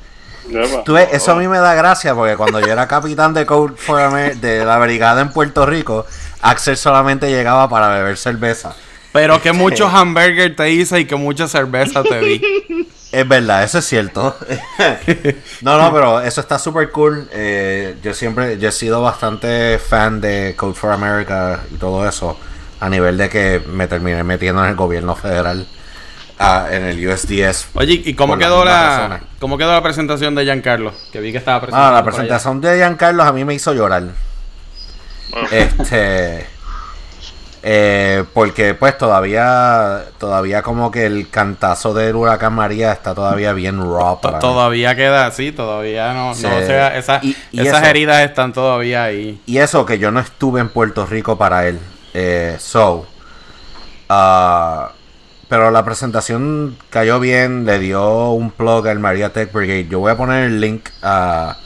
Tú 0.84 0.94
ves, 0.94 1.08
eso 1.12 1.30
a 1.32 1.36
mí 1.36 1.46
me 1.46 1.58
da 1.58 1.74
gracia 1.74 2.12
porque 2.14 2.36
cuando 2.36 2.58
yo 2.60 2.66
era 2.72 2.88
capitán 2.88 3.32
de 3.34 3.46
Code 3.46 3.76
for 3.76 4.00
Amer- 4.00 4.34
de 4.40 4.64
la 4.64 4.78
brigada 4.78 5.20
en 5.20 5.30
Puerto 5.32 5.64
Rico, 5.64 6.06
Axel 6.42 6.76
solamente 6.76 7.30
llegaba 7.30 7.68
para 7.68 7.88
beber 7.88 8.16
cerveza. 8.16 8.74
Pero 9.12 9.40
que 9.40 9.52
muchos 9.52 9.92
hamburgers 9.94 10.56
te 10.56 10.70
hice 10.72 11.00
y 11.00 11.04
que 11.04 11.14
mucha 11.16 11.46
cerveza 11.46 12.02
te 12.02 12.18
di. 12.20 12.42
Es 13.12 13.26
verdad, 13.26 13.64
eso 13.64 13.78
es 13.78 13.86
cierto. 13.86 14.36
no, 15.62 15.78
no, 15.78 15.92
pero 15.92 16.20
eso 16.20 16.40
está 16.40 16.58
súper 16.58 16.90
cool. 16.92 17.28
Eh, 17.32 17.96
yo 18.02 18.14
siempre, 18.14 18.58
yo 18.58 18.68
he 18.68 18.72
sido 18.72 19.02
bastante 19.02 19.78
fan 19.78 20.20
de 20.20 20.54
Code 20.56 20.74
for 20.74 20.92
America 20.92 21.60
y 21.72 21.76
todo 21.76 22.08
eso, 22.08 22.38
a 22.78 22.88
nivel 22.88 23.18
de 23.18 23.28
que 23.28 23.62
me 23.66 23.88
terminé 23.88 24.22
metiendo 24.22 24.62
en 24.62 24.70
el 24.70 24.76
gobierno 24.76 25.16
federal, 25.16 25.66
ah, 26.38 26.68
en 26.70 26.84
el 26.84 27.08
USDS. 27.08 27.70
Oye, 27.74 28.00
¿y 28.04 28.14
cómo 28.14 28.38
quedó 28.38 28.64
la 28.64 28.98
razones. 28.98 29.22
cómo 29.40 29.58
quedó 29.58 29.72
la 29.72 29.82
presentación 29.82 30.36
de 30.36 30.44
Giancarlo? 30.44 30.92
Que 31.10 31.20
vi 31.20 31.32
que 31.32 31.38
estaba 31.38 31.60
presentando. 31.60 31.88
Ah, 31.88 31.92
la 31.92 32.04
presentación 32.04 32.60
de 32.60 32.76
Giancarlo 32.76 33.24
a 33.24 33.32
mí 33.32 33.44
me 33.44 33.54
hizo 33.54 33.74
llorar. 33.74 34.04
Este. 35.50 36.46
Eh, 37.62 38.24
porque 38.32 38.74
pues 38.74 38.96
todavía 38.96 40.04
todavía 40.18 40.62
como 40.62 40.90
que 40.90 41.04
el 41.06 41.28
cantazo 41.28 41.92
del 41.92 42.16
huracán 42.16 42.54
María 42.54 42.92
está 42.92 43.14
todavía 43.14 43.52
bien 43.52 43.78
raw 43.80 44.18
mí. 44.22 44.38
Todavía 44.40 44.96
queda 44.96 45.26
así, 45.26 45.52
todavía 45.52 46.12
no, 46.14 46.34
Sí. 46.34 46.44
no 46.44 46.56
o 46.56 46.60
sea, 46.60 46.96
esa- 46.96 47.20
Y- 47.22 47.36
y 47.52 47.60
esas 47.60 47.82
eso. 47.82 47.90
heridas 47.90 48.22
están 48.22 48.52
todavía 48.52 49.04
ahí. 49.04 49.40
Y 49.46 49.58
eso 49.58 49.84
que 49.84 49.98
yo 49.98 50.10
no 50.10 50.20
estuve 50.20 50.60
en 50.60 50.68
Puerto 50.70 51.04
Rico 51.06 51.36
para 51.36 51.66
él. 51.68 51.78
Eh, 52.14 52.56
so. 52.58 53.06
ah, 54.08 54.92
pero 55.48 55.70
la 55.70 55.84
presentación 55.84 56.76
cayó 56.90 57.20
bien. 57.20 57.66
Le 57.66 57.78
dio 57.78 58.30
un 58.30 58.50
plug 58.50 58.86
al 58.88 58.98
María 59.00 59.32
Tech 59.32 59.52
Brigade. 59.52 59.88
Yo 59.88 59.98
voy 60.00 60.12
a 60.12 60.16
poner 60.16 60.44
el 60.44 60.60
link 60.60 60.88
a, 61.02 61.56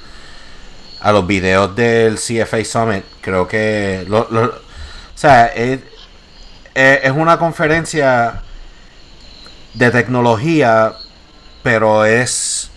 a 1.01 1.13
los 1.13 1.27
videos 1.27 1.75
del 1.77 2.17
CFA 2.19 2.65
Summit. 2.65 3.05
Creo 3.21 3.47
que. 3.47 4.05
lo- 4.09 4.27
lo- 4.31 4.64
o 5.15 5.19
sea, 5.19 5.47
es, 5.47 5.81
es- 6.75 7.11
una 7.13 7.39
conferencia 7.39 8.43
de 9.75 9.91
tecnología. 9.91 10.95
Pero 11.63 12.05
es 12.05 12.71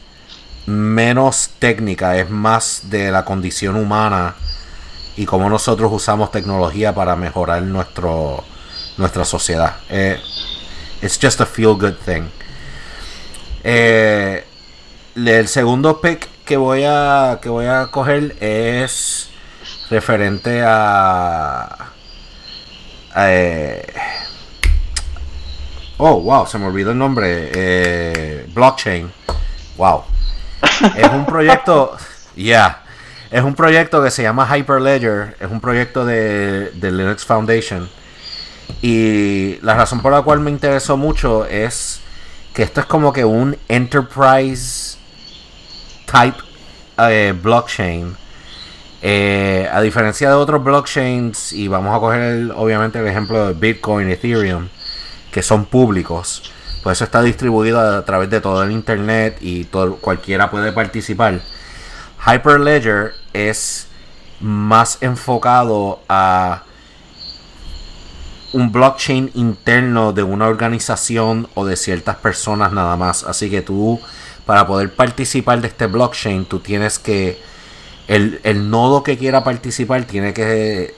menos 0.65 1.49
técnica. 1.59 2.17
Es 2.17 2.29
más 2.29 2.81
de 2.89 3.11
la 3.11 3.25
condición 3.25 3.75
humana 3.75 4.35
y 5.17 5.25
cómo 5.25 5.49
nosotros 5.49 5.91
usamos 5.93 6.31
tecnología 6.31 6.93
para 6.95 7.15
mejorar 7.15 7.63
nuestro 7.63 8.43
nuestra 8.97 9.25
sociedad. 9.25 9.77
Eh, 9.89 10.19
it's 11.01 11.19
just 11.21 11.41
a 11.41 11.45
feel 11.45 11.75
good 11.75 11.95
thing. 12.05 12.23
Eh, 13.63 14.45
el 15.15 15.47
segundo 15.47 15.99
pick 16.01 16.27
que 16.45 16.57
voy 16.57 16.83
a 16.85 17.39
que 17.41 17.49
voy 17.49 17.65
a 17.65 17.87
coger 17.87 18.35
es 18.39 19.29
referente 19.89 20.63
a, 20.65 21.91
eh, 23.17 23.85
oh 25.97 26.21
wow 26.21 26.45
se 26.45 26.57
me 26.57 26.65
olvidó 26.67 26.91
el 26.91 26.97
nombre 26.97 27.49
eh, 27.53 28.49
blockchain 28.53 29.11
wow 29.77 30.03
es 30.95 31.11
un 31.11 31.25
proyecto 31.25 31.97
ya 32.35 32.83
es 33.29 33.43
un 33.43 33.55
proyecto 33.55 34.01
que 34.01 34.09
se 34.09 34.23
llama 34.23 34.47
Hyperledger. 34.47 35.35
Es 35.39 35.51
un 35.51 35.59
proyecto 35.59 36.05
de, 36.05 36.71
de 36.71 36.91
Linux 36.91 37.25
Foundation. 37.25 37.89
Y 38.81 39.59
la 39.61 39.75
razón 39.75 40.01
por 40.01 40.11
la 40.13 40.21
cual 40.21 40.39
me 40.39 40.51
interesó 40.51 40.97
mucho 40.97 41.45
es 41.45 41.99
que 42.53 42.63
esto 42.63 42.81
es 42.81 42.85
como 42.85 43.11
que 43.11 43.25
un 43.25 43.57
enterprise 43.67 44.97
type 46.05 46.37
eh, 46.97 47.33
blockchain. 47.39 48.15
Eh, 49.01 49.69
a 49.71 49.81
diferencia 49.81 50.29
de 50.29 50.35
otros 50.35 50.63
blockchains, 50.63 51.53
y 51.53 51.67
vamos 51.67 51.95
a 51.95 51.99
coger 51.99 52.51
obviamente 52.55 52.99
el 52.99 53.07
ejemplo 53.07 53.47
de 53.47 53.53
Bitcoin, 53.53 54.09
Ethereum, 54.09 54.69
que 55.31 55.43
son 55.43 55.65
públicos, 55.65 56.51
pues 56.83 56.97
eso 56.97 57.03
está 57.03 57.21
distribuido 57.21 57.79
a, 57.79 58.03
través 58.05 58.29
de 58.29 58.41
todo 58.41 58.63
el 58.63 58.71
internet 58.71 59.37
y 59.41 59.65
todo, 59.65 59.97
cualquiera 59.97 60.49
puede 60.49 60.71
participar. 60.71 61.41
Hyperledger 62.25 63.11
es 63.33 63.87
más 64.39 64.97
enfocado 65.01 65.99
a 66.09 66.63
un 68.53 68.71
blockchain 68.71 69.31
interno 69.35 70.13
de 70.13 70.23
una 70.23 70.47
organización 70.47 71.47
o 71.53 71.65
de 71.65 71.75
ciertas 71.75 72.15
personas 72.17 72.71
nada 72.71 72.95
más. 72.95 73.23
Así 73.23 73.49
que 73.49 73.61
tú, 73.61 73.99
para 74.45 74.65
poder 74.65 74.95
participar 74.95 75.61
de 75.61 75.67
este 75.67 75.87
blockchain, 75.87 76.45
tú 76.45 76.59
tienes 76.59 76.99
que. 76.99 77.39
El, 78.07 78.39
el 78.43 78.69
nodo 78.69 79.03
que 79.03 79.17
quiera 79.17 79.43
participar 79.43 80.05
tiene 80.05 80.33
que. 80.33 80.95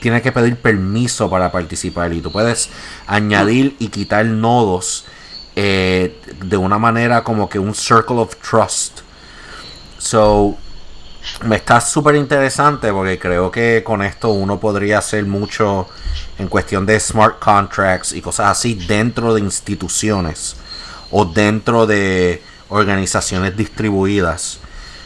Tiene 0.00 0.20
que 0.22 0.30
pedir 0.30 0.56
permiso 0.56 1.28
para 1.30 1.50
participar. 1.50 2.12
Y 2.12 2.20
tú 2.20 2.30
puedes 2.30 2.68
añadir 3.06 3.76
y 3.78 3.88
quitar 3.88 4.26
nodos 4.26 5.06
eh, 5.58 6.20
de 6.44 6.56
una 6.58 6.76
manera 6.78 7.24
como 7.24 7.48
que 7.48 7.58
un 7.58 7.74
circle 7.74 8.18
of 8.18 8.36
trust. 8.36 9.00
So, 9.96 10.54
me 11.44 11.56
está 11.56 11.80
súper 11.80 12.14
interesante 12.14 12.92
porque 12.92 13.18
creo 13.18 13.50
que 13.50 13.82
con 13.82 14.02
esto 14.02 14.28
uno 14.28 14.60
podría 14.60 14.98
hacer 14.98 15.24
mucho 15.24 15.88
en 16.38 16.48
cuestión 16.48 16.84
de 16.84 17.00
smart 17.00 17.38
contracts 17.38 18.12
y 18.12 18.20
cosas 18.20 18.50
así 18.50 18.74
dentro 18.74 19.32
de 19.32 19.40
instituciones 19.40 20.56
o 21.10 21.24
dentro 21.24 21.86
de 21.86 22.42
organizaciones 22.68 23.56
distribuidas. 23.56 24.58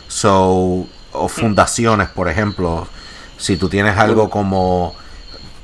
So, 0.09 0.89
o 1.13 1.29
fundaciones, 1.29 2.09
por 2.09 2.29
ejemplo. 2.29 2.87
Si 3.37 3.57
tú 3.57 3.69
tienes 3.69 3.97
algo 3.97 4.29
como, 4.29 4.95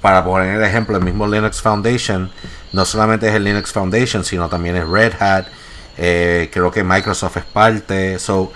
para 0.01 0.24
poner 0.24 0.56
el 0.56 0.62
ejemplo, 0.64 0.97
el 0.97 1.05
mismo 1.05 1.27
Linux 1.27 1.60
Foundation, 1.60 2.31
no 2.73 2.85
solamente 2.85 3.28
es 3.28 3.35
el 3.35 3.44
Linux 3.44 3.73
Foundation, 3.73 4.24
sino 4.24 4.48
también 4.48 4.77
es 4.77 4.89
Red 4.89 5.14
Hat. 5.20 5.47
eh, 5.98 6.51
creo 6.52 6.70
que 6.70 6.85
Microsoft 6.85 7.39
es 7.39 7.44
parte. 7.44 8.18
So, 8.18 8.52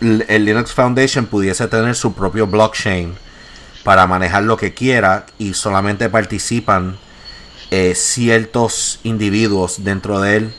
el 0.00 0.44
Linux 0.44 0.72
Foundation 0.72 1.26
pudiese 1.26 1.68
tener 1.68 1.94
su 1.94 2.12
propio 2.12 2.46
blockchain 2.46 3.14
para 3.84 4.06
manejar 4.06 4.42
lo 4.44 4.56
que 4.56 4.74
quiera 4.74 5.26
y 5.38 5.54
solamente 5.54 6.08
participan 6.08 6.96
eh, 7.70 7.94
ciertos 7.94 9.00
individuos 9.02 9.84
dentro 9.84 10.20
de 10.20 10.36
él. 10.36 10.54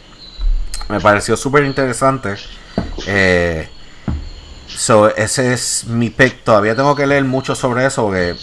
Me 0.90 0.99
pareció 0.99 1.38
súper 1.38 1.64
interesante. 1.64 2.35
Eh, 3.07 3.69
so, 4.68 5.14
ese 5.15 5.53
es 5.53 5.85
mi 5.85 6.10
pick. 6.10 6.44
Todavía 6.44 6.76
tengo 6.76 6.95
que 6.95 7.07
leer 7.07 7.23
mucho 7.23 7.56
sobre 7.56 7.85
eso 7.85 8.03
porque 8.03 8.35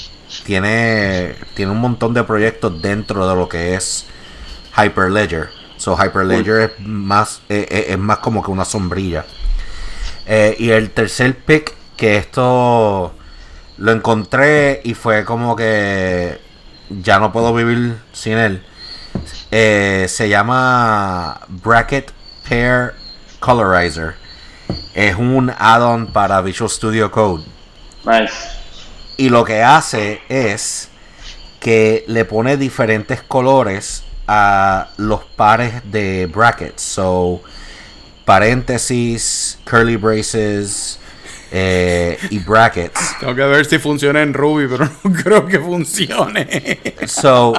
tiene, 0.45 1.35
tiene 1.55 1.73
un 1.73 1.79
montón 1.79 2.15
de 2.15 2.25
proyectos 2.25 2.81
dentro 2.81 3.29
de 3.29 3.35
lo 3.35 3.49
que 3.49 3.75
es 3.75 4.07
Hyperledger. 4.77 5.51
So, 5.77 5.97
Hyperledger 5.97 6.73
es 6.79 6.87
más, 6.87 7.41
eh, 7.49 7.67
eh, 7.71 7.87
es 7.89 7.99
más 7.99 8.19
como 8.19 8.43
que 8.43 8.51
una 8.51 8.65
sombrilla. 8.65 9.25
Eh, 10.27 10.55
y 10.59 10.71
el 10.71 10.91
tercer 10.91 11.37
pick, 11.37 11.75
que 11.97 12.17
esto 12.17 13.15
lo 13.79 13.93
encontré 13.93 14.81
y 14.85 14.95
fue 14.95 15.25
como 15.25 15.57
que 15.57 16.41
ya 16.91 17.19
no 17.19 17.33
puedo 17.33 17.55
vivir 17.55 17.97
sin 18.13 18.39
él. 18.39 18.63
Eh, 19.51 20.07
se 20.09 20.29
llama 20.29 21.41
Bracket 21.49 22.13
Pair 22.49 22.95
Colorizer. 23.41 24.15
Es 24.95 25.17
un 25.17 25.53
add-on 25.57 26.07
para 26.09 26.41
Visual 26.41 26.71
Studio 26.71 27.11
Code. 27.11 27.45
Nice. 28.05 28.33
Y 29.17 29.29
lo 29.29 29.45
que 29.45 29.63
hace 29.63 30.21
es 30.29 30.89
que 31.61 32.05
le 32.09 32.25
pone 32.25 32.57
diferentes 32.57 33.23
colores 33.23 34.03
a 34.27 34.89
los 34.97 35.21
pares 35.37 35.75
de 35.91 36.27
brackets. 36.27 36.83
So, 36.83 37.43
paréntesis, 38.25 39.59
curly 39.69 39.97
braces 39.97 40.99
eh, 41.53 42.17
y 42.31 42.39
brackets. 42.39 43.17
Tengo 43.21 43.35
que 43.35 43.43
ver 43.43 43.67
si 43.67 43.79
funciona 43.79 44.23
en 44.23 44.33
Ruby, 44.33 44.67
pero 44.69 44.89
no 45.05 45.13
creo 45.13 45.47
que 45.47 45.59
funcione. 45.59 46.81
So, 47.07 47.53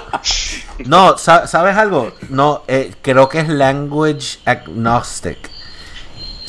no, 0.85 1.17
sa- 1.17 1.45
¿sabes 1.45 1.75
algo? 1.77 2.13
No, 2.29 2.63
eh, 2.67 2.93
creo 3.01 3.29
que 3.29 3.39
es 3.41 3.49
language 3.49 4.39
agnostic. 4.45 5.37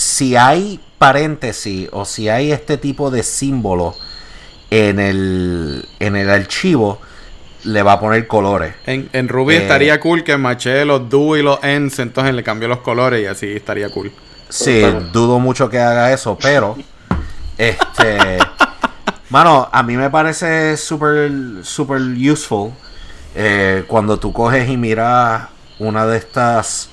Si 0.02 0.34
hay 0.34 0.80
paréntesis 0.98 1.88
o 1.92 2.04
si 2.04 2.28
hay 2.28 2.50
este 2.50 2.76
tipo 2.76 3.10
de 3.12 3.22
símbolo 3.22 3.94
en 4.70 4.98
el, 4.98 5.88
en 6.00 6.16
el 6.16 6.28
archivo, 6.28 6.98
le 7.62 7.82
va 7.84 7.92
a 7.92 8.00
poner 8.00 8.26
colores. 8.26 8.74
En, 8.86 9.08
en 9.12 9.28
Ruby 9.28 9.54
Eh. 9.54 9.58
estaría 9.58 10.00
cool 10.00 10.24
que 10.24 10.36
maché 10.36 10.84
los 10.84 11.08
do 11.08 11.36
y 11.36 11.42
los 11.42 11.62
ends, 11.62 12.00
entonces 12.00 12.34
le 12.34 12.42
cambió 12.42 12.66
los 12.66 12.78
colores 12.80 13.22
y 13.22 13.26
así 13.26 13.46
estaría 13.52 13.88
cool. 13.90 14.10
Sí, 14.48 14.82
dudo 15.12 15.38
mucho 15.38 15.70
que 15.70 15.78
haga 15.78 16.12
eso, 16.12 16.36
pero 16.42 16.76
este 17.56 18.38
mano, 19.30 19.68
a 19.72 19.82
mí 19.84 19.96
me 19.96 20.10
parece 20.10 20.76
súper 20.76 21.30
super 21.62 22.00
useful 22.00 22.72
eh, 23.36 23.84
cuando 23.86 24.18
tú 24.18 24.32
coges 24.32 24.68
y 24.68 24.76
miras 24.76 25.44
una 25.78 26.06
de 26.06 26.18
estas 26.18 26.90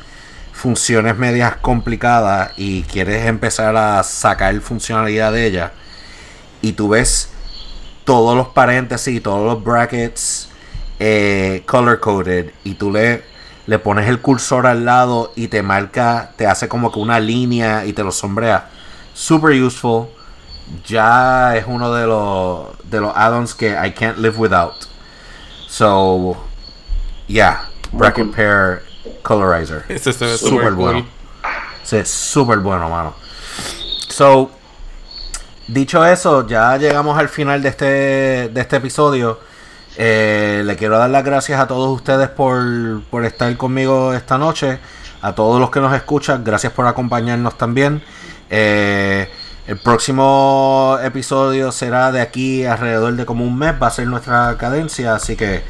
funciones 0.59 1.17
medias 1.17 1.55
complicadas 1.55 2.51
y 2.57 2.83
quieres 2.83 3.25
empezar 3.27 3.77
a 3.77 4.03
sacar 4.03 4.59
funcionalidad 4.59 5.31
de 5.31 5.45
ella 5.45 5.71
y 6.61 6.73
tú 6.73 6.89
ves 6.89 7.29
todos 8.03 8.35
los 8.35 8.49
paréntesis 8.49 9.15
y 9.15 9.21
todos 9.21 9.45
los 9.45 9.63
brackets 9.63 10.49
eh, 10.99 11.63
color 11.65 12.01
coded 12.01 12.51
y 12.65 12.73
tú 12.73 12.91
le, 12.91 13.23
le 13.67 13.79
pones 13.79 14.09
el 14.09 14.19
cursor 14.19 14.67
al 14.67 14.83
lado 14.83 15.31
y 15.37 15.47
te 15.47 15.63
marca, 15.63 16.31
te 16.35 16.45
hace 16.45 16.67
como 16.67 16.91
que 16.91 16.99
una 16.99 17.21
línea 17.21 17.85
y 17.85 17.93
te 17.93 18.03
lo 18.03 18.11
sombrea. 18.11 18.67
Super 19.13 19.51
useful. 19.51 20.07
Ya 20.85 21.55
es 21.55 21.63
uno 21.67 21.93
de 21.93 22.05
los 22.05 22.67
de 22.83 22.99
los 22.99 23.15
add-ons 23.15 23.55
que 23.55 23.69
I 23.69 23.91
can't 23.91 24.17
live 24.17 24.37
without. 24.37 24.73
So, 25.67 26.35
yeah, 27.27 27.69
bracket 27.93 28.25
cool. 28.25 28.35
pair 28.35 28.88
colorizer. 29.21 29.85
Ese 29.89 30.13
se 30.13 30.25
ve 30.25 30.37
Súper 30.37 30.73
bueno. 30.73 31.05
Sí, 31.83 31.97
es 31.97 32.09
súper 32.09 32.59
bueno, 32.59 32.89
mano. 32.89 33.15
So, 34.09 34.51
dicho 35.67 36.05
eso, 36.05 36.47
ya 36.47 36.77
llegamos 36.77 37.17
al 37.17 37.29
final 37.29 37.61
de 37.61 37.69
este, 37.69 37.85
de 38.49 38.61
este 38.61 38.77
episodio. 38.77 39.39
Eh, 39.97 40.61
le 40.65 40.75
quiero 40.75 40.97
dar 40.97 41.09
las 41.09 41.23
gracias 41.23 41.59
a 41.59 41.67
todos 41.67 41.93
ustedes 41.93 42.29
por, 42.29 43.01
por 43.09 43.25
estar 43.25 43.55
conmigo 43.57 44.13
esta 44.13 44.37
noche. 44.37 44.79
A 45.21 45.33
todos 45.35 45.59
los 45.59 45.69
que 45.69 45.81
nos 45.81 45.93
escuchan, 45.93 46.43
gracias 46.43 46.71
por 46.71 46.87
acompañarnos 46.87 47.57
también. 47.57 48.01
Eh, 48.49 49.29
el 49.67 49.77
próximo 49.77 50.97
episodio 51.03 51.71
será 51.71 52.11
de 52.11 52.21
aquí 52.21 52.65
alrededor 52.65 53.15
de 53.15 53.25
como 53.25 53.43
un 53.43 53.57
mes. 53.57 53.73
Va 53.81 53.87
a 53.87 53.91
ser 53.91 54.07
nuestra 54.07 54.55
cadencia. 54.57 55.15
Así 55.15 55.35
que, 55.35 55.61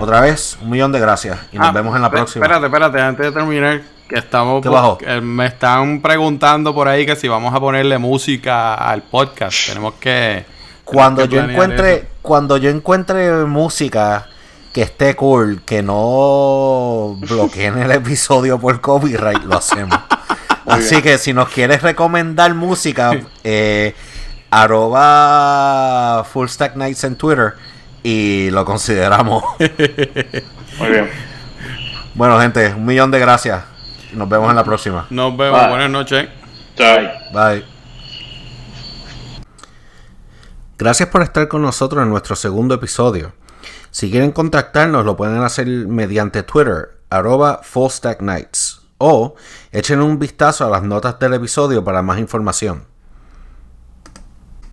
otra 0.00 0.20
vez, 0.20 0.58
un 0.62 0.70
millón 0.70 0.92
de 0.92 1.00
gracias. 1.00 1.38
Y 1.52 1.58
nos 1.58 1.68
Ah, 1.68 1.72
vemos 1.72 1.94
en 1.96 2.02
la 2.02 2.10
próxima. 2.10 2.44
Espérate, 2.44 2.66
espérate, 2.66 3.00
antes 3.00 3.26
de 3.26 3.32
terminar, 3.32 3.82
que 4.08 4.18
estamos. 4.18 4.62
¿Qué 4.62 4.68
bajó? 4.68 4.98
eh, 5.00 5.20
me 5.20 5.46
están 5.46 6.00
preguntando 6.00 6.74
por 6.74 6.88
ahí 6.88 7.06
que 7.06 7.16
si 7.16 7.28
vamos 7.28 7.54
a 7.54 7.60
ponerle 7.60 7.98
música 7.98 8.74
al 8.74 9.02
podcast. 9.02 9.68
Tenemos 9.68 9.94
que. 9.94 10.44
cuando 10.84 11.22
tenemos 11.28 11.46
que 11.48 11.52
yo 11.52 11.52
encuentre 11.52 11.94
eso. 11.94 12.06
cuando 12.22 12.56
yo 12.58 12.70
encuentre 12.70 13.30
música 13.46 14.26
que 14.72 14.82
esté 14.82 15.16
cool 15.16 15.62
que 15.64 15.82
no 15.82 17.16
bloqueen 17.18 17.78
el 17.78 17.90
episodio 18.02 18.58
por 18.60 18.80
copyright 18.82 19.42
lo 19.44 19.56
hacemos 19.56 19.98
así 20.66 21.00
que 21.00 21.16
si 21.16 21.32
nos 21.32 21.48
quieres 21.48 21.80
recomendar 21.82 22.52
música 22.54 23.18
eh, 23.44 23.94
arroba 24.50 26.24
full 26.24 26.46
stack 26.48 26.76
nights 26.76 27.04
en 27.04 27.16
twitter 27.16 27.54
y 28.08 28.50
lo 28.52 28.64
consideramos 28.64 29.42
Muy 30.78 30.88
bien. 30.88 31.10
bueno 32.14 32.38
gente 32.38 32.72
un 32.74 32.84
millón 32.84 33.10
de 33.10 33.18
gracias 33.18 33.64
nos 34.12 34.28
vemos 34.28 34.48
en 34.48 34.56
la 34.56 34.64
próxima 34.64 35.06
Nos 35.10 35.36
vemos. 35.36 35.60
Bye. 35.60 35.68
Buenas 35.68 35.90
noches. 35.90 36.28
Chao. 36.76 36.98
Bye. 37.32 37.64
Gracias 40.78 41.08
por 41.08 41.22
estar 41.22 41.48
con 41.48 41.62
nosotros 41.62 42.02
en 42.02 42.10
nuestro 42.10 42.36
segundo 42.36 42.76
episodio. 42.76 43.32
Si 43.90 44.10
quieren 44.10 44.30
contactarnos, 44.30 45.04
lo 45.04 45.16
pueden 45.16 45.42
hacer 45.42 45.66
mediante 45.66 46.44
Twitter, 46.44 47.00
arroba 47.10 47.60
fullstacknights, 47.62 48.82
o 48.98 49.34
echen 49.72 50.00
un 50.00 50.18
vistazo 50.18 50.64
a 50.66 50.70
las 50.70 50.82
notas 50.82 51.18
del 51.18 51.34
episodio 51.34 51.82
para 51.82 52.02
más 52.02 52.18
información. 52.18 52.84